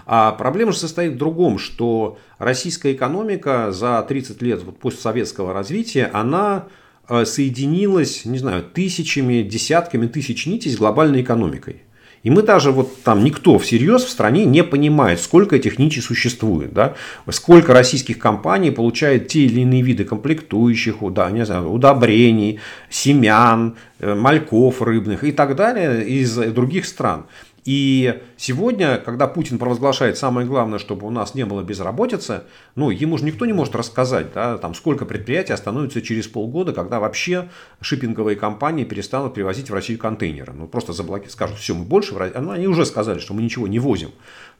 А 0.06 0.32
проблема 0.32 0.70
же 0.70 0.78
состоит 0.78 1.14
в 1.14 1.18
другом, 1.18 1.58
что 1.58 2.18
российская 2.40 2.92
экономика 2.92 3.70
за 3.70 4.02
30 4.02 4.42
лет 4.42 4.64
вот, 4.64 4.80
постсоветского 4.80 5.52
развития, 5.52 6.10
она 6.12 6.66
Э, 7.12 7.24
соединилась, 7.24 8.24
не 8.24 8.38
знаю, 8.38 8.62
тысячами, 8.62 9.42
десятками 9.42 10.06
тысяч 10.06 10.46
нитей 10.46 10.70
с 10.70 10.76
глобальной 10.76 11.22
экономикой. 11.22 11.82
И 12.22 12.30
мы 12.30 12.42
даже 12.42 12.70
вот 12.70 13.02
там 13.02 13.24
никто 13.24 13.58
всерьез 13.58 14.04
в 14.04 14.10
стране 14.10 14.44
не 14.44 14.62
понимает, 14.62 15.20
сколько 15.20 15.56
этих 15.56 15.80
нитей 15.80 16.02
существует, 16.02 16.72
да? 16.72 16.94
сколько 17.30 17.72
российских 17.72 18.20
компаний 18.20 18.70
получает 18.70 19.26
те 19.26 19.40
или 19.40 19.62
иные 19.62 19.82
виды 19.82 20.04
комплектующих, 20.04 20.96
да, 21.12 21.30
не 21.30 21.44
знаю, 21.44 21.72
удобрений, 21.72 22.60
семян, 22.90 23.74
э, 23.98 24.14
мальков 24.14 24.80
рыбных 24.80 25.24
и 25.24 25.32
так 25.32 25.56
далее 25.56 26.06
из 26.06 26.36
других 26.36 26.86
стран. 26.86 27.24
И 27.64 28.22
сегодня, 28.36 28.96
когда 28.98 29.26
Путин 29.26 29.58
провозглашает 29.58 30.16
самое 30.16 30.46
главное, 30.46 30.78
чтобы 30.78 31.06
у 31.06 31.10
нас 31.10 31.34
не 31.34 31.44
было 31.44 31.62
безработицы, 31.62 32.42
ну, 32.74 32.90
ему 32.90 33.18
же 33.18 33.24
никто 33.24 33.46
не 33.46 33.52
может 33.52 33.74
рассказать, 33.76 34.32
да, 34.32 34.58
там, 34.58 34.74
сколько 34.74 35.04
предприятий 35.04 35.52
остановится 35.52 36.00
через 36.00 36.26
полгода, 36.26 36.72
когда 36.72 37.00
вообще 37.00 37.48
шиппинговые 37.80 38.36
компании 38.36 38.84
перестанут 38.84 39.34
привозить 39.34 39.70
в 39.70 39.74
Россию 39.74 39.98
контейнеры. 39.98 40.52
Ну, 40.52 40.66
просто 40.66 40.92
заблокируют, 40.92 41.32
скажут, 41.32 41.58
все, 41.58 41.74
мы 41.74 41.84
больше, 41.84 42.14
ну, 42.14 42.50
они 42.50 42.66
уже 42.66 42.86
сказали, 42.86 43.18
что 43.18 43.34
мы 43.34 43.42
ничего 43.42 43.66
не 43.66 43.78
возим. 43.78 44.10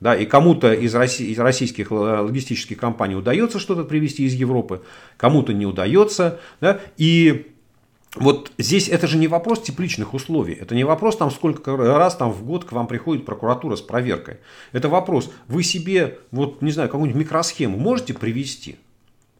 Да, 0.00 0.14
и 0.14 0.24
кому-то 0.24 0.72
из, 0.72 0.94
России, 0.94 1.30
из 1.30 1.38
российских 1.38 1.90
логистических 1.90 2.78
компаний 2.78 3.16
удается 3.16 3.58
что-то 3.58 3.84
привезти 3.84 4.24
из 4.24 4.34
Европы, 4.34 4.82
кому-то 5.16 5.52
не 5.52 5.66
удается. 5.66 6.40
Да, 6.60 6.80
и 6.96 7.52
вот 8.16 8.50
здесь 8.58 8.88
это 8.88 9.06
же 9.06 9.18
не 9.18 9.28
вопрос 9.28 9.62
тепличных 9.62 10.14
условий, 10.14 10.54
это 10.54 10.74
не 10.74 10.82
вопрос, 10.82 11.16
там, 11.16 11.30
сколько 11.30 11.76
раз 11.76 12.16
там, 12.16 12.32
в 12.32 12.44
год 12.44 12.64
к 12.64 12.72
вам 12.72 12.88
приходит 12.88 13.24
прокуратура 13.24 13.76
с 13.76 13.80
проверкой. 13.80 14.38
Это 14.72 14.88
вопрос, 14.88 15.30
вы 15.46 15.62
себе, 15.62 16.18
вот, 16.32 16.60
не 16.60 16.72
знаю, 16.72 16.88
какую-нибудь 16.88 17.20
микросхему 17.20 17.78
можете 17.78 18.14
привести? 18.14 18.78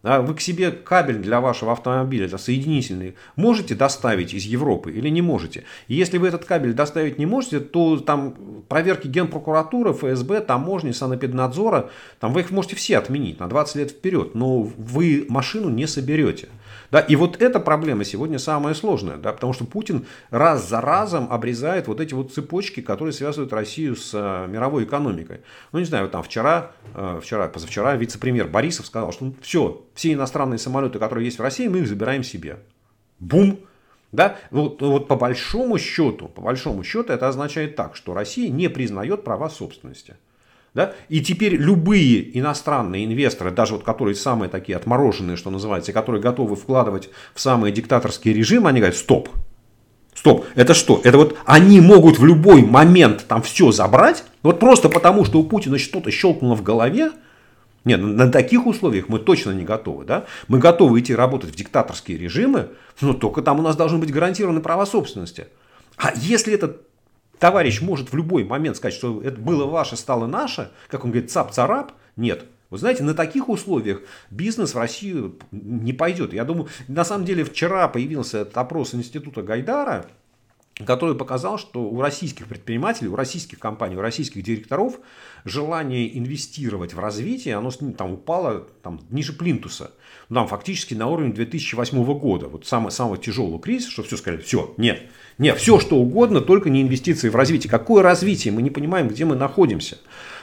Да, 0.03 0.23
вы 0.23 0.35
к 0.35 0.41
себе 0.41 0.71
кабель 0.71 1.19
для 1.19 1.43
вашего 1.43 1.73
автомобиля, 1.73 2.25
это 2.25 2.39
соединительный, 2.39 3.17
можете 3.37 3.75
доставить 3.75 4.33
из 4.33 4.45
Европы 4.45 4.93
или 4.93 5.11
не 5.11 5.21
можете? 5.21 5.65
И 5.89 5.95
если 5.95 6.17
вы 6.17 6.29
этот 6.29 6.47
кабель 6.47 6.73
доставить 6.73 7.19
не 7.19 7.27
можете, 7.27 7.61
то 7.61 7.99
там 7.99 8.35
проверки 8.69 9.09
Генпрокуратуры, 9.09 9.93
ФСБ, 9.93 10.41
таможни, 10.41 10.93
санэпиднадзора, 10.93 11.91
там 12.19 12.33
вы 12.33 12.41
их 12.41 12.51
можете 12.51 12.77
все 12.77 12.97
отменить 12.97 13.41
на 13.41 13.49
20 13.49 13.77
лет 13.77 13.91
вперед, 13.91 14.35
но 14.35 14.63
вы 14.63 15.27
машину 15.29 15.69
не 15.69 15.87
соберете. 15.87 16.49
Да, 16.91 17.01
и 17.01 17.15
вот 17.15 17.41
эта 17.41 17.61
проблема 17.61 18.05
сегодня 18.05 18.39
самая 18.39 18.75
сложная, 18.75 19.17
да, 19.17 19.33
потому 19.33 19.53
что 19.53 19.65
Путин 19.65 20.07
раз 20.31 20.69
за 20.69 20.81
разом 20.81 21.29
обрезает 21.31 21.87
вот 21.87 22.01
эти 22.01 22.15
вот 22.15 22.33
цепочки, 22.33 22.81
которые 22.81 23.13
связывают 23.13 23.53
Россию 23.53 23.95
с 23.95 24.11
э, 24.13 24.47
мировой 24.49 24.85
экономикой. 24.85 25.41
Ну, 25.71 25.79
не 25.79 25.85
знаю, 25.85 26.09
там 26.09 26.23
вчера, 26.23 26.73
э, 26.95 27.21
вчера, 27.23 27.47
позавчера 27.49 27.95
вице-премьер 27.95 28.49
Борисов 28.49 28.87
сказал, 28.87 29.13
что 29.13 29.27
ну, 29.27 29.35
все, 29.41 29.85
все 29.95 30.13
иностранные 30.13 30.59
самолеты, 30.59 30.99
которые 30.99 31.27
есть 31.27 31.39
в 31.39 31.43
России, 31.43 31.69
мы 31.69 31.79
их 31.79 31.89
забираем 31.89 32.25
себе. 32.25 32.59
Бум! 33.21 33.61
Да? 34.11 34.39
Вот, 34.51 34.83
вот 34.83 35.07
по 35.07 35.15
большому 35.15 35.79
счету, 35.79 36.27
по 36.27 36.41
большому 36.41 36.83
счету 36.83 37.13
это 37.13 37.29
означает 37.29 37.77
так, 37.77 37.95
что 37.95 38.15
Россия 38.15 38.51
не 38.51 38.69
признает 38.69 39.23
права 39.23 39.49
собственности. 39.49 40.17
Да? 40.73 40.93
И 41.09 41.21
теперь 41.21 41.57
любые 41.57 42.39
иностранные 42.39 43.05
инвесторы, 43.05 43.51
даже 43.51 43.75
вот 43.75 43.83
которые 43.83 44.15
самые 44.15 44.49
такие 44.49 44.77
отмороженные, 44.77 45.37
что 45.37 45.51
называется, 45.51 45.93
которые 45.93 46.23
готовы 46.23 46.55
вкладывать 46.55 47.11
в 47.35 47.41
самые 47.41 47.73
диктаторские 47.73 48.35
режимы, 48.35 48.69
они 48.69 48.79
говорят, 48.79 48.97
стоп, 48.97 49.29
стоп, 50.15 50.47
это 50.55 50.75
что? 50.75 51.01
Это 51.03 51.19
вот 51.19 51.37
они 51.45 51.81
могут 51.81 52.19
в 52.19 52.25
любой 52.25 52.63
момент 52.63 53.25
там 53.27 53.43
все 53.43 53.73
забрать, 53.73 54.23
вот 54.43 54.61
просто 54.61 54.89
потому, 54.89 55.25
что 55.25 55.41
у 55.41 55.45
Путина 55.45 55.77
что-то 55.77 56.11
щелкнуло 56.13 56.55
в 56.55 56.63
голове, 56.63 57.11
нет, 57.85 58.01
на 58.01 58.31
таких 58.31 58.67
условиях 58.67 59.09
мы 59.09 59.19
точно 59.19 59.53
не 59.53 59.65
готовы. 59.65 60.05
Да? 60.05 60.27
Мы 60.49 60.59
готовы 60.59 61.01
идти 61.01 61.15
работать 61.15 61.51
в 61.51 61.57
диктаторские 61.57 62.19
режимы, 62.19 62.69
но 63.01 63.15
только 63.15 63.43
там 63.43 63.59
у 63.59 63.63
нас 63.63 63.75
должны 63.75 63.99
быть 63.99 64.13
гарантированы 64.13 64.61
права 64.61 64.85
собственности. 64.85 65.47
А 65.97 66.13
если 66.15 66.53
этот 66.53 66.83
товарищ 67.41 67.81
может 67.81 68.13
в 68.13 68.17
любой 68.17 68.45
момент 68.45 68.77
сказать, 68.77 68.95
что 68.95 69.21
это 69.21 69.41
было 69.41 69.65
ваше, 69.65 69.97
стало 69.97 70.27
наше, 70.27 70.71
как 70.89 71.05
он 71.05 71.11
говорит, 71.11 71.31
цап-царап, 71.31 71.93
нет. 72.15 72.45
Вы 72.69 72.79
знаете, 72.79 73.03
на 73.03 73.15
таких 73.15 73.49
условиях 73.49 74.03
бизнес 74.31 74.75
в 74.75 74.79
Россию 74.79 75.37
не 75.51 75.93
пойдет. 75.93 76.33
Я 76.33 76.45
думаю, 76.45 76.69
на 76.87 77.05
самом 77.05 77.25
деле 77.25 77.43
вчера 77.43 77.89
появился 77.89 78.39
этот 78.39 78.57
опрос 78.59 78.95
института 78.95 79.43
Гайдара, 79.43 80.07
который 80.87 81.17
показал, 81.17 81.59
что 81.59 81.83
у 81.83 82.01
российских 82.01 82.47
предпринимателей, 82.47 83.09
у 83.09 83.17
российских 83.17 83.59
компаний, 83.59 83.97
у 83.97 84.01
российских 84.01 84.43
директоров 84.43 84.99
желание 85.45 86.17
инвестировать 86.17 86.95
в 86.95 86.99
развитие, 86.99 87.57
оно 87.57 87.71
там 87.71 88.13
упало 88.13 88.67
там, 88.83 89.01
ниже 89.11 89.33
плинтуса. 89.33 89.93
Там 90.33 90.47
фактически 90.47 90.95
на 90.95 91.09
уровне 91.09 91.33
2008 91.33 92.19
года. 92.19 92.47
Вот 92.49 92.67
самый, 92.67 92.93
самый 92.93 93.19
тяжелый 93.19 93.59
кризис, 93.59 93.89
что 93.89 94.03
все 94.03 94.17
сказали, 94.17 94.41
все, 94.43 94.75
нет, 94.77 95.03
нет, 95.41 95.57
все 95.57 95.81
что 95.81 95.97
угодно, 95.97 96.41
только 96.41 96.69
не 96.71 96.83
инвестиции 96.83 97.31
в 97.31 97.35
развитие. 97.35 97.71
Какое 97.71 98.03
развитие? 98.03 98.53
Мы 98.53 98.61
не 98.61 98.71
понимаем, 98.71 99.09
где 99.09 99.25
мы 99.25 99.37
находимся. 99.37 99.97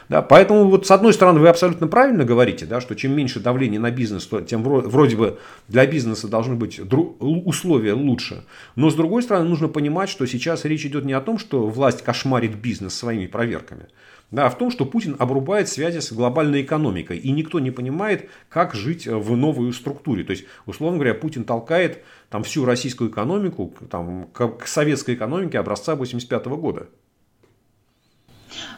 Да, 0.10 0.22
поэтому 0.22 0.70
вот 0.70 0.88
с 0.88 0.92
одной 0.92 1.14
стороны 1.14 1.40
вы 1.40 1.50
абсолютно 1.50 1.88
правильно 1.88 2.24
говорите, 2.24 2.66
да, 2.66 2.82
что 2.82 2.96
чем 2.96 3.12
меньше 3.12 3.40
давления 3.40 3.80
на 3.80 3.92
бизнес, 3.92 4.26
то 4.26 4.42
тем 4.42 4.64
вроде 4.64 5.16
бы 5.16 5.38
для 5.68 5.86
бизнеса 5.86 6.28
должны 6.28 6.56
быть 6.56 6.80
условия 7.20 7.94
лучше. 7.94 8.44
Но 8.76 8.90
с 8.90 8.96
другой 8.96 9.22
стороны 9.22 9.48
нужно 9.48 9.68
понимать, 9.68 10.10
что 10.10 10.26
сейчас 10.26 10.66
речь 10.66 10.86
идет 10.86 11.06
не 11.06 11.14
о 11.14 11.22
том, 11.22 11.38
что 11.38 11.68
власть 11.68 12.04
кошмарит 12.04 12.56
бизнес 12.56 12.96
своими 12.96 13.28
проверками, 13.28 13.88
да, 14.30 14.50
в 14.50 14.58
том, 14.58 14.72
что 14.72 14.86
Путин 14.86 15.16
обрубает 15.20 15.70
связи 15.70 16.00
с 16.00 16.12
глобальной 16.12 16.62
экономикой, 16.62 17.18
и 17.18 17.32
никто 17.32 17.60
не 17.60 17.72
понимает, 17.72 18.30
как 18.50 18.76
жить 18.76 19.08
в 19.08 19.38
новой 19.38 19.72
структуре. 19.72 20.26
То 20.26 20.32
есть, 20.32 20.46
условно 20.66 20.98
говоря, 20.98 21.14
Путин 21.14 21.46
толкает 21.46 22.04
там, 22.30 22.44
всю 22.44 22.66
российскую 22.66 23.10
экономику 23.10 23.74
там, 23.90 24.28
к 24.34 24.68
советской 24.68 25.16
экономике 25.16 25.60
образца 25.60 25.94
1985 25.94 26.46
года. 26.60 26.90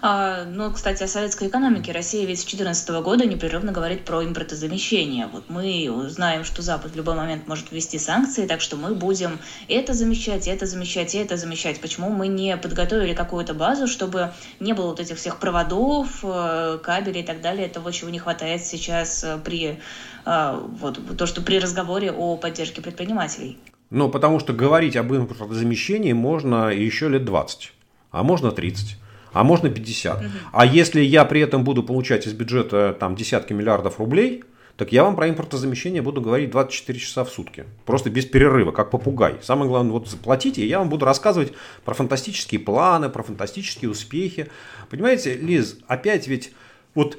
А, 0.01 0.45
ну, 0.45 0.71
кстати, 0.71 1.03
о 1.03 1.07
советской 1.07 1.49
экономике. 1.49 1.91
Россия 1.91 2.25
ведь 2.25 2.39
с 2.39 2.43
2014 2.43 2.89
года 3.01 3.25
непрерывно 3.25 3.71
говорит 3.71 4.05
про 4.05 4.23
импортозамещение. 4.23 5.27
Вот 5.27 5.45
мы 5.49 6.09
знаем, 6.09 6.43
что 6.43 6.61
Запад 6.61 6.91
в 6.91 6.95
любой 6.95 7.15
момент 7.15 7.47
может 7.47 7.71
ввести 7.71 7.99
санкции, 7.99 8.47
так 8.47 8.61
что 8.61 8.77
мы 8.77 8.95
будем 8.95 9.39
это 9.67 9.93
замещать, 9.93 10.47
это 10.47 10.65
замещать, 10.65 11.15
это 11.15 11.35
замещать. 11.37 11.81
Почему 11.81 12.09
мы 12.09 12.27
не 12.27 12.55
подготовили 12.55 13.13
какую-то 13.13 13.53
базу, 13.53 13.87
чтобы 13.87 14.31
не 14.59 14.73
было 14.73 14.87
вот 14.87 14.99
этих 14.99 15.17
всех 15.17 15.39
проводов, 15.39 16.19
э, 16.23 16.79
кабелей 16.81 17.21
и 17.21 17.25
так 17.25 17.41
далее, 17.41 17.67
того, 17.67 17.91
чего 17.91 18.09
не 18.09 18.19
хватает 18.19 18.65
сейчас 18.65 19.23
э, 19.23 19.37
при 19.43 19.79
э, 20.25 20.59
вот 20.79 20.99
то, 21.17 21.25
что 21.25 21.41
при 21.41 21.59
разговоре 21.59 22.11
о 22.11 22.37
поддержке 22.37 22.81
предпринимателей? 22.81 23.57
Ну, 23.89 24.09
потому 24.09 24.39
что 24.39 24.53
говорить 24.53 24.95
об 24.95 25.11
импортозамещении 25.11 26.13
можно 26.13 26.69
еще 26.69 27.09
лет 27.09 27.25
20, 27.25 27.73
а 28.11 28.23
можно 28.23 28.51
30 28.51 28.97
а 29.33 29.43
можно 29.43 29.69
50. 29.69 30.17
Угу. 30.17 30.25
А 30.51 30.65
если 30.65 31.01
я 31.01 31.25
при 31.25 31.41
этом 31.41 31.63
буду 31.63 31.83
получать 31.83 32.27
из 32.27 32.33
бюджета 32.33 32.95
там, 32.99 33.15
десятки 33.15 33.53
миллиардов 33.53 33.99
рублей, 33.99 34.43
так 34.77 34.93
я 34.93 35.03
вам 35.03 35.15
про 35.17 35.29
импортозамещение 35.29 36.01
буду 36.01 36.21
говорить 36.21 36.51
24 36.51 36.99
часа 36.99 37.23
в 37.25 37.29
сутки. 37.29 37.65
Просто 37.85 38.09
без 38.09 38.25
перерыва, 38.25 38.71
как 38.71 38.91
попугай. 38.91 39.35
Самое 39.41 39.69
главное, 39.69 39.91
вот 39.91 40.07
заплатите, 40.07 40.61
и 40.61 40.67
я 40.67 40.79
вам 40.79 40.89
буду 40.89 41.05
рассказывать 41.05 41.51
про 41.83 41.93
фантастические 41.93 42.61
планы, 42.61 43.09
про 43.09 43.23
фантастические 43.23 43.91
успехи. 43.91 44.49
Понимаете, 44.89 45.35
Лиз, 45.35 45.77
опять 45.87 46.27
ведь 46.27 46.53
вот 46.95 47.17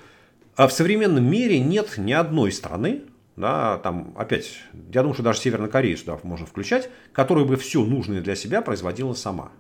а 0.57 0.69
в 0.69 0.73
современном 0.73 1.25
мире 1.25 1.59
нет 1.59 1.95
ни 1.97 2.13
одной 2.13 2.53
страны, 2.53 3.05
да, 3.37 3.79
там 3.79 4.13
опять, 4.17 4.59
я 4.93 5.01
думаю, 5.01 5.15
что 5.15 5.23
даже 5.23 5.41
Северную 5.41 5.71
Корею 5.71 5.97
сюда 5.97 6.19
можно 6.23 6.45
включать, 6.45 6.91
которая 7.13 7.47
бы 7.47 7.57
все 7.57 7.83
нужное 7.83 8.21
для 8.21 8.37
себя 8.37 8.61
производила 8.61 9.15
сама. 9.15 9.53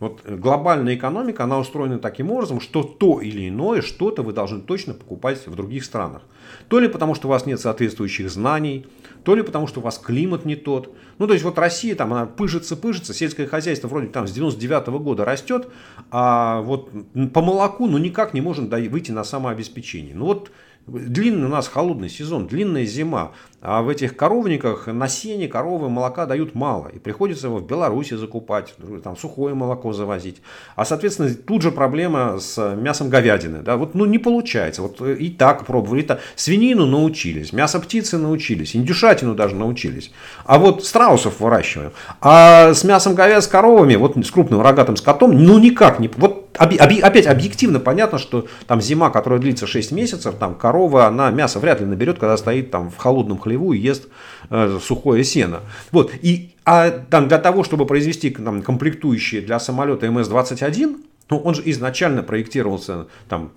Вот 0.00 0.22
глобальная 0.24 0.94
экономика, 0.94 1.44
она 1.44 1.58
устроена 1.58 1.98
таким 1.98 2.30
образом, 2.30 2.60
что 2.60 2.84
то 2.84 3.20
или 3.20 3.48
иное 3.48 3.82
что-то 3.82 4.22
вы 4.22 4.32
должны 4.32 4.60
точно 4.60 4.94
покупать 4.94 5.44
в 5.46 5.54
других 5.56 5.84
странах. 5.84 6.22
То 6.68 6.78
ли 6.78 6.88
потому, 6.88 7.16
что 7.16 7.26
у 7.26 7.30
вас 7.30 7.46
нет 7.46 7.60
соответствующих 7.60 8.30
знаний, 8.30 8.86
то 9.24 9.34
ли 9.34 9.42
потому, 9.42 9.66
что 9.66 9.80
у 9.80 9.82
вас 9.82 9.98
климат 9.98 10.44
не 10.44 10.54
тот. 10.54 10.94
Ну, 11.18 11.26
то 11.26 11.32
есть, 11.32 11.44
вот 11.44 11.58
Россия 11.58 11.96
там, 11.96 12.12
она 12.12 12.26
пыжится, 12.26 12.76
пыжится, 12.76 13.12
сельское 13.12 13.46
хозяйство 13.46 13.88
вроде 13.88 14.06
там 14.06 14.28
с 14.28 14.32
99 14.32 14.88
-го 14.88 14.98
года 15.00 15.24
растет, 15.24 15.68
а 16.12 16.60
вот 16.60 16.90
по 17.34 17.42
молоку, 17.42 17.88
ну, 17.88 17.98
никак 17.98 18.34
не 18.34 18.40
можем 18.40 18.68
выйти 18.68 19.10
на 19.10 19.24
самообеспечение. 19.24 20.14
Ну, 20.14 20.26
вот 20.26 20.50
Длинный 20.88 21.46
у 21.46 21.50
нас 21.50 21.68
холодный 21.68 22.08
сезон, 22.08 22.46
длинная 22.46 22.86
зима. 22.86 23.32
А 23.60 23.82
в 23.82 23.88
этих 23.88 24.16
коровниках 24.16 24.86
на 24.86 25.08
сене 25.08 25.48
коровы 25.48 25.88
молока 25.88 26.26
дают 26.26 26.54
мало. 26.54 26.88
И 26.88 27.00
приходится 27.00 27.48
его 27.48 27.58
в 27.58 27.66
Беларуси 27.66 28.14
закупать, 28.14 28.74
там 29.02 29.16
сухое 29.16 29.54
молоко 29.54 29.92
завозить. 29.92 30.40
А, 30.76 30.84
соответственно, 30.84 31.34
тут 31.34 31.62
же 31.62 31.72
проблема 31.72 32.38
с 32.38 32.76
мясом 32.76 33.08
говядины. 33.08 33.62
Да? 33.62 33.76
Вот, 33.76 33.96
ну, 33.96 34.04
не 34.04 34.18
получается. 34.18 34.82
Вот 34.82 35.00
и 35.00 35.30
так 35.30 35.66
пробовали. 35.66 36.02
И. 36.02 36.08
Свинину 36.36 36.86
научились, 36.86 37.52
мясо 37.52 37.80
птицы 37.80 38.16
научились, 38.16 38.76
индюшатину 38.76 39.34
даже 39.34 39.56
научились. 39.56 40.12
А 40.44 40.58
вот 40.58 40.84
страусов 40.84 41.40
выращиваем. 41.40 41.90
А 42.20 42.72
с 42.74 42.84
мясом 42.84 43.16
говяд, 43.16 43.42
с 43.42 43.48
коровами, 43.48 43.96
вот 43.96 44.16
с 44.16 44.30
крупным 44.30 44.60
рогатым 44.60 44.96
скотом, 44.96 45.32
ну 45.32 45.58
никак 45.58 45.98
не... 45.98 46.08
Вот 46.16 46.48
опять 46.58 47.26
объективно 47.26 47.80
понятно, 47.80 48.18
что 48.18 48.46
там 48.66 48.80
зима, 48.80 49.10
которая 49.10 49.40
длится 49.40 49.66
6 49.66 49.92
месяцев, 49.92 50.34
там 50.38 50.54
корова, 50.54 51.06
она 51.06 51.30
мясо 51.30 51.58
вряд 51.58 51.80
ли 51.80 51.86
наберет, 51.86 52.18
когда 52.18 52.36
стоит 52.36 52.70
там 52.70 52.90
в 52.90 52.96
холодном 52.96 53.38
хлеву 53.48 53.72
и 53.72 53.78
ест 53.78 54.08
э, 54.50 54.78
сухое 54.82 55.24
сено. 55.24 55.60
Вот. 55.90 56.12
И, 56.22 56.50
а 56.64 56.90
там, 56.90 57.28
для 57.28 57.38
того, 57.38 57.64
чтобы 57.64 57.86
произвести 57.86 58.30
там, 58.30 58.62
комплектующие 58.62 59.40
для 59.40 59.58
самолета 59.58 60.06
МС-21, 60.06 60.96
ну, 61.30 61.38
он 61.38 61.54
же 61.54 61.62
изначально 61.64 62.22
проектировался 62.22 63.06
там, 63.28 63.50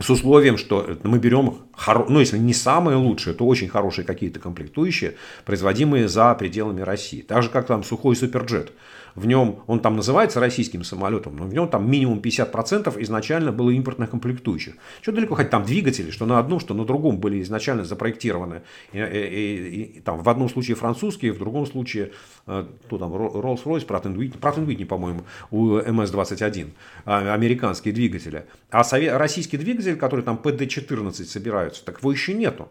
с 0.00 0.08
условием, 0.08 0.56
что 0.56 0.96
мы 1.02 1.18
берем, 1.18 1.58
ну 2.08 2.18
если 2.18 2.38
не 2.38 2.54
самые 2.54 2.96
лучшие, 2.96 3.34
то 3.34 3.46
очень 3.46 3.68
хорошие 3.68 4.04
какие-то 4.06 4.40
комплектующие, 4.40 5.16
производимые 5.44 6.08
за 6.08 6.34
пределами 6.34 6.80
России. 6.80 7.20
Так 7.20 7.42
же, 7.42 7.50
как 7.50 7.66
там 7.66 7.84
сухой 7.84 8.16
суперджет 8.16 8.72
в 9.14 9.26
нем, 9.26 9.60
он 9.66 9.80
там 9.80 9.96
называется 9.96 10.40
российским 10.40 10.84
самолетом, 10.84 11.36
но 11.36 11.44
в 11.44 11.52
нем 11.52 11.68
там 11.68 11.90
минимум 11.90 12.20
50% 12.20 13.02
изначально 13.02 13.52
было 13.52 13.70
импортных 13.70 14.10
комплектующих. 14.10 14.74
Что 15.00 15.12
далеко 15.12 15.34
ходить, 15.34 15.50
там 15.50 15.64
двигатели, 15.64 16.10
что 16.10 16.26
на 16.26 16.38
одном, 16.38 16.60
что 16.60 16.74
на 16.74 16.84
другом 16.84 17.18
были 17.18 17.42
изначально 17.42 17.84
запроектированы. 17.84 18.62
И, 18.92 18.98
и, 18.98 19.02
и, 19.02 19.82
и, 19.82 20.00
там, 20.00 20.22
в 20.22 20.28
одном 20.28 20.48
случае 20.48 20.76
французские, 20.76 21.32
в 21.32 21.38
другом 21.38 21.66
случае 21.66 22.12
э, 22.46 22.66
кто 22.86 22.98
там, 22.98 23.12
Rolls-Royce, 23.14 23.86
Pratt 23.86 24.04
Whitney, 24.04 24.38
Pratt 24.38 24.64
Whitney, 24.64 24.86
по-моему, 24.86 25.24
у 25.50 25.78
MS-21, 25.78 26.70
а, 27.04 27.34
американские 27.34 27.94
двигатели. 27.94 28.46
А 28.70 28.84
совет, 28.84 29.16
российский 29.16 29.56
двигатель, 29.56 29.96
который 29.96 30.24
там 30.24 30.40
PD-14 30.42 31.24
собираются, 31.24 31.84
так 31.84 31.98
его 31.98 32.12
еще 32.12 32.34
нету. 32.34 32.68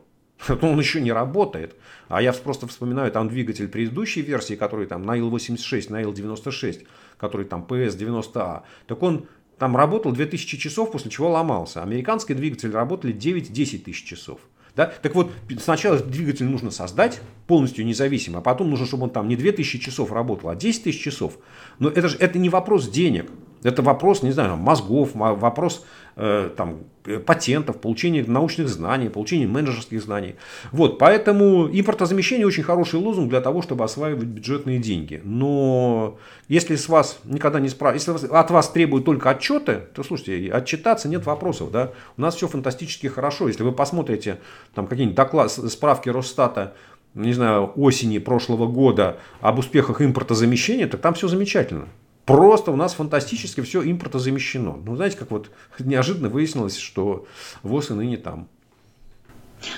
он 0.61 0.79
еще 0.79 1.01
не 1.01 1.11
работает. 1.11 1.75
А 2.07 2.21
я 2.21 2.33
просто 2.33 2.67
вспоминаю 2.67 3.11
там 3.11 3.29
двигатель 3.29 3.67
предыдущей 3.67 4.21
версии, 4.21 4.55
который 4.55 4.85
там 4.87 5.03
на 5.03 5.15
Ил-86, 5.15 5.91
на 5.91 6.01
Ил-96, 6.01 6.85
который 7.17 7.45
там 7.45 7.65
PS-90А. 7.67 8.63
Так 8.87 9.03
он 9.03 9.27
там 9.57 9.77
работал 9.77 10.11
2000 10.11 10.57
часов, 10.57 10.91
после 10.91 11.11
чего 11.11 11.29
ломался. 11.29 11.83
Американские 11.83 12.35
двигатели 12.35 12.71
работали 12.71 13.13
9-10 13.13 13.79
тысяч 13.79 14.03
часов. 14.03 14.39
Да? 14.75 14.91
Так 15.01 15.15
вот, 15.15 15.31
сначала 15.59 15.99
двигатель 15.99 16.45
нужно 16.45 16.71
создать 16.71 17.21
полностью 17.45 17.85
независимо, 17.85 18.39
а 18.39 18.41
потом 18.41 18.69
нужно, 18.69 18.85
чтобы 18.85 19.03
он 19.03 19.09
там 19.09 19.27
не 19.27 19.35
2000 19.35 19.79
часов 19.79 20.11
работал, 20.11 20.49
а 20.49 20.55
10 20.55 20.83
тысяч 20.83 21.01
часов. 21.01 21.37
Но 21.79 21.89
это 21.89 22.07
же 22.07 22.17
это 22.17 22.39
не 22.39 22.49
вопрос 22.49 22.89
денег. 22.89 23.29
Это 23.63 23.81
вопрос, 23.81 24.23
не 24.23 24.31
знаю, 24.31 24.57
мозгов, 24.57 25.09
вопрос 25.13 25.85
э, 26.15 26.49
там, 26.57 26.79
э, 27.05 27.19
патентов, 27.19 27.79
получения 27.79 28.23
научных 28.25 28.67
знаний, 28.69 29.09
получения 29.09 29.45
менеджерских 29.45 30.01
знаний. 30.01 30.35
Вот, 30.71 30.97
поэтому 30.97 31.67
импортозамещение 31.67 32.47
очень 32.47 32.63
хороший 32.63 32.99
лозунг 32.99 33.29
для 33.29 33.41
того, 33.41 33.61
чтобы 33.61 33.83
осваивать 33.83 34.23
бюджетные 34.23 34.79
деньги. 34.79 35.21
Но 35.23 36.17
если 36.47 36.75
с 36.75 36.89
вас 36.89 37.19
никогда 37.23 37.59
не 37.59 37.69
спрашивают, 37.69 38.21
если 38.21 38.35
от 38.35 38.49
вас 38.49 38.69
требуют 38.69 39.05
только 39.05 39.29
отчеты, 39.29 39.81
то 39.93 40.03
слушайте, 40.03 40.51
отчитаться 40.51 41.07
нет 41.07 41.25
вопросов. 41.25 41.71
Да? 41.71 41.91
У 42.17 42.21
нас 42.21 42.35
все 42.35 42.47
фантастически 42.47 43.07
хорошо. 43.07 43.47
Если 43.47 43.63
вы 43.63 43.71
посмотрите 43.71 44.39
там 44.73 44.87
какие-нибудь 44.87 45.15
доклады, 45.15 45.49
справки 45.69 46.09
Росстата 46.09 46.73
не 47.13 47.33
знаю, 47.33 47.73
осени 47.75 48.19
прошлого 48.19 48.67
года 48.67 49.17
об 49.41 49.59
успехах 49.59 50.01
импортозамещения, 50.01 50.87
так 50.87 51.01
там 51.01 51.13
все 51.13 51.27
замечательно. 51.27 51.87
Просто 52.31 52.71
у 52.71 52.75
нас 52.75 52.93
фантастически 52.93 53.61
все 53.61 53.83
импортозамещено. 53.83 54.77
Ну, 54.85 54.95
знаете, 54.95 55.17
как 55.17 55.31
вот 55.31 55.49
неожиданно 55.79 56.29
выяснилось, 56.29 56.77
что 56.77 57.25
ВОЗ 57.63 57.91
и 57.91 57.93
ныне 57.93 58.17
там. 58.17 58.47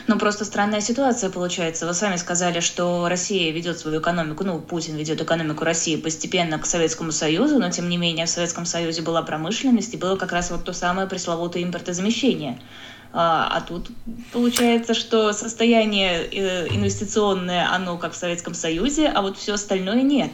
Ну, 0.08 0.18
просто 0.18 0.45
странная 0.45 0.82
ситуация 0.82 1.30
получается. 1.30 1.86
Вы 1.88 1.93
сами 1.93 2.16
сказали, 2.16 2.60
что 2.60 3.08
Россия 3.10 3.51
ведет 3.51 3.80
свою 3.80 3.99
экономику, 3.99 4.43
ну, 4.43 4.60
Путин 4.60 4.95
ведет 4.95 5.22
экономику 5.22 5.64
России 5.64 5.95
постепенно 5.95 6.58
к 6.60 6.66
Советскому 6.66 7.12
Союзу, 7.12 7.60
но, 7.60 7.70
тем 7.70 7.89
не 7.89 7.97
менее, 7.97 8.26
в 8.26 8.30
Советском 8.30 8.66
Союзе 8.66 9.01
была 9.01 9.22
промышленность, 9.24 9.93
и 9.93 9.97
было 9.97 10.16
как 10.16 10.32
раз 10.32 10.51
вот 10.51 10.64
то 10.64 10.74
самое 10.74 11.08
пресловутое 11.08 11.64
импортозамещение. 11.64 12.60
А, 13.12 13.47
а 13.51 13.62
тут 13.62 13.89
получается, 14.32 14.93
что 14.93 15.34
состояние 15.34 16.24
э, 16.24 16.68
инвестиционное, 16.70 17.72
оно 17.72 17.97
как 17.97 18.14
в 18.14 18.16
Советском 18.16 18.54
Союзе, 18.54 19.08
а 19.10 19.22
вот 19.22 19.38
все 19.38 19.54
остальное 19.54 20.01
нет. 20.01 20.32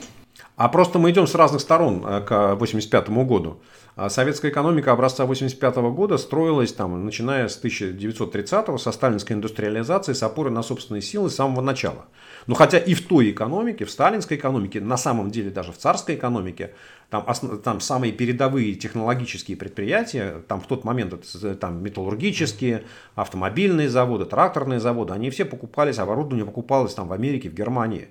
А 0.59 0.67
просто 0.67 0.99
мы 0.99 1.11
идем 1.11 1.25
с 1.25 1.35
разных 1.35 1.61
сторон 1.61 2.05
э, 2.05 2.19
к 2.19 2.51
1985 2.51 3.09
году. 3.25 3.61
А 3.95 4.09
советская 4.09 4.51
экономика 4.51 4.91
образца 4.91 5.23
1985 5.23 5.95
года 5.95 6.17
строилась 6.17 6.73
там, 6.73 7.05
начиная 7.05 7.47
с 7.47 7.57
1930 7.57 8.77
со 8.77 8.91
сталинской 8.91 9.37
индустриализации 9.37 10.11
с 10.11 10.21
опорой 10.21 10.51
на 10.51 10.61
собственные 10.61 11.01
силы 11.01 11.29
с 11.29 11.35
самого 11.35 11.61
начала. 11.61 12.07
Но 12.45 12.55
хотя 12.55 12.77
и 12.77 12.93
в 12.93 13.07
той 13.07 13.31
экономике, 13.31 13.85
в 13.85 13.89
сталинской 13.89 14.35
экономике, 14.35 14.81
на 14.81 14.97
самом 14.97 15.31
деле 15.31 15.49
даже 15.49 15.71
в 15.71 15.77
царской 15.77 16.15
экономике, 16.15 16.73
там, 17.09 17.25
там 17.63 17.79
самые 17.79 18.11
передовые 18.11 18.75
технологические 18.75 19.55
предприятия, 19.55 20.43
там 20.49 20.59
в 20.59 20.67
тот 20.67 20.83
момент 20.83 21.13
там, 21.61 21.81
металлургические, 21.81 22.83
автомобильные 23.15 23.87
заводы, 23.87 24.25
тракторные 24.25 24.81
заводы, 24.81 25.13
они 25.13 25.29
все 25.29 25.45
покупались, 25.45 25.99
оборудование 25.99 26.45
покупалось 26.45 26.93
там 26.93 27.07
в 27.07 27.13
Америке, 27.13 27.49
в 27.49 27.53
Германии. 27.53 28.09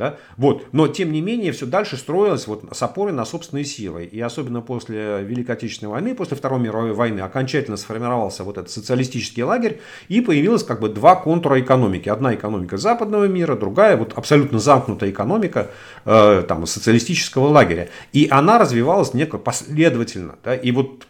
Да? 0.00 0.16
Вот. 0.38 0.64
Но, 0.72 0.88
тем 0.88 1.12
не 1.12 1.20
менее, 1.20 1.52
все 1.52 1.66
дальше 1.66 1.98
строилось 1.98 2.46
вот 2.46 2.64
с 2.72 2.82
опорой 2.82 3.12
на 3.12 3.26
собственные 3.26 3.66
силы. 3.66 4.04
И 4.04 4.18
особенно 4.18 4.62
после 4.62 5.22
Великой 5.22 5.56
Отечественной 5.56 5.92
войны, 5.92 6.14
после 6.14 6.38
Второй 6.38 6.58
мировой 6.58 6.94
войны, 6.94 7.20
окончательно 7.20 7.76
сформировался 7.76 8.42
вот 8.42 8.56
этот 8.56 8.70
социалистический 8.70 9.42
лагерь, 9.42 9.82
и 10.08 10.22
появилось 10.22 10.64
как 10.64 10.80
бы 10.80 10.88
два 10.88 11.16
контура 11.16 11.60
экономики. 11.60 12.08
Одна 12.08 12.34
экономика 12.34 12.78
западного 12.78 13.24
мира, 13.24 13.56
другая 13.56 13.98
вот 13.98 14.14
абсолютно 14.16 14.58
замкнутая 14.58 15.10
экономика 15.10 15.68
э, 16.06 16.44
там, 16.48 16.64
социалистического 16.64 17.48
лагеря. 17.48 17.90
И 18.14 18.26
она 18.30 18.58
развивалась 18.58 19.12
некое 19.12 19.36
последовательно. 19.36 20.36
Да? 20.42 20.54
И 20.54 20.72
вот 20.72 21.06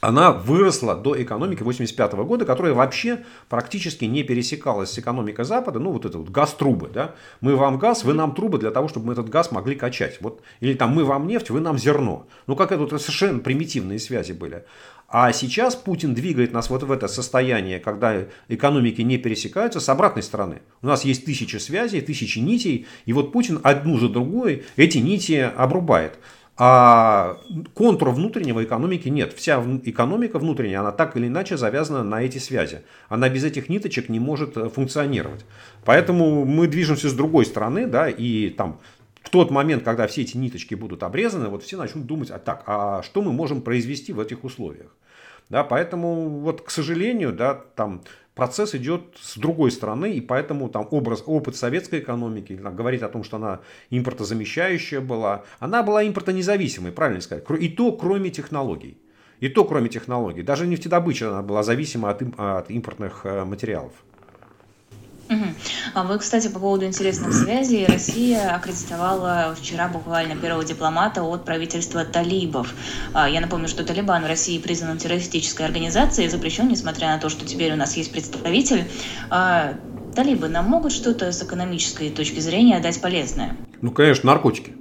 она 0.00 0.32
выросла 0.32 0.94
до 0.94 1.20
экономики 1.22 1.62
85 1.62 2.12
года, 2.14 2.44
которая 2.44 2.72
вообще 2.72 3.20
практически 3.48 4.06
не 4.06 4.22
пересекалась 4.22 4.90
с 4.90 4.98
экономикой 4.98 5.44
Запада. 5.44 5.78
Ну, 5.78 5.92
вот 5.92 6.04
это 6.04 6.18
вот 6.18 6.30
газ-трубы. 6.30 6.88
Да? 6.92 7.14
Мы 7.40 7.56
вам 7.56 7.78
газ, 7.78 8.04
вы 8.04 8.14
нам 8.14 8.34
трубы 8.34 8.58
для 8.58 8.70
того, 8.70 8.88
чтобы 8.88 9.08
мы 9.08 9.12
этот 9.12 9.28
газ 9.28 9.50
могли 9.52 9.74
качать. 9.76 10.18
Вот. 10.20 10.42
Или 10.60 10.74
там 10.74 10.94
мы 10.94 11.04
вам 11.04 11.26
нефть, 11.26 11.50
вы 11.50 11.60
нам 11.60 11.78
зерно. 11.78 12.26
Ну, 12.46 12.56
как 12.56 12.72
это 12.72 12.80
вот 12.80 12.90
совершенно 13.00 13.40
примитивные 13.40 13.98
связи 13.98 14.32
были. 14.32 14.64
А 15.12 15.32
сейчас 15.32 15.74
Путин 15.74 16.14
двигает 16.14 16.52
нас 16.52 16.70
вот 16.70 16.84
в 16.84 16.92
это 16.92 17.08
состояние, 17.08 17.80
когда 17.80 18.26
экономики 18.48 19.02
не 19.02 19.18
пересекаются 19.18 19.80
с 19.80 19.88
обратной 19.88 20.22
стороны. 20.22 20.62
У 20.82 20.86
нас 20.86 21.04
есть 21.04 21.24
тысячи 21.24 21.56
связей, 21.56 22.00
тысячи 22.00 22.38
нитей, 22.38 22.86
и 23.06 23.12
вот 23.12 23.32
Путин 23.32 23.58
одну 23.64 23.98
за 23.98 24.08
другой 24.08 24.64
эти 24.76 24.98
нити 24.98 25.50
обрубает. 25.56 26.20
А 26.62 27.38
контура 27.72 28.10
внутреннего 28.10 28.62
экономики 28.62 29.08
нет. 29.08 29.32
Вся 29.32 29.64
экономика 29.84 30.38
внутренняя, 30.38 30.80
она 30.80 30.92
так 30.92 31.16
или 31.16 31.26
иначе 31.26 31.56
завязана 31.56 32.04
на 32.04 32.22
эти 32.22 32.36
связи. 32.36 32.82
Она 33.08 33.30
без 33.30 33.44
этих 33.44 33.70
ниточек 33.70 34.10
не 34.10 34.20
может 34.20 34.58
э, 34.58 34.68
функционировать. 34.68 35.46
Поэтому 35.86 36.44
мы 36.44 36.68
движемся 36.68 37.08
с 37.08 37.14
другой 37.14 37.46
стороны, 37.46 37.86
да, 37.86 38.10
и 38.10 38.50
там 38.50 38.78
в 39.22 39.30
тот 39.30 39.50
момент, 39.50 39.84
когда 39.84 40.06
все 40.06 40.20
эти 40.20 40.36
ниточки 40.36 40.74
будут 40.74 41.02
обрезаны, 41.02 41.48
вот 41.48 41.62
все 41.62 41.78
начнут 41.78 42.04
думать, 42.04 42.30
а 42.30 42.38
так, 42.38 42.64
а 42.66 43.02
что 43.04 43.22
мы 43.22 43.32
можем 43.32 43.62
произвести 43.62 44.12
в 44.12 44.20
этих 44.20 44.44
условиях? 44.44 44.94
Да, 45.48 45.64
поэтому, 45.64 46.40
вот, 46.40 46.60
к 46.60 46.70
сожалению, 46.70 47.32
да, 47.32 47.54
там 47.54 48.02
процесс 48.40 48.74
идет 48.74 49.02
с 49.20 49.36
другой 49.36 49.70
стороны, 49.70 50.14
и 50.14 50.22
поэтому 50.22 50.70
там 50.70 50.88
образ, 50.90 51.22
опыт 51.26 51.56
советской 51.56 51.98
экономики, 51.98 52.56
там, 52.56 52.74
говорить 52.74 53.02
о 53.02 53.10
том, 53.10 53.22
что 53.22 53.36
она 53.36 53.60
импортозамещающая 53.90 55.02
была, 55.02 55.44
она 55.58 55.82
была 55.82 56.02
импортонезависимой, 56.04 56.90
правильно 56.90 57.20
сказать, 57.20 57.44
и 57.60 57.68
то 57.68 57.92
кроме 57.92 58.30
технологий. 58.30 58.96
И 59.40 59.50
то 59.50 59.64
кроме 59.66 59.90
технологий. 59.90 60.42
Даже 60.42 60.66
нефтедобыча 60.66 61.28
она 61.28 61.42
была 61.42 61.62
зависима 61.62 62.08
от, 62.08 62.22
от 62.38 62.70
импортных 62.70 63.26
э, 63.26 63.44
материалов. 63.44 63.92
Угу. 65.30 66.08
Вы, 66.08 66.18
кстати, 66.18 66.48
по 66.48 66.58
поводу 66.58 66.84
интересных 66.84 67.32
связей, 67.32 67.86
Россия 67.86 68.52
аккредитовала 68.52 69.56
вчера 69.60 69.86
буквально 69.86 70.34
первого 70.34 70.64
дипломата 70.64 71.22
от 71.22 71.44
правительства 71.44 72.04
талибов. 72.04 72.74
А, 73.12 73.28
я 73.28 73.40
напомню, 73.40 73.68
что 73.68 73.84
Талибан 73.84 74.24
в 74.24 74.26
России 74.26 74.58
признан 74.58 74.98
террористической 74.98 75.64
организацией 75.66 76.26
и 76.26 76.30
запрещен, 76.30 76.68
несмотря 76.68 77.08
на 77.08 77.18
то, 77.18 77.28
что 77.28 77.46
теперь 77.46 77.72
у 77.72 77.76
нас 77.76 77.96
есть 77.96 78.10
представитель. 78.10 78.84
А, 79.30 79.74
талибы 80.16 80.48
нам 80.48 80.64
могут 80.66 80.92
что-то 80.92 81.30
с 81.30 81.40
экономической 81.42 82.10
точки 82.10 82.40
зрения 82.40 82.80
дать 82.80 83.00
полезное? 83.00 83.56
Ну, 83.80 83.92
конечно, 83.92 84.26
наркотики. 84.26 84.79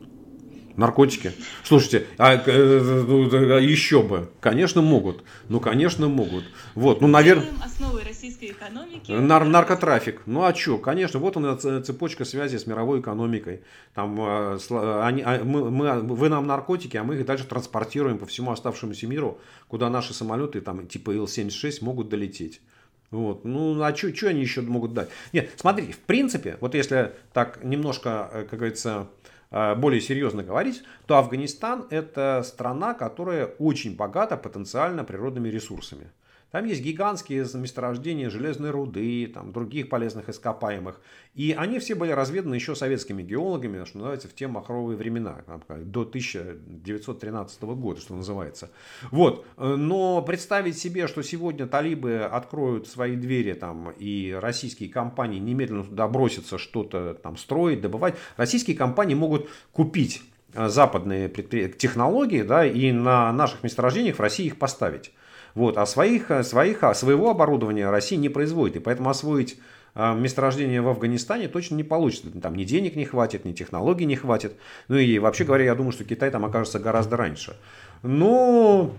Наркотики. 0.79 1.33
Слушайте, 1.65 2.07
а, 2.17 2.35
э, 2.35 3.59
еще 3.61 4.01
бы. 4.01 4.29
Конечно, 4.39 4.81
могут. 4.81 5.25
Ну, 5.49 5.59
конечно, 5.59 6.07
могут. 6.07 6.45
Вот, 6.73 7.01
ну, 7.01 7.07
наверное... 7.09 7.47
Основы 7.61 8.01
российской 8.01 8.51
экономики. 8.51 9.11
Нар 9.11 9.43
наркотрафик. 9.43 10.21
Ну, 10.25 10.45
а 10.45 10.55
что? 10.55 10.77
Конечно, 10.77 11.19
вот 11.19 11.35
она 11.35 11.57
цепочка 11.57 12.23
связи 12.23 12.55
с 12.55 12.65
мировой 12.65 13.01
экономикой. 13.01 13.59
Там, 13.93 14.21
они, 14.21 15.21
а, 15.21 15.43
мы, 15.43 15.69
мы, 15.69 15.99
вы 15.99 16.29
нам 16.29 16.47
наркотики, 16.47 16.95
а 16.95 17.03
мы 17.03 17.15
их 17.15 17.25
дальше 17.25 17.43
транспортируем 17.43 18.17
по 18.17 18.25
всему 18.25 18.51
оставшемуся 18.51 19.05
миру, 19.05 19.41
куда 19.67 19.89
наши 19.89 20.13
самолеты, 20.13 20.61
там, 20.61 20.87
типа 20.87 21.11
Ил-76, 21.11 21.83
могут 21.83 22.07
долететь. 22.07 22.61
Вот. 23.11 23.43
Ну, 23.43 23.81
а 23.81 23.93
что 23.93 24.29
они 24.29 24.39
еще 24.39 24.61
могут 24.61 24.93
дать? 24.93 25.09
Нет, 25.33 25.49
смотрите, 25.57 25.91
в 25.91 25.99
принципе, 25.99 26.57
вот 26.61 26.73
если 26.73 27.11
так 27.33 27.65
немножко, 27.65 28.47
как 28.49 28.59
говорится, 28.59 29.09
более 29.51 30.01
серьезно 30.01 30.43
говорить, 30.43 30.83
то 31.07 31.17
Афганистан 31.17 31.87
это 31.89 32.43
страна, 32.45 32.93
которая 32.93 33.47
очень 33.59 33.95
богата 33.95 34.37
потенциально 34.37 35.03
природными 35.03 35.49
ресурсами. 35.49 36.11
Там 36.51 36.65
есть 36.65 36.81
гигантские 36.81 37.45
месторождения 37.53 38.29
железной 38.29 38.71
руды, 38.71 39.27
там, 39.27 39.51
других 39.51 39.89
полезных 39.89 40.29
ископаемых. 40.29 40.99
И 41.35 41.55
они 41.57 41.77
все 41.79 41.93
были 41.93 42.11
разведаны 42.11 42.55
еще 42.55 42.75
советскими 42.75 43.21
геологами, 43.21 43.85
что 43.85 43.99
называется, 43.99 44.27
в 44.27 44.33
те 44.33 44.47
махровые 44.47 44.97
времена, 44.97 45.43
там, 45.45 45.61
до 45.91 46.01
1913 46.01 47.61
года, 47.61 48.01
что 48.01 48.15
называется. 48.15 48.71
Вот. 49.11 49.45
Но 49.57 50.21
представить 50.23 50.77
себе, 50.77 51.07
что 51.07 51.21
сегодня 51.21 51.67
талибы 51.67 52.17
откроют 52.17 52.87
свои 52.87 53.15
двери 53.15 53.53
там, 53.53 53.91
и 53.91 54.35
российские 54.39 54.89
компании 54.89 55.39
немедленно 55.39 55.83
туда 55.83 56.07
бросятся 56.07 56.57
что-то 56.57 57.13
там 57.13 57.37
строить, 57.37 57.81
добывать, 57.81 58.15
российские 58.37 58.75
компании 58.75 59.13
могут 59.13 59.49
купить 59.71 60.23
э, 60.53 60.67
западные 60.67 61.29
технологии 61.29 62.41
да, 62.41 62.65
и 62.65 62.91
на 62.91 63.31
наших 63.33 63.63
месторождениях 63.63 64.17
в 64.17 64.19
России 64.19 64.47
их 64.47 64.57
поставить. 64.57 65.11
Вот, 65.55 65.77
а 65.77 65.85
своих, 65.85 66.31
э, 66.31 66.43
своих, 66.43 66.83
а 66.83 66.93
своего 66.93 67.29
оборудования 67.29 67.89
Россия 67.89 68.19
не 68.19 68.29
производит. 68.29 68.77
И 68.77 68.79
поэтому 68.79 69.09
освоить 69.09 69.57
э, 69.95 70.15
месторождение 70.15 70.81
в 70.81 70.87
Афганистане 70.87 71.47
точно 71.47 71.75
не 71.75 71.83
получится. 71.83 72.29
Там 72.41 72.55
ни 72.55 72.63
денег 72.63 72.95
не 72.95 73.05
хватит, 73.05 73.45
ни 73.45 73.53
технологий 73.53 74.05
не 74.05 74.15
хватит. 74.15 74.53
Ну 74.87 74.97
и 74.97 75.19
вообще 75.19 75.43
говоря, 75.43 75.65
я 75.65 75.75
думаю, 75.75 75.91
что 75.91 76.03
Китай 76.03 76.31
там 76.31 76.45
окажется 76.45 76.79
гораздо 76.79 77.17
раньше. 77.17 77.55
Но 78.03 78.93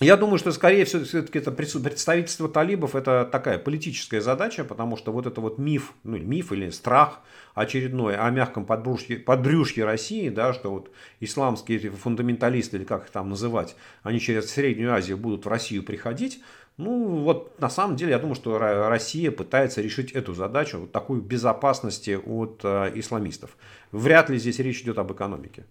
я 0.00 0.16
думаю, 0.16 0.38
что 0.38 0.52
скорее 0.52 0.84
всего 0.84 1.04
все-таки 1.04 1.38
это 1.38 1.50
представительство 1.50 2.48
талибов 2.48 2.94
это 2.94 3.28
такая 3.30 3.58
политическая 3.58 4.20
задача, 4.20 4.64
потому 4.64 4.96
что 4.96 5.12
вот 5.12 5.26
это 5.26 5.40
вот 5.40 5.58
миф, 5.58 5.92
ну 6.04 6.18
миф 6.18 6.52
или 6.52 6.70
страх 6.70 7.20
очередной 7.54 8.16
о 8.16 8.30
мягком 8.30 8.64
подбрюшье, 8.64 9.18
подбрюшье 9.18 9.84
России, 9.84 10.28
да, 10.28 10.52
что 10.52 10.70
вот 10.70 10.90
исламские 11.18 11.90
фундаменталисты 11.90 12.76
или 12.76 12.84
как 12.84 13.06
их 13.06 13.10
там 13.10 13.28
называть, 13.30 13.74
они 14.02 14.20
через 14.20 14.50
Среднюю 14.50 14.94
Азию 14.94 15.16
будут 15.16 15.44
в 15.44 15.48
Россию 15.48 15.82
приходить. 15.82 16.40
Ну 16.76 17.22
вот 17.24 17.58
на 17.58 17.68
самом 17.68 17.96
деле 17.96 18.12
я 18.12 18.20
думаю, 18.20 18.36
что 18.36 18.56
Россия 18.56 19.32
пытается 19.32 19.80
решить 19.80 20.12
эту 20.12 20.32
задачу, 20.32 20.78
вот 20.78 20.92
такую 20.92 21.20
безопасности 21.20 22.16
от 22.24 22.60
э, 22.62 22.92
исламистов. 22.94 23.56
Вряд 23.90 24.30
ли 24.30 24.38
здесь 24.38 24.60
речь 24.60 24.82
идет 24.82 24.98
об 24.98 25.12
экономике. 25.12 25.64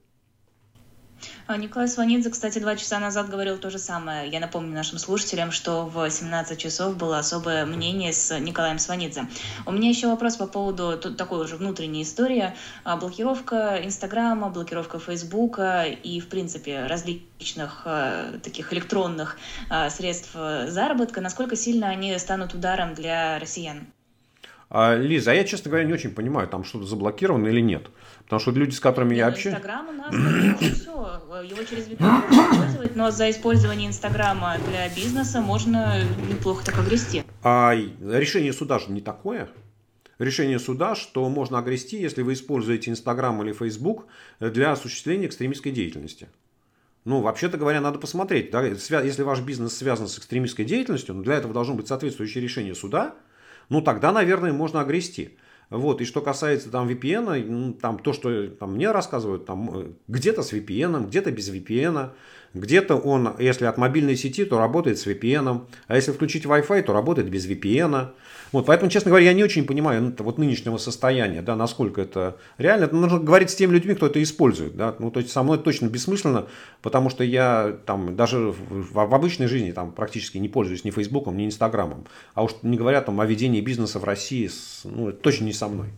А, 1.48 1.58
Николай 1.58 1.88
Сванидзе, 1.88 2.30
кстати, 2.30 2.60
два 2.60 2.76
часа 2.76 3.00
назад 3.00 3.30
говорил 3.30 3.58
то 3.58 3.70
же 3.70 3.80
самое. 3.80 4.30
Я 4.30 4.40
напомню 4.40 4.74
нашим 4.74 4.98
слушателям, 4.98 5.52
что 5.52 5.86
в 5.86 6.10
17 6.10 6.60
часов 6.60 6.98
было 6.98 7.20
особое 7.20 7.66
мнение 7.66 8.14
с 8.14 8.38
Николаем 8.40 8.80
Сванидзе. 8.80 9.28
У 9.66 9.72
меня 9.72 9.90
еще 9.90 10.08
вопрос 10.08 10.36
по 10.36 10.48
поводу 10.48 10.98
тут 10.98 11.18
такой 11.18 11.44
уже 11.44 11.56
внутренней 11.56 12.04
истории. 12.04 12.54
А, 12.84 12.98
блокировка 12.98 13.80
Инстаграма, 13.84 14.50
блокировка 14.50 15.00
Фейсбука 15.00 15.84
и, 15.84 16.20
в 16.20 16.28
принципе, 16.28 16.86
различных 16.86 17.84
а, 17.86 18.38
таких 18.40 18.74
электронных 18.74 19.38
средств 19.90 20.32
заработка. 20.34 21.22
Насколько 21.22 21.56
сильно 21.56 21.88
они 21.88 22.18
станут 22.20 22.54
ударом 22.54 22.94
для 22.94 23.40
россиян? 23.40 23.88
Лиза, 24.70 25.32
а 25.32 25.34
я, 25.34 25.44
честно 25.46 25.70
говоря, 25.70 25.86
не 25.86 25.94
очень 25.94 26.12
понимаю, 26.12 26.48
там 26.48 26.64
что-то 26.66 26.86
заблокировано 26.86 27.48
или 27.48 27.62
нет. 27.62 27.88
Потому 28.26 28.42
что 28.42 28.52
люди, 28.52 28.74
с 28.74 28.82
которыми 28.82 29.16
я 29.16 29.28
ну, 29.28 29.32
общаюсь... 29.32 29.56
Инстаграм 29.56 29.88
у 29.88 29.92
нас 29.94 30.14
все, 30.74 31.22
его 31.44 31.64
через 31.64 31.88
использовать, 31.88 32.96
но 32.96 33.12
за 33.12 33.30
использование 33.30 33.88
Инстаграма 33.88 34.58
для 34.68 34.90
бизнеса 34.90 35.40
можно 35.40 36.04
неплохо 36.30 36.66
так 36.66 36.78
огрести. 36.78 37.24
А 37.44 37.74
решение 37.76 38.52
суда 38.52 38.80
же 38.80 38.92
не 38.92 39.00
такое. 39.00 39.48
Решение 40.20 40.60
суда, 40.60 40.96
что 40.96 41.30
можно 41.30 41.60
огрести, 41.60 42.02
если 42.02 42.22
вы 42.22 42.34
используете 42.34 42.92
Инстаграм 42.92 43.42
или 43.44 43.54
Фейсбук 43.54 44.08
для 44.42 44.72
осуществления 44.74 45.28
экстремистской 45.28 45.72
деятельности. 45.72 46.28
Ну, 47.06 47.22
вообще-то 47.22 47.58
говоря, 47.58 47.80
надо 47.80 48.00
посмотреть. 48.00 48.52
Да, 48.52 48.64
если 48.64 49.22
ваш 49.22 49.40
бизнес 49.40 49.78
связан 49.78 50.10
с 50.10 50.18
экстремистской 50.18 50.66
деятельностью, 50.66 51.16
ну, 51.16 51.24
для 51.24 51.36
этого 51.36 51.54
должно 51.54 51.76
быть 51.76 51.88
соответствующее 51.88 52.44
решение 52.44 52.76
суда, 52.76 53.16
ну, 53.70 53.82
тогда, 53.82 54.12
наверное, 54.12 54.54
можно 54.54 54.82
огрести. 54.82 55.38
Вот, 55.70 56.00
и 56.00 56.06
что 56.06 56.22
касается 56.22 56.72
там 56.72 56.88
VPN, 56.88 57.44
ну, 57.46 57.74
там 57.74 58.00
то, 58.00 58.14
что 58.14 58.48
там, 58.48 58.76
мне 58.76 58.92
рассказывают, 58.92 59.46
там 59.46 59.70
э, 59.78 59.92
где-то 60.08 60.42
с 60.42 60.54
VPN, 60.54 61.08
где-то 61.08 61.32
без 61.32 61.50
VPN, 61.54 62.12
где-то 62.54 62.96
он, 62.96 63.36
если 63.40 63.66
от 63.66 63.78
мобильной 63.78 64.16
сети, 64.16 64.46
то 64.46 64.58
работает 64.58 65.00
с 65.00 65.08
VPN, 65.08 65.66
а 65.88 65.96
если 65.96 66.12
включить 66.12 66.46
Wi-Fi, 66.46 66.84
то 66.84 66.94
работает 66.94 67.30
без 67.30 67.48
VPN. 67.48 68.10
Вот, 68.54 68.66
поэтому, 68.66 68.90
честно 68.90 69.10
говоря, 69.10 69.26
я 69.26 69.34
не 69.34 69.44
очень 69.44 69.66
понимаю 69.66 70.02
ну, 70.02 70.14
вот 70.24 70.38
нынешнего 70.38 70.78
состояния, 70.78 71.42
да, 71.42 71.56
насколько 71.56 72.02
это 72.02 72.38
реально. 72.58 72.86
Это 72.86 72.96
нужно 72.96 73.20
говорить 73.20 73.50
с 73.50 73.56
теми 73.56 73.74
людьми, 73.74 73.94
кто 73.94 74.08
это 74.08 74.24
использует. 74.24 74.78
Да. 74.78 74.96
Ну, 75.00 75.12
то 75.12 75.20
есть 75.20 75.32
со 75.32 75.44
мной 75.44 75.58
точно 75.58 75.88
бессмысленно, 75.88 76.48
потому 76.82 77.10
что 77.10 77.24
я 77.24 77.78
там 77.86 78.16
даже 78.16 78.38
в, 78.38 78.94
в 78.94 79.14
обычной 79.14 79.48
жизни 79.48 79.72
там 79.72 79.92
практически 79.92 80.38
не 80.38 80.48
пользуюсь 80.48 80.86
ни 80.86 80.92
Фейсбуком, 80.92 81.36
ни 81.36 81.46
Инстаграмом. 81.46 82.06
А 82.34 82.44
уж 82.44 82.52
не 82.62 82.78
говоря 82.78 83.02
там 83.02 83.20
о 83.20 83.26
ведении 83.26 83.60
бизнеса 83.60 84.00
в 84.00 84.06
России, 84.06 84.48
с, 84.48 84.82
ну, 84.86 85.10
это 85.10 85.18
точно 85.18 85.46
не 85.46 85.54
со 85.54 85.68
мной. 85.68 85.90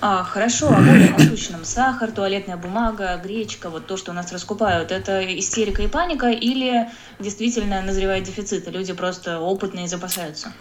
А, 0.00 0.24
хорошо, 0.24 0.68
а 0.68 0.80
более 0.80 1.10
насущным 1.10 1.64
сахар, 1.64 2.10
туалетная 2.10 2.56
бумага, 2.56 3.20
гречка, 3.22 3.70
вот 3.70 3.86
то, 3.86 3.96
что 3.96 4.12
у 4.12 4.14
нас 4.14 4.32
раскупают, 4.32 4.92
это 4.92 5.22
истерика 5.38 5.82
и 5.82 5.88
паника 5.88 6.30
или 6.30 6.88
действительно 7.18 7.82
назревает 7.82 8.24
дефицит, 8.24 8.68
и 8.68 8.70
люди 8.70 8.92
просто 8.92 9.40
опытные 9.40 9.88
запасаются? 9.88 10.52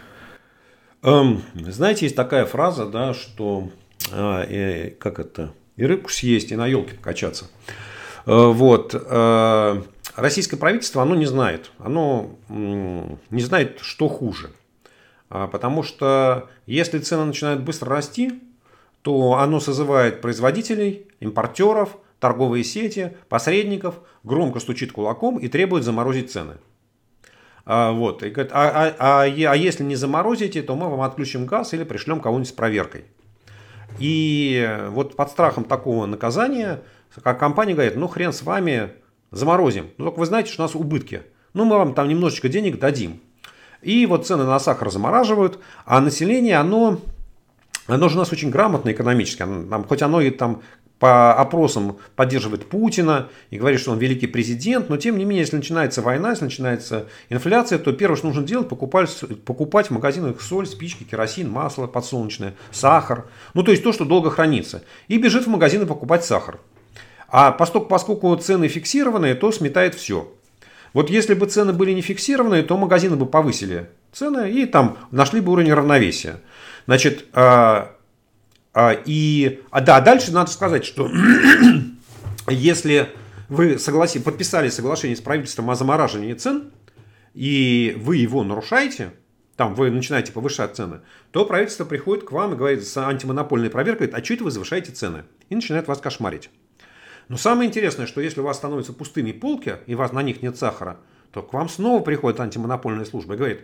Эм, 1.03 1.43
знаете, 1.53 2.05
есть 2.05 2.15
такая 2.15 2.45
фраза, 2.45 2.85
да, 2.85 3.13
что 3.13 3.69
э, 4.11 4.91
как 4.99 5.19
это, 5.19 5.53
и 5.75 5.85
рыбку 5.85 6.09
съесть, 6.09 6.51
и 6.51 6.55
на 6.55 6.67
елке 6.67 6.95
покачаться. 6.95 7.45
Э, 8.25 8.47
вот. 8.47 8.95
Э, 8.95 9.81
российское 10.15 10.57
правительство, 10.57 11.01
оно 11.01 11.15
не 11.15 11.25
знает. 11.25 11.71
Оно 11.77 12.31
не 12.49 13.41
знает, 13.41 13.79
что 13.81 14.07
хуже. 14.07 14.51
А, 15.29 15.47
потому 15.47 15.83
что 15.83 16.49
если 16.65 16.99
цены 16.99 17.25
начинают 17.25 17.61
быстро 17.61 17.89
расти, 17.89 18.41
то 19.05 19.33
оно 19.35 19.59
созывает 19.59 20.19
производителей, 20.19 21.05
импортеров, 21.19 21.97
торговые 22.19 22.63
сети, 22.63 23.15
посредников, 23.29 23.99
громко 24.23 24.59
стучит 24.59 24.91
кулаком 24.91 25.37
и 25.37 25.47
требует 25.47 25.83
заморозить 25.83 26.31
цены. 26.31 26.53
А, 27.67 27.91
вот, 27.91 28.23
и 28.23 28.31
говорит, 28.31 28.51
а, 28.51 28.67
а, 28.67 28.95
а, 28.97 29.21
а 29.21 29.55
если 29.55 29.83
не 29.83 29.95
заморозите, 29.95 30.63
то 30.63 30.75
мы 30.75 30.89
вам 30.89 31.01
отключим 31.01 31.45
газ 31.45 31.75
или 31.75 31.83
пришлем 31.83 32.19
кого-нибудь 32.19 32.49
с 32.49 32.51
проверкой. 32.51 33.05
И 33.99 34.67
вот 34.89 35.15
под 35.15 35.29
страхом 35.29 35.65
такого 35.65 36.07
наказания 36.07 36.81
как 37.23 37.39
компания 37.39 37.73
говорит, 37.73 37.95
ну 37.95 38.07
хрен 38.07 38.33
с 38.33 38.41
вами, 38.41 38.89
заморозим. 39.29 39.91
Ну 39.99 40.05
только 40.05 40.17
вы 40.17 40.25
знаете, 40.25 40.51
что 40.51 40.63
у 40.63 40.65
нас 40.65 40.73
убытки. 40.73 41.21
Ну 41.53 41.65
мы 41.65 41.77
вам 41.77 41.93
там 41.93 42.09
немножечко 42.09 42.49
денег 42.49 42.79
дадим. 42.79 43.21
И 43.83 44.07
вот 44.07 44.25
цены 44.25 44.45
на 44.45 44.59
сахар 44.59 44.89
замораживают, 44.89 45.59
а 45.85 46.01
население, 46.01 46.57
оно, 46.57 47.01
оно 47.87 48.09
же 48.09 48.15
у 48.15 48.19
нас 48.19 48.31
очень 48.31 48.49
грамотно 48.49 48.91
экономически. 48.91 49.43
Оно, 49.43 49.83
хоть 49.83 50.01
оно 50.01 50.21
и 50.21 50.29
там 50.31 50.61
по 50.99 51.33
опросам 51.33 51.97
поддерживает 52.15 52.67
Путина 52.67 53.27
и 53.49 53.57
говорит, 53.57 53.81
что 53.81 53.91
он 53.91 53.99
великий 53.99 54.27
президент, 54.27 54.89
но 54.89 54.97
тем 54.97 55.17
не 55.17 55.25
менее, 55.25 55.41
если 55.41 55.57
начинается 55.57 56.01
война, 56.01 56.29
если 56.29 56.45
начинается 56.45 57.07
инфляция, 57.29 57.79
то 57.79 57.91
первое, 57.91 58.15
что 58.15 58.27
нужно 58.27 58.43
делать, 58.43 58.69
покупать, 58.69 59.09
покупать 59.45 59.87
в 59.87 59.91
магазинах 59.91 60.41
соль, 60.41 60.65
спички, 60.65 61.03
керосин, 61.03 61.49
масло 61.49 61.87
подсолнечное, 61.87 62.55
сахар, 62.71 63.25
ну 63.53 63.61
то 63.61 63.71
есть 63.71 63.83
то, 63.83 63.91
что 63.91 64.05
долго 64.05 64.31
хранится. 64.31 64.83
И 65.09 65.17
бежит 65.17 65.45
в 65.45 65.49
магазины 65.49 65.85
покупать 65.85 66.23
сахар. 66.23 66.59
А 67.27 67.51
поскольку, 67.51 67.87
поскольку 67.87 68.35
цены 68.37 68.69
фиксированные, 68.69 69.35
то 69.35 69.51
сметает 69.51 69.95
все. 69.95 70.31
Вот 70.93 71.09
если 71.09 71.33
бы 71.33 71.45
цены 71.47 71.73
были 71.73 71.91
не 71.91 72.01
фиксированные, 72.01 72.63
то 72.63 72.77
магазины 72.77 73.17
бы 73.17 73.25
повысили 73.25 73.89
цены 74.13 74.49
и 74.49 74.65
там 74.65 74.97
нашли 75.11 75.41
бы 75.41 75.51
уровень 75.51 75.73
равновесия. 75.73 76.39
Значит, 76.85 77.25
а, 77.33 77.95
а, 78.73 78.95
и, 79.05 79.61
а, 79.71 79.81
да, 79.81 80.01
дальше 80.01 80.31
надо 80.31 80.51
сказать, 80.51 80.85
что 80.85 81.09
если 82.49 83.09
вы 83.49 83.79
согласи, 83.79 84.19
подписали 84.19 84.69
соглашение 84.69 85.15
с 85.15 85.21
правительством 85.21 85.69
о 85.69 85.75
замораживании 85.75 86.33
цен, 86.33 86.71
и 87.33 87.95
вы 87.99 88.17
его 88.17 88.43
нарушаете, 88.43 89.13
там 89.55 89.73
вы 89.73 89.89
начинаете 89.89 90.31
повышать 90.31 90.75
цены, 90.75 91.01
то 91.31 91.45
правительство 91.45 91.85
приходит 91.85 92.25
к 92.25 92.31
вам 92.31 92.53
и 92.53 92.57
говорит 92.57 92.85
с 92.85 92.97
антимонопольной 92.97 93.69
проверкой, 93.69 94.07
а 94.07 94.23
что 94.23 94.33
это 94.33 94.43
вы 94.43 94.51
завышаете 94.51 94.91
цены? 94.91 95.23
И 95.49 95.55
начинает 95.55 95.87
вас 95.87 95.99
кошмарить. 95.99 96.49
Но 97.27 97.37
самое 97.37 97.67
интересное, 97.67 98.05
что 98.05 98.21
если 98.21 98.41
у 98.41 98.43
вас 98.43 98.57
становятся 98.57 98.93
пустыми 98.93 99.31
полки, 99.31 99.77
и 99.87 99.95
у 99.95 99.97
вас 99.97 100.11
на 100.11 100.21
них 100.21 100.41
нет 100.41 100.57
сахара, 100.57 100.97
то 101.31 101.41
к 101.41 101.53
вам 101.53 101.69
снова 101.69 102.01
приходит 102.01 102.39
антимонопольная 102.39 103.05
служба 103.05 103.33
и 103.33 103.37
говорит, 103.37 103.61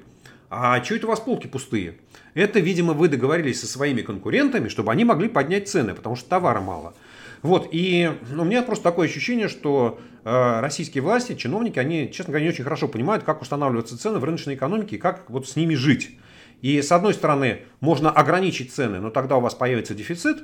а 0.53 0.83
что 0.83 0.95
это 0.95 1.07
у 1.07 1.09
вас 1.09 1.21
полки 1.21 1.47
пустые? 1.47 1.95
Это, 2.33 2.59
видимо, 2.59 2.91
вы 2.91 3.07
договорились 3.07 3.61
со 3.61 3.67
своими 3.67 4.01
конкурентами, 4.01 4.67
чтобы 4.67 4.91
они 4.91 5.05
могли 5.05 5.29
поднять 5.29 5.69
цены, 5.69 5.93
потому 5.93 6.17
что 6.17 6.27
товара 6.27 6.59
мало. 6.59 6.93
Вот, 7.41 7.69
и 7.71 8.11
ну, 8.29 8.43
у 8.43 8.45
меня 8.45 8.61
просто 8.61 8.83
такое 8.83 9.07
ощущение, 9.07 9.47
что 9.47 10.01
э, 10.25 10.59
российские 10.59 11.03
власти, 11.03 11.35
чиновники, 11.35 11.79
они, 11.79 12.11
честно 12.11 12.31
говоря, 12.31 12.43
не 12.43 12.49
очень 12.49 12.65
хорошо 12.65 12.89
понимают, 12.89 13.23
как 13.23 13.41
устанавливаются 13.41 13.97
цены 13.97 14.19
в 14.19 14.25
рыночной 14.25 14.55
экономике 14.55 14.97
и 14.97 14.99
как 14.99 15.29
вот 15.29 15.47
с 15.47 15.55
ними 15.55 15.73
жить. 15.73 16.17
И 16.61 16.81
с 16.81 16.91
одной 16.91 17.13
стороны, 17.13 17.61
можно 17.79 18.11
ограничить 18.11 18.73
цены, 18.73 18.99
но 18.99 19.09
тогда 19.09 19.37
у 19.37 19.41
вас 19.41 19.55
появится 19.55 19.95
дефицит, 19.95 20.43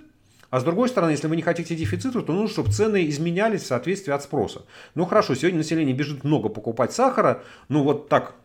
а 0.50 0.62
с 0.62 0.64
другой 0.64 0.88
стороны, 0.88 1.12
если 1.12 1.28
вы 1.28 1.36
не 1.36 1.42
хотите 1.42 1.76
дефицита, 1.76 2.22
то 2.22 2.32
нужно, 2.32 2.48
чтобы 2.48 2.72
цены 2.72 3.10
изменялись 3.10 3.64
в 3.64 3.68
соответствии 3.68 4.14
от 4.14 4.24
спроса. 4.24 4.62
Ну 4.96 5.04
хорошо, 5.04 5.36
сегодня 5.36 5.58
население 5.58 5.94
бежит 5.94 6.24
много 6.24 6.48
покупать 6.48 6.94
сахара, 6.94 7.44
ну 7.68 7.84
вот 7.84 8.08
так 8.08 8.36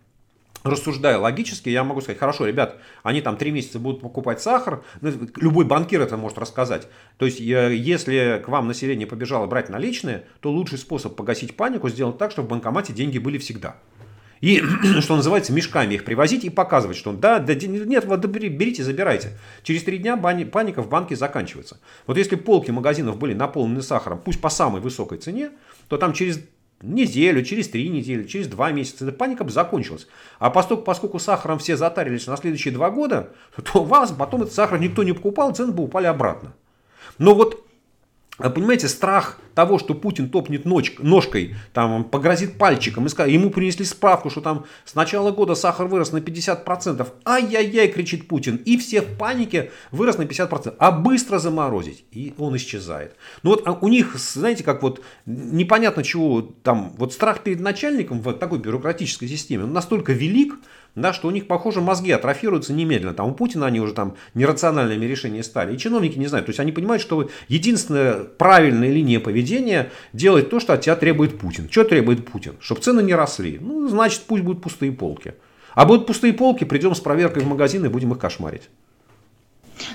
рассуждая 0.65 1.19
логически, 1.19 1.69
я 1.69 1.85
могу 1.85 2.01
сказать, 2.01 2.19
хорошо, 2.19 2.47
ребят, 2.47 2.79
они 3.03 3.21
там 3.21 3.37
три 3.37 3.51
месяца 3.51 3.79
будут 3.79 4.01
покупать 4.01 4.41
сахар, 4.41 4.83
ну, 5.01 5.13
любой 5.37 5.65
банкир 5.65 6.01
это 6.01 6.17
может 6.17 6.39
рассказать. 6.39 6.89
То 7.19 7.27
есть, 7.27 7.41
если 7.41 8.43
к 8.45 8.49
вам 8.49 8.69
население 8.69 9.07
побежало 9.07 9.47
брать 9.47 9.69
наличные, 9.69 10.25
то 10.41 10.51
лучший 10.51 10.79
способ 10.79 11.17
погасить 11.17 11.57
панику 11.57 11.89
сделать 11.89 12.19
так, 12.19 12.31
чтобы 12.31 12.47
в 12.47 12.51
банкомате 12.51 12.93
деньги 12.93 13.19
были 13.19 13.39
всегда. 13.39 13.77
И, 14.43 14.61
что 15.01 15.17
называется, 15.17 15.53
мешками 15.53 15.95
их 15.95 16.05
привозить 16.05 16.45
и 16.45 16.51
показывать, 16.51 16.97
что 16.97 17.13
да, 17.13 17.39
да 17.39 17.55
нет, 17.55 18.05
вот 18.05 18.27
берите, 18.27 18.83
забирайте. 18.83 19.39
Через 19.63 19.85
три 19.85 19.99
дня 19.99 20.17
паника 20.17 20.83
в 20.83 20.89
банке 20.89 21.17
заканчивается. 21.17 21.81
Вот 22.07 22.19
если 22.19 22.37
полки 22.37 22.71
магазинов 22.71 23.17
были 23.19 23.35
наполнены 23.35 23.83
сахаром, 23.83 24.21
пусть 24.23 24.41
по 24.41 24.51
самой 24.51 24.81
высокой 24.83 25.19
цене, 25.19 25.51
то 25.89 25.97
там 25.97 26.13
через 26.13 26.41
неделю, 26.83 27.45
через 27.45 27.69
три 27.69 27.89
недели, 27.89 28.25
через 28.25 28.49
два 28.49 28.73
месяца, 28.73 29.05
эта 29.05 29.17
паника 29.17 29.45
бы 29.45 29.51
закончилась. 29.51 30.07
А 30.39 30.51
поскольку, 30.51 30.83
поскольку 30.83 31.19
сахаром 31.19 31.59
все 31.59 31.77
затарились 31.77 32.27
на 32.27 32.37
следующие 32.37 32.75
два 32.75 32.91
года, 32.91 33.31
то 33.73 33.83
у 33.83 33.85
вас 33.85 34.13
потом 34.13 34.43
этот 34.43 34.55
сахар 34.55 34.81
никто 34.81 35.03
не 35.03 35.13
покупал, 35.13 35.55
цены 35.55 35.73
бы 35.73 35.85
упали 35.85 36.07
обратно. 36.07 36.53
Но 37.19 37.35
вот 37.35 37.65
понимаете, 38.39 38.89
страх 38.89 39.39
того, 39.55 39.79
что 39.79 39.95
Путин 39.95 40.31
топнет 40.31 40.65
нож, 40.65 40.93
ножкой, 40.99 41.55
там, 41.73 42.05
погрозит 42.05 42.57
пальчиком, 42.57 43.07
и 43.07 43.09
скажет, 43.09 43.33
ему 43.33 43.51
принесли 43.51 43.85
справку, 43.85 44.31
что 44.31 44.41
там 44.41 44.65
с 44.85 44.95
начала 44.95 45.31
года 45.31 45.55
сахар 45.55 45.87
вырос 45.87 46.13
на 46.13 46.19
50%. 46.19 47.07
Ай-яй-яй, 47.25 47.89
кричит 47.89 48.29
Путин. 48.29 48.57
И 48.57 48.79
все 48.79 49.03
в 49.03 49.17
панике 49.19 49.71
вырос 49.91 50.19
на 50.19 50.23
50%. 50.23 50.75
А 50.79 50.91
быстро 50.91 51.39
заморозить. 51.39 52.05
И 52.11 52.35
он 52.39 52.57
исчезает. 52.57 53.17
Ну 53.43 53.51
вот 53.51 53.63
а 53.67 53.73
у 53.73 53.89
них, 53.89 54.17
знаете, 54.17 54.65
как 54.65 54.83
вот 54.83 55.03
непонятно 55.27 56.03
чего, 56.03 56.41
там, 56.41 56.95
вот 56.97 57.13
страх 57.13 57.41
перед 57.41 57.61
начальником 57.61 58.21
в 58.21 58.33
такой 58.33 58.59
бюрократической 58.59 59.29
системе, 59.29 59.65
он 59.65 59.73
настолько 59.73 60.13
велик, 60.13 60.55
да, 60.95 61.15
что 61.15 61.29
у 61.29 61.31
них, 61.31 61.47
похоже, 61.47 61.81
мозги 61.81 62.11
атрофируются 62.11 62.75
немедленно. 62.75 63.15
Там 63.15 63.31
у 63.31 63.35
Путина 63.35 63.67
они 63.67 63.81
уже 63.81 63.95
там 63.95 64.17
нерациональными 64.35 65.07
решениями 65.07 65.43
стали. 65.43 65.75
И 65.75 65.79
чиновники 65.79 66.19
не 66.19 66.27
знают. 66.27 66.47
То 66.47 66.51
есть 66.51 66.61
они 66.61 66.71
понимают, 66.71 67.01
что 67.01 67.31
единственная 67.49 68.25
правильная 68.25 68.91
линия 68.91 69.19
поведения 69.19 69.91
делать 70.13 70.51
то, 70.51 70.61
что 70.61 70.75
от 70.75 70.83
тебя 70.83 70.95
требует 70.97 71.39
Путин. 71.39 71.69
Что 71.71 71.85
требует 71.85 72.27
Путин? 72.27 72.57
Чтобы 72.61 72.83
цены 72.83 73.03
не 73.03 73.15
росли. 73.15 73.59
Ну, 73.59 73.89
значит, 73.89 74.23
пусть 74.27 74.43
будут 74.43 74.63
пустые 74.63 74.93
полки. 74.93 75.35
А 75.75 75.87
будут 75.87 76.07
пустые 76.07 76.35
полки, 76.35 76.65
придем 76.65 76.95
с 76.95 77.01
проверкой 77.01 77.43
в 77.43 77.47
магазин 77.47 77.83
и 77.87 77.89
будем 77.89 78.13
их 78.13 78.19
кошмарить. 78.19 78.69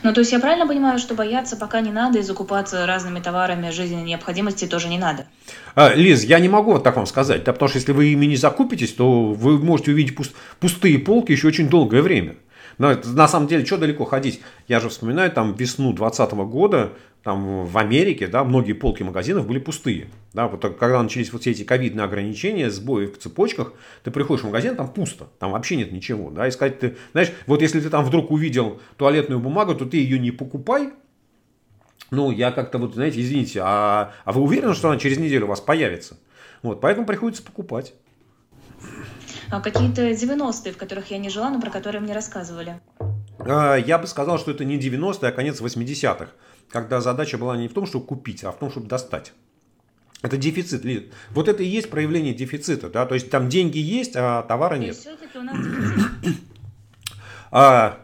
Ну, 0.03 0.13
то 0.13 0.21
есть 0.21 0.31
я 0.31 0.39
правильно 0.39 0.67
понимаю, 0.67 0.99
что 0.99 1.15
бояться 1.15 1.55
пока 1.57 1.81
не 1.81 1.91
надо 1.91 2.19
и 2.19 2.21
закупаться 2.21 2.85
разными 2.85 3.19
товарами 3.19 3.69
жизненной 3.69 4.03
необходимости 4.03 4.65
тоже 4.65 4.87
не 4.87 4.97
надо? 4.97 5.27
А, 5.75 5.93
Лиз, 5.93 6.23
я 6.23 6.39
не 6.39 6.49
могу 6.49 6.73
вот 6.73 6.83
так 6.83 6.95
вам 6.95 7.05
сказать, 7.05 7.43
да, 7.43 7.53
потому 7.53 7.69
что 7.69 7.79
если 7.79 7.91
вы 7.91 8.07
ими 8.07 8.25
не 8.25 8.35
закупитесь, 8.35 8.93
то 8.93 9.25
вы 9.33 9.59
можете 9.59 9.91
увидеть 9.91 10.15
пуст, 10.15 10.33
пустые 10.59 10.99
полки 10.99 11.31
еще 11.31 11.47
очень 11.47 11.69
долгое 11.69 12.01
время. 12.01 12.35
Но 12.77 12.93
на 13.05 13.27
самом 13.27 13.47
деле, 13.47 13.65
что 13.65 13.77
далеко 13.77 14.05
ходить? 14.05 14.41
Я 14.67 14.79
же 14.79 14.89
вспоминаю 14.89 15.31
там 15.31 15.53
весну 15.55 15.93
2020 15.93 16.31
года, 16.49 16.93
там 17.23 17.65
в 17.65 17.77
Америке, 17.77 18.27
да, 18.27 18.43
многие 18.43 18.73
полки 18.73 19.03
магазинов 19.03 19.47
были 19.47 19.59
пустые. 19.59 20.09
Да, 20.33 20.47
вот 20.47 20.61
когда 20.61 21.01
начались 21.01 21.33
вот 21.33 21.41
все 21.41 21.51
эти 21.51 21.63
ковидные 21.63 22.05
ограничения, 22.05 22.69
сбои 22.69 23.07
в 23.07 23.17
цепочках, 23.17 23.73
ты 24.03 24.11
приходишь 24.11 24.43
в 24.43 24.47
магазин, 24.47 24.75
там 24.75 24.87
пусто, 24.87 25.27
там 25.39 25.51
вообще 25.51 25.75
нет 25.75 25.91
ничего. 25.91 26.29
Да, 26.29 26.47
и 26.47 26.51
сказать 26.51 26.79
ты, 26.79 26.95
знаешь, 27.11 27.31
вот 27.47 27.61
если 27.61 27.81
ты 27.81 27.89
там 27.89 28.05
вдруг 28.05 28.31
увидел 28.31 28.79
туалетную 28.97 29.39
бумагу, 29.39 29.75
то 29.75 29.85
ты 29.85 29.97
ее 29.97 30.19
не 30.19 30.31
покупай, 30.31 30.91
ну, 32.11 32.31
я 32.31 32.51
как-то 32.51 32.77
вот, 32.77 32.93
знаете, 32.93 33.19
извините, 33.21 33.59
а, 33.61 34.13
а 34.23 34.31
вы 34.31 34.41
уверены, 34.41 34.73
что 34.73 34.89
она 34.89 34.97
через 34.97 35.17
неделю 35.17 35.45
у 35.45 35.49
вас 35.49 35.59
появится? 35.59 36.17
Вот, 36.61 36.79
поэтому 36.79 37.05
приходится 37.05 37.43
покупать. 37.43 37.93
А 39.49 39.61
какие-то 39.61 40.11
90-е, 40.11 40.73
в 40.73 40.77
которых 40.77 41.11
я 41.11 41.17
не 41.17 41.29
жила, 41.29 41.49
но 41.49 41.61
про 41.61 41.69
которые 41.69 42.01
мне 42.01 42.13
рассказывали. 42.13 42.79
А, 43.39 43.75
я 43.75 43.97
бы 43.97 44.07
сказал, 44.07 44.39
что 44.39 44.51
это 44.51 44.65
не 44.65 44.77
90-е, 44.77 45.29
а 45.29 45.31
конец 45.31 45.61
80-х 45.61 46.29
когда 46.69 47.01
задача 47.01 47.37
была 47.37 47.57
не 47.57 47.67
в 47.67 47.73
том, 47.73 47.85
чтобы 47.85 48.05
купить, 48.05 48.43
а 48.43 48.51
в 48.51 48.59
том, 48.59 48.71
чтобы 48.71 48.87
достать. 48.87 49.33
Это 50.21 50.37
дефицит. 50.37 50.83
Вот 51.29 51.47
это 51.47 51.63
и 51.63 51.67
есть 51.67 51.89
проявление 51.89 52.33
дефицита. 52.33 52.89
Да? 52.89 53.05
То 53.05 53.13
есть 53.13 53.29
там 53.29 53.49
деньги 53.49 53.77
есть, 53.77 54.13
а 54.15 54.43
товара 54.43 54.75
нет. 54.75 54.95
все-таки 54.95 55.37
у 55.37 55.43
нас 55.43 55.55
дефицит. 55.57 56.11
А, 57.49 57.99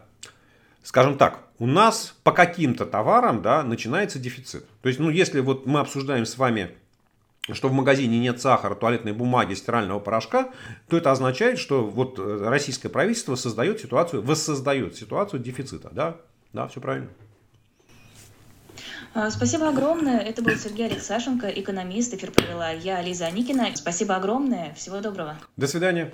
скажем 0.82 1.18
так, 1.18 1.40
у 1.58 1.66
нас 1.66 2.14
по 2.22 2.32
каким-то 2.32 2.86
товарам 2.86 3.42
да, 3.42 3.62
начинается 3.62 4.18
дефицит. 4.18 4.66
То 4.80 4.88
есть, 4.88 4.98
ну, 4.98 5.10
если 5.10 5.40
вот 5.40 5.66
мы 5.66 5.80
обсуждаем 5.80 6.24
с 6.24 6.38
вами, 6.38 6.70
что 7.52 7.68
в 7.68 7.72
магазине 7.72 8.18
нет 8.18 8.40
сахара, 8.40 8.74
туалетной 8.74 9.12
бумаги, 9.12 9.54
стирального 9.54 10.00
порошка, 10.00 10.50
то 10.88 10.96
это 10.96 11.10
означает, 11.10 11.58
что 11.58 11.84
вот 11.84 12.18
э, 12.18 12.48
российское 12.48 12.88
правительство 12.88 13.34
создает 13.34 13.80
ситуацию, 13.80 14.22
воссоздает 14.22 14.96
ситуацию 14.96 15.40
дефицита. 15.40 15.90
Да, 15.92 16.16
да, 16.52 16.68
все 16.68 16.80
правильно. 16.80 17.08
А, 19.14 19.30
спасибо 19.30 19.68
огромное. 19.68 20.18
Это 20.18 20.42
был 20.42 20.56
Сергей 20.56 20.86
Алексашенко, 20.86 21.48
экономист. 21.48 22.14
Эфир 22.14 22.32
провела 22.32 22.70
я, 22.70 23.00
Лиза 23.00 23.26
Аникина. 23.26 23.68
Спасибо 23.74 24.16
огромное. 24.16 24.74
Всего 24.74 25.00
доброго. 25.00 25.38
До 25.56 25.68
свидания. 25.68 26.12